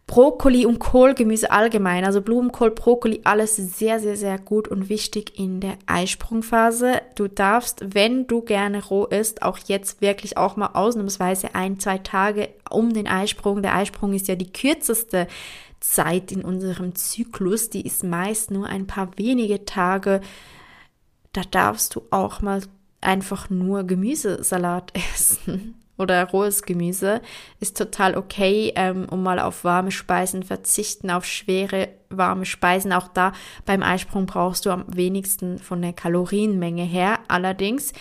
Brokkoli 0.08 0.64
und 0.64 0.78
Kohlgemüse 0.78 1.50
allgemein, 1.50 2.02
also 2.02 2.22
Blumenkohl, 2.22 2.70
Brokkoli, 2.70 3.20
alles 3.24 3.56
sehr, 3.56 4.00
sehr, 4.00 4.16
sehr 4.16 4.38
gut 4.38 4.66
und 4.66 4.88
wichtig 4.88 5.38
in 5.38 5.60
der 5.60 5.76
Eisprungphase. 5.84 7.02
Du 7.14 7.28
darfst, 7.28 7.94
wenn 7.94 8.26
du 8.26 8.40
gerne 8.40 8.82
roh 8.86 9.04
isst, 9.04 9.42
auch 9.42 9.58
jetzt 9.66 10.00
wirklich 10.00 10.38
auch 10.38 10.56
mal 10.56 10.70
ausnahmsweise 10.72 11.54
ein, 11.54 11.78
zwei 11.78 11.98
Tage 11.98 12.48
um 12.70 12.94
den 12.94 13.06
Eisprung. 13.06 13.60
Der 13.62 13.74
Eisprung 13.74 14.14
ist 14.14 14.28
ja 14.28 14.34
die 14.34 14.50
kürzeste 14.50 15.28
Zeit 15.78 16.32
in 16.32 16.42
unserem 16.42 16.94
Zyklus, 16.94 17.68
die 17.68 17.86
ist 17.86 18.02
meist 18.02 18.50
nur 18.50 18.66
ein 18.66 18.86
paar 18.86 19.10
wenige 19.18 19.66
Tage. 19.66 20.22
Da 21.34 21.42
darfst 21.42 21.94
du 21.94 22.02
auch 22.10 22.40
mal 22.40 22.62
einfach 23.02 23.50
nur 23.50 23.84
Gemüsesalat 23.84 24.90
essen 25.12 25.74
oder 25.98 26.24
rohes 26.30 26.62
Gemüse 26.62 27.20
ist 27.60 27.76
total 27.76 28.16
okay, 28.16 28.72
ähm, 28.76 29.06
um 29.10 29.22
mal 29.22 29.38
auf 29.40 29.64
warme 29.64 29.90
Speisen 29.90 30.42
verzichten, 30.42 31.10
auf 31.10 31.24
schwere 31.24 31.88
warme 32.08 32.46
Speisen. 32.46 32.92
Auch 32.92 33.08
da 33.08 33.32
beim 33.66 33.82
Eisprung 33.82 34.26
brauchst 34.26 34.64
du 34.64 34.70
am 34.70 34.84
wenigsten 34.88 35.58
von 35.58 35.82
der 35.82 35.92
Kalorienmenge 35.92 36.84
her. 36.84 37.18
Allerdings 37.28 37.92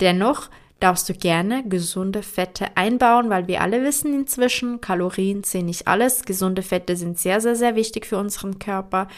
dennoch 0.00 0.50
darfst 0.80 1.08
du 1.08 1.14
gerne 1.14 1.66
gesunde 1.66 2.22
Fette 2.22 2.76
einbauen, 2.76 3.30
weil 3.30 3.48
wir 3.48 3.62
alle 3.62 3.82
wissen 3.82 4.12
inzwischen, 4.14 4.80
Kalorien 4.80 5.42
sind 5.42 5.66
nicht 5.66 5.88
alles. 5.88 6.24
Gesunde 6.24 6.62
Fette 6.62 6.96
sind 6.96 7.18
sehr, 7.18 7.40
sehr, 7.40 7.56
sehr 7.56 7.76
wichtig 7.76 8.06
für 8.06 8.18
unseren 8.18 8.58
Körper 8.58 9.08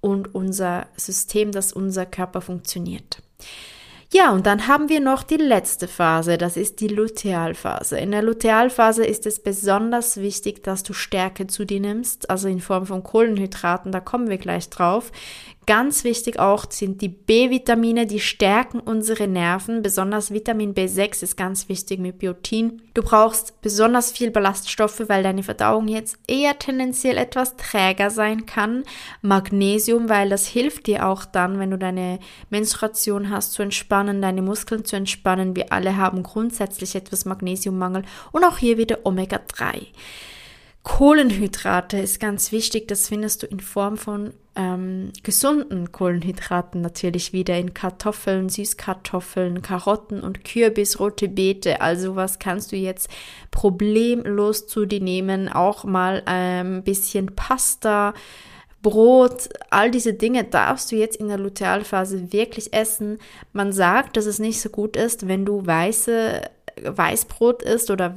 und 0.00 0.34
unser 0.34 0.86
System, 0.96 1.52
dass 1.52 1.72
unser 1.72 2.06
Körper 2.06 2.40
funktioniert. 2.40 3.22
Ja, 4.14 4.30
und 4.30 4.44
dann 4.44 4.68
haben 4.68 4.90
wir 4.90 5.00
noch 5.00 5.22
die 5.22 5.38
letzte 5.38 5.88
Phase, 5.88 6.36
das 6.36 6.58
ist 6.58 6.80
die 6.80 6.88
Lutealphase. 6.88 7.98
In 7.98 8.10
der 8.10 8.20
Lutealphase 8.20 9.06
ist 9.06 9.24
es 9.24 9.42
besonders 9.42 10.18
wichtig, 10.18 10.62
dass 10.62 10.82
du 10.82 10.92
Stärke 10.92 11.46
zu 11.46 11.64
dir 11.64 11.80
nimmst, 11.80 12.28
also 12.28 12.46
in 12.46 12.60
Form 12.60 12.84
von 12.84 13.02
Kohlenhydraten, 13.02 13.90
da 13.90 14.00
kommen 14.00 14.28
wir 14.28 14.36
gleich 14.36 14.68
drauf. 14.68 15.12
Ganz 15.64 16.02
wichtig 16.02 16.40
auch 16.40 16.64
sind 16.68 17.02
die 17.02 17.08
B-Vitamine, 17.08 18.06
die 18.06 18.18
stärken 18.18 18.80
unsere 18.80 19.28
Nerven. 19.28 19.80
Besonders 19.80 20.32
Vitamin 20.32 20.74
B6 20.74 21.22
ist 21.22 21.36
ganz 21.36 21.68
wichtig 21.68 22.00
mit 22.00 22.18
Biotin. 22.18 22.82
Du 22.94 23.02
brauchst 23.02 23.60
besonders 23.62 24.10
viel 24.10 24.32
Ballaststoffe, 24.32 25.04
weil 25.06 25.22
deine 25.22 25.44
Verdauung 25.44 25.86
jetzt 25.86 26.18
eher 26.26 26.58
tendenziell 26.58 27.16
etwas 27.16 27.56
träger 27.56 28.10
sein 28.10 28.44
kann. 28.44 28.82
Magnesium, 29.20 30.08
weil 30.08 30.30
das 30.30 30.48
hilft 30.48 30.88
dir 30.88 31.06
auch 31.06 31.24
dann, 31.24 31.60
wenn 31.60 31.70
du 31.70 31.78
deine 31.78 32.18
Menstruation 32.50 33.30
hast, 33.30 33.52
zu 33.52 33.62
entspannen, 33.62 34.20
deine 34.20 34.42
Muskeln 34.42 34.84
zu 34.84 34.96
entspannen. 34.96 35.54
Wir 35.54 35.72
alle 35.72 35.96
haben 35.96 36.24
grundsätzlich 36.24 36.96
etwas 36.96 37.24
Magnesiummangel. 37.24 38.02
Und 38.32 38.44
auch 38.44 38.58
hier 38.58 38.78
wieder 38.78 39.06
Omega-3. 39.06 39.86
Kohlenhydrate 40.82 41.98
ist 41.98 42.18
ganz 42.18 42.50
wichtig. 42.50 42.88
Das 42.88 43.08
findest 43.08 43.42
du 43.42 43.46
in 43.46 43.60
Form 43.60 43.96
von 43.96 44.34
ähm, 44.56 45.12
gesunden 45.22 45.92
Kohlenhydraten 45.92 46.80
natürlich 46.80 47.32
wieder 47.32 47.56
in 47.56 47.72
Kartoffeln, 47.72 48.48
Süßkartoffeln, 48.48 49.62
Karotten 49.62 50.20
und 50.20 50.44
Kürbis, 50.44 50.98
rote 50.98 51.28
Beete. 51.28 51.80
Also 51.80 52.16
was 52.16 52.38
kannst 52.40 52.72
du 52.72 52.76
jetzt 52.76 53.08
problemlos 53.50 54.66
zu 54.66 54.84
dir 54.84 55.00
nehmen? 55.00 55.48
Auch 55.48 55.84
mal 55.84 56.22
ein 56.26 56.66
ähm, 56.66 56.82
bisschen 56.82 57.34
Pasta. 57.36 58.12
Brot, 58.82 59.48
all 59.70 59.92
diese 59.92 60.12
Dinge 60.12 60.42
darfst 60.42 60.90
du 60.90 60.96
jetzt 60.96 61.16
in 61.16 61.28
der 61.28 61.38
Lutealphase 61.38 62.32
wirklich 62.32 62.72
essen. 62.72 63.18
Man 63.52 63.72
sagt, 63.72 64.16
dass 64.16 64.26
es 64.26 64.40
nicht 64.40 64.60
so 64.60 64.70
gut 64.70 64.96
ist, 64.96 65.28
wenn 65.28 65.44
du 65.44 65.64
weiße 65.64 66.42
Weißbrot 66.84 67.62
isst 67.62 67.90
oder 67.90 68.14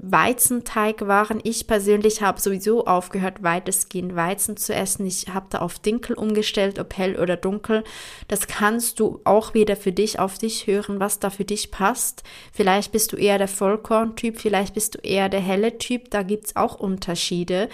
Weizenteigwaren. 0.00 1.40
Ich 1.42 1.66
persönlich 1.66 2.22
habe 2.22 2.40
sowieso 2.40 2.86
aufgehört, 2.86 3.42
weitestgehend 3.42 4.16
Weizen 4.16 4.56
zu 4.56 4.74
essen. 4.74 5.06
Ich 5.06 5.28
habe 5.28 5.46
da 5.50 5.58
auf 5.58 5.78
Dinkel 5.78 6.16
umgestellt, 6.16 6.78
ob 6.78 6.96
hell 6.96 7.18
oder 7.18 7.36
dunkel. 7.36 7.84
Das 8.28 8.46
kannst 8.46 9.00
du 9.00 9.20
auch 9.24 9.54
wieder 9.54 9.76
für 9.76 9.92
dich 9.92 10.18
auf 10.18 10.38
dich 10.38 10.66
hören, 10.66 11.00
was 11.00 11.18
da 11.18 11.30
für 11.30 11.44
dich 11.44 11.70
passt. 11.70 12.22
Vielleicht 12.52 12.92
bist 12.92 13.12
du 13.12 13.16
eher 13.16 13.38
der 13.38 13.48
Vollkorntyp, 13.48 14.38
vielleicht 14.40 14.74
bist 14.74 14.94
du 14.94 14.98
eher 14.98 15.28
der 15.28 15.40
helle 15.40 15.78
Typ. 15.78 16.10
Da 16.10 16.22
gibt 16.22 16.46
es 16.46 16.56
auch 16.56 16.74
Unterschiede. 16.78 17.68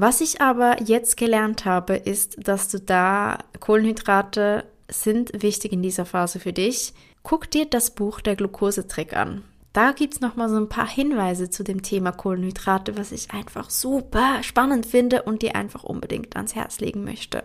Was 0.00 0.20
ich 0.20 0.40
aber 0.40 0.80
jetzt 0.82 1.16
gelernt 1.16 1.64
habe, 1.64 1.96
ist, 1.96 2.36
dass 2.46 2.68
du 2.68 2.78
da 2.78 3.38
Kohlenhydrate 3.58 4.64
sind 4.88 5.42
wichtig 5.42 5.72
in 5.72 5.82
dieser 5.82 6.06
Phase 6.06 6.38
für 6.38 6.52
dich. 6.52 6.94
Guck 7.22 7.50
dir 7.50 7.66
das 7.66 7.90
Buch 7.90 8.20
Der 8.20 8.36
Glukosetrick 8.36 9.16
an. 9.16 9.42
Da 9.78 9.92
gibt 9.92 10.14
es 10.14 10.20
nochmal 10.20 10.48
so 10.48 10.56
ein 10.56 10.68
paar 10.68 10.88
Hinweise 10.88 11.50
zu 11.50 11.62
dem 11.62 11.82
Thema 11.82 12.10
Kohlenhydrate, 12.10 12.96
was 12.96 13.12
ich 13.12 13.30
einfach 13.30 13.70
super 13.70 14.42
spannend 14.42 14.86
finde 14.86 15.22
und 15.22 15.40
dir 15.40 15.54
einfach 15.54 15.84
unbedingt 15.84 16.34
ans 16.34 16.56
Herz 16.56 16.80
legen 16.80 17.04
möchte. 17.04 17.44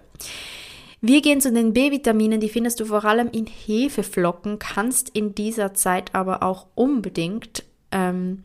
Wir 0.99 1.21
gehen 1.21 1.41
zu 1.41 1.53
den 1.53 1.73
B-Vitaminen, 1.73 2.39
die 2.39 2.49
findest 2.49 2.79
du 2.79 2.85
vor 2.85 3.05
allem 3.05 3.29
in 3.29 3.45
Hefeflocken, 3.45 4.57
kannst 4.57 5.09
in 5.09 5.35
dieser 5.35 5.75
Zeit 5.75 6.15
aber 6.15 6.41
auch 6.41 6.65
unbedingt 6.73 7.65
ähm, 7.91 8.41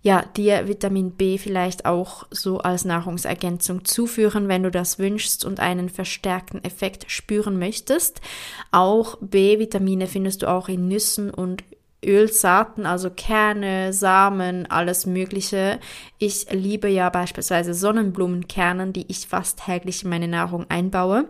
ja, 0.00 0.22
dir 0.22 0.66
Vitamin 0.66 1.10
B 1.10 1.36
vielleicht 1.36 1.84
auch 1.84 2.26
so 2.30 2.60
als 2.60 2.86
Nahrungsergänzung 2.86 3.84
zuführen, 3.84 4.48
wenn 4.48 4.62
du 4.62 4.70
das 4.70 4.98
wünschst 4.98 5.44
und 5.44 5.60
einen 5.60 5.90
verstärkten 5.90 6.64
Effekt 6.64 7.10
spüren 7.10 7.58
möchtest. 7.58 8.22
Auch 8.70 9.18
B-Vitamine 9.20 10.06
findest 10.06 10.40
du 10.40 10.48
auch 10.48 10.70
in 10.70 10.88
Nüssen 10.88 11.28
und 11.28 11.64
Ölsaaten, 12.06 12.86
also 12.86 13.10
Kerne, 13.10 13.92
Samen, 13.92 14.70
alles 14.70 15.06
Mögliche. 15.06 15.80
Ich 16.18 16.46
liebe 16.50 16.88
ja 16.88 17.10
beispielsweise 17.10 17.74
Sonnenblumenkernen, 17.74 18.92
die 18.92 19.06
ich 19.08 19.26
fast 19.26 19.64
täglich 19.64 20.04
in 20.04 20.10
meine 20.10 20.28
Nahrung 20.28 20.66
einbaue. 20.68 21.26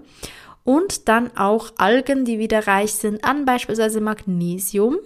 Und 0.65 1.09
dann 1.09 1.37
auch 1.37 1.73
Algen, 1.79 2.25
die 2.25 2.39
wieder 2.39 2.67
reich 2.67 2.93
sind 2.93 3.25
an 3.25 3.45
beispielsweise 3.45 4.01
Magnesium. 4.01 4.99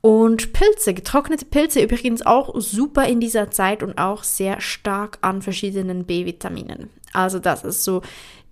Und 0.00 0.52
Pilze, 0.52 0.94
getrocknete 0.94 1.44
Pilze 1.46 1.82
übrigens 1.82 2.24
auch 2.24 2.54
super 2.60 3.06
in 3.06 3.18
dieser 3.18 3.50
Zeit 3.50 3.82
und 3.82 3.98
auch 3.98 4.22
sehr 4.22 4.60
stark 4.60 5.18
an 5.20 5.42
verschiedenen 5.42 6.04
B-Vitaminen. 6.04 6.90
Also 7.12 7.38
das 7.38 7.64
ist 7.64 7.82
so 7.82 8.02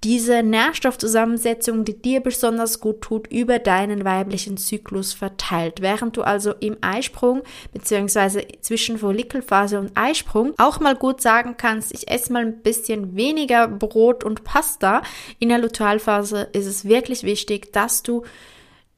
diese 0.05 0.42
Nährstoffzusammensetzung, 0.42 1.86
die 1.86 2.00
dir 2.00 2.20
besonders 2.20 2.80
gut 2.80 3.00
tut, 3.00 3.26
über 3.32 3.59
deinen 3.59 4.05
weiblichen 4.05 4.59
Zyklus 4.59 5.14
verteilt. 5.14 5.80
Während 5.80 6.18
du 6.18 6.22
also 6.22 6.52
im 6.61 6.76
Eisprung 6.82 7.42
bzw. 7.72 8.46
zwischen 8.61 8.98
Follikelphase 8.98 9.80
und 9.80 9.92
Eisprung 9.96 10.52
auch 10.59 10.78
mal 10.78 10.94
gut 10.94 11.22
sagen 11.22 11.57
kannst, 11.57 11.94
ich 11.94 12.09
esse 12.09 12.34
mal 12.34 12.44
ein 12.44 12.61
bisschen 12.61 13.16
weniger 13.16 13.66
Brot 13.66 14.24
und 14.24 14.44
Pasta. 14.44 15.02
In 15.38 15.48
der 15.48 15.59
Lutealphase 15.59 16.48
ist 16.52 16.66
es 16.66 16.84
wirklich 16.84 17.22
wichtig, 17.22 17.72
dass 17.72 18.02
du 18.02 18.24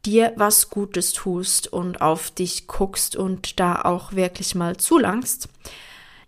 dir 0.04 0.32
was 0.34 0.70
Gutes 0.70 1.12
tust 1.12 1.72
und 1.72 2.00
auf 2.00 2.32
dich 2.32 2.66
guckst 2.66 3.14
und 3.14 3.60
da 3.60 3.82
auch 3.82 4.12
wirklich 4.12 4.56
mal 4.56 4.76
zulangst. 4.76 5.48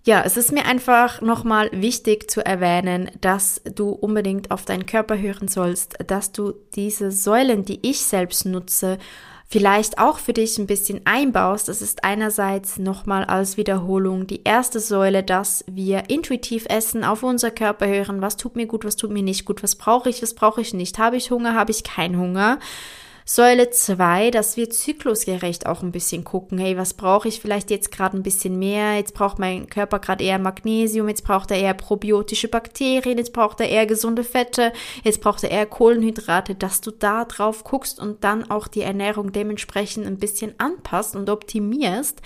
Ja, 0.09 0.23
es 0.25 0.39
ist 0.39 0.53
mir 0.53 0.65
einfach 0.65 1.21
nochmal 1.21 1.69
wichtig 1.71 2.31
zu 2.31 2.43
erwähnen, 2.43 3.11
dass 3.21 3.61
du 3.75 3.91
unbedingt 3.91 4.51
auf 4.51 4.65
deinen 4.65 4.87
Körper 4.87 5.19
hören 5.19 5.49
sollst, 5.49 5.97
dass 6.07 6.33
du 6.33 6.55
diese 6.75 7.13
Säulen, 7.13 7.67
die 7.67 7.79
ich 7.83 8.01
selbst 8.01 8.47
nutze, 8.47 8.97
vielleicht 9.51 9.99
auch 9.99 10.19
für 10.19 10.33
dich 10.33 10.57
ein 10.57 10.67
bisschen 10.67 11.03
einbaust. 11.05 11.69
Das 11.69 11.83
ist 11.83 12.05
einerseits 12.05 12.79
nochmal 12.79 13.25
als 13.25 13.59
Wiederholung 13.59 14.27
die 14.27 14.45
erste 14.45 14.81
Säule, 14.81 15.23
dass 15.23 15.63
wir 15.71 16.09
intuitiv 16.09 16.65
essen, 16.71 17.05
auf 17.05 17.23
unser 17.23 17.51
Körper 17.51 17.87
hören, 17.87 18.23
was 18.23 18.39
tut 18.39 18.57
mir 18.57 18.67
gut, 18.67 18.87
was 18.87 18.97
tut 18.97 19.11
mir 19.11 19.23
nicht 19.23 19.45
gut, 19.45 19.63
was 19.63 19.77
brauche 19.77 20.09
ich, 20.09 20.23
was 20.23 20.33
brauche 20.33 20.63
ich 20.63 20.73
nicht, 20.73 20.99
habe 20.99 21.19
ich 21.19 21.31
Hunger, 21.31 21.53
habe 21.53 21.71
ich 21.71 21.85
keinen 21.85 22.19
Hunger. 22.19 22.61
Säule 23.31 23.69
2, 23.69 24.31
dass 24.31 24.57
wir 24.57 24.71
zyklusgerecht 24.71 25.67
auch 25.67 25.83
ein 25.83 25.93
bisschen 25.93 26.25
gucken, 26.25 26.57
hey, 26.57 26.79
was 26.79 26.95
brauche 26.95 27.29
ich 27.29 27.43
vielleicht 27.43 27.69
jetzt 27.69 27.93
gerade 27.93 28.17
ein 28.17 28.23
bisschen 28.23 28.59
mehr? 28.59 28.97
Jetzt 28.97 29.13
braucht 29.13 29.39
mein 29.39 29.69
Körper 29.69 29.99
gerade 29.99 30.25
eher 30.25 30.39
Magnesium, 30.39 31.11
jetzt 31.11 31.25
braucht 31.25 31.51
er 31.51 31.59
eher 31.59 31.75
probiotische 31.75 32.49
Bakterien, 32.49 33.19
jetzt 33.19 33.35
braucht 33.35 33.61
er 33.61 33.69
eher 33.69 33.85
gesunde 33.85 34.25
Fette, 34.25 34.73
jetzt 35.05 35.21
braucht 35.21 35.45
er 35.45 35.51
eher 35.51 35.67
Kohlenhydrate, 35.67 36.55
dass 36.55 36.81
du 36.81 36.91
da 36.91 37.27
drauf 37.27 37.65
guckst 37.65 38.01
und 38.01 38.25
dann 38.25 38.51
auch 38.51 38.67
die 38.67 38.81
Ernährung 38.81 39.31
dementsprechend 39.31 40.07
ein 40.07 40.17
bisschen 40.17 40.55
anpasst 40.57 41.15
und 41.15 41.29
optimierst. 41.29 42.23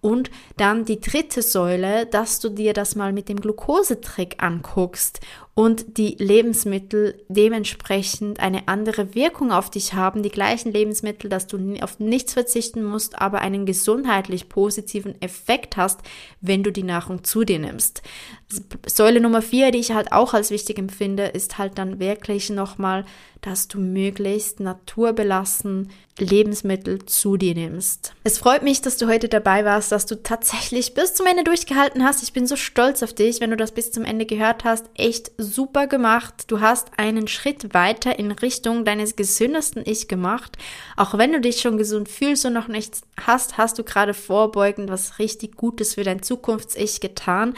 Und 0.00 0.30
dann 0.56 0.84
die 0.84 0.98
dritte 0.98 1.42
Säule, 1.42 2.06
dass 2.06 2.40
du 2.40 2.48
dir 2.48 2.72
das 2.72 2.96
mal 2.96 3.12
mit 3.12 3.28
dem 3.28 3.40
Glukosetrick 3.40 4.42
anguckst 4.42 5.20
und 5.54 5.98
die 5.98 6.16
Lebensmittel 6.18 7.22
dementsprechend 7.28 8.40
eine 8.40 8.68
andere 8.68 9.14
Wirkung 9.14 9.52
auf 9.52 9.70
dich 9.70 9.94
haben, 9.94 10.22
die 10.22 10.30
gleichen 10.30 10.72
Lebensmittel, 10.72 11.28
dass 11.28 11.46
du 11.46 11.58
auf 11.82 11.98
nichts 11.98 12.32
verzichten 12.32 12.84
musst, 12.84 13.20
aber 13.20 13.40
einen 13.40 13.66
gesundheitlich 13.66 14.48
positiven 14.48 15.20
Effekt 15.20 15.76
hast, 15.76 16.00
wenn 16.40 16.62
du 16.62 16.70
die 16.70 16.84
Nahrung 16.84 17.24
zu 17.24 17.44
dir 17.44 17.58
nimmst. 17.58 18.02
Säule 18.86 19.20
Nummer 19.20 19.42
vier, 19.42 19.70
die 19.70 19.78
ich 19.78 19.92
halt 19.92 20.12
auch 20.12 20.34
als 20.34 20.50
wichtig 20.50 20.78
empfinde, 20.78 21.26
ist 21.26 21.58
halt 21.58 21.78
dann 21.78 21.98
wirklich 22.00 22.50
nochmal, 22.50 23.04
dass 23.40 23.68
du 23.68 23.78
möglichst 23.78 24.60
naturbelassen 24.60 25.90
Lebensmittel 26.18 27.04
zu 27.06 27.36
dir 27.36 27.54
nimmst. 27.54 28.12
Es 28.24 28.38
freut 28.38 28.62
mich, 28.62 28.82
dass 28.82 28.98
du 28.98 29.06
heute 29.06 29.28
dabei 29.28 29.64
warst, 29.64 29.90
dass 29.92 30.04
du 30.04 30.22
tatsächlich 30.22 30.94
bis 30.94 31.14
zum 31.14 31.26
Ende 31.26 31.44
durchgehalten 31.44 32.04
hast. 32.04 32.22
Ich 32.22 32.32
bin 32.32 32.46
so 32.46 32.56
stolz 32.56 33.02
auf 33.02 33.14
dich, 33.14 33.40
wenn 33.40 33.50
du 33.50 33.56
das 33.56 33.72
bis 33.72 33.92
zum 33.92 34.04
Ende 34.04 34.26
gehört 34.26 34.64
hast. 34.64 34.86
Echt 34.94 35.32
super 35.42 35.86
gemacht. 35.86 36.44
Du 36.48 36.60
hast 36.60 36.92
einen 36.96 37.28
Schritt 37.28 37.74
weiter 37.74 38.18
in 38.18 38.30
Richtung 38.30 38.84
deines 38.84 39.16
gesündesten 39.16 39.82
Ich 39.84 40.08
gemacht. 40.08 40.56
Auch 40.96 41.16
wenn 41.18 41.32
du 41.32 41.40
dich 41.40 41.60
schon 41.60 41.78
gesund 41.78 42.08
fühlst 42.08 42.44
und 42.46 42.52
noch 42.52 42.68
nichts 42.68 43.02
hast, 43.20 43.58
hast 43.58 43.78
du 43.78 43.84
gerade 43.84 44.14
vorbeugend 44.14 44.90
was 44.90 45.18
richtig 45.18 45.56
Gutes 45.56 45.94
für 45.94 46.04
dein 46.04 46.22
Zukunfts-Ich 46.22 47.00
getan. 47.00 47.54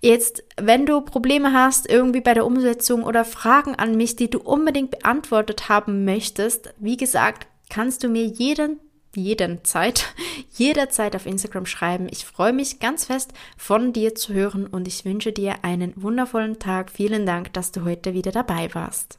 Jetzt, 0.00 0.44
wenn 0.56 0.86
du 0.86 1.00
Probleme 1.00 1.52
hast 1.52 1.88
irgendwie 1.88 2.20
bei 2.20 2.34
der 2.34 2.46
Umsetzung 2.46 3.02
oder 3.02 3.24
Fragen 3.24 3.74
an 3.74 3.96
mich, 3.96 4.16
die 4.16 4.30
du 4.30 4.38
unbedingt 4.38 4.90
beantwortet 4.90 5.68
haben 5.68 6.04
möchtest, 6.04 6.72
wie 6.78 6.96
gesagt, 6.96 7.46
kannst 7.68 8.04
du 8.04 8.08
mir 8.08 8.24
jeden 8.24 8.80
jeden 9.16 9.64
Zeit, 9.64 10.14
jederzeit 10.52 11.16
auf 11.16 11.26
Instagram 11.26 11.66
schreiben. 11.66 12.08
Ich 12.10 12.24
freue 12.24 12.52
mich 12.52 12.78
ganz 12.78 13.06
fest 13.06 13.32
von 13.56 13.92
dir 13.92 14.14
zu 14.14 14.32
hören 14.32 14.66
und 14.66 14.86
ich 14.86 15.04
wünsche 15.04 15.32
dir 15.32 15.56
einen 15.62 15.92
wundervollen 15.96 16.58
Tag. 16.58 16.90
Vielen 16.90 17.26
Dank, 17.26 17.52
dass 17.52 17.72
du 17.72 17.84
heute 17.84 18.14
wieder 18.14 18.32
dabei 18.32 18.72
warst. 18.74 19.18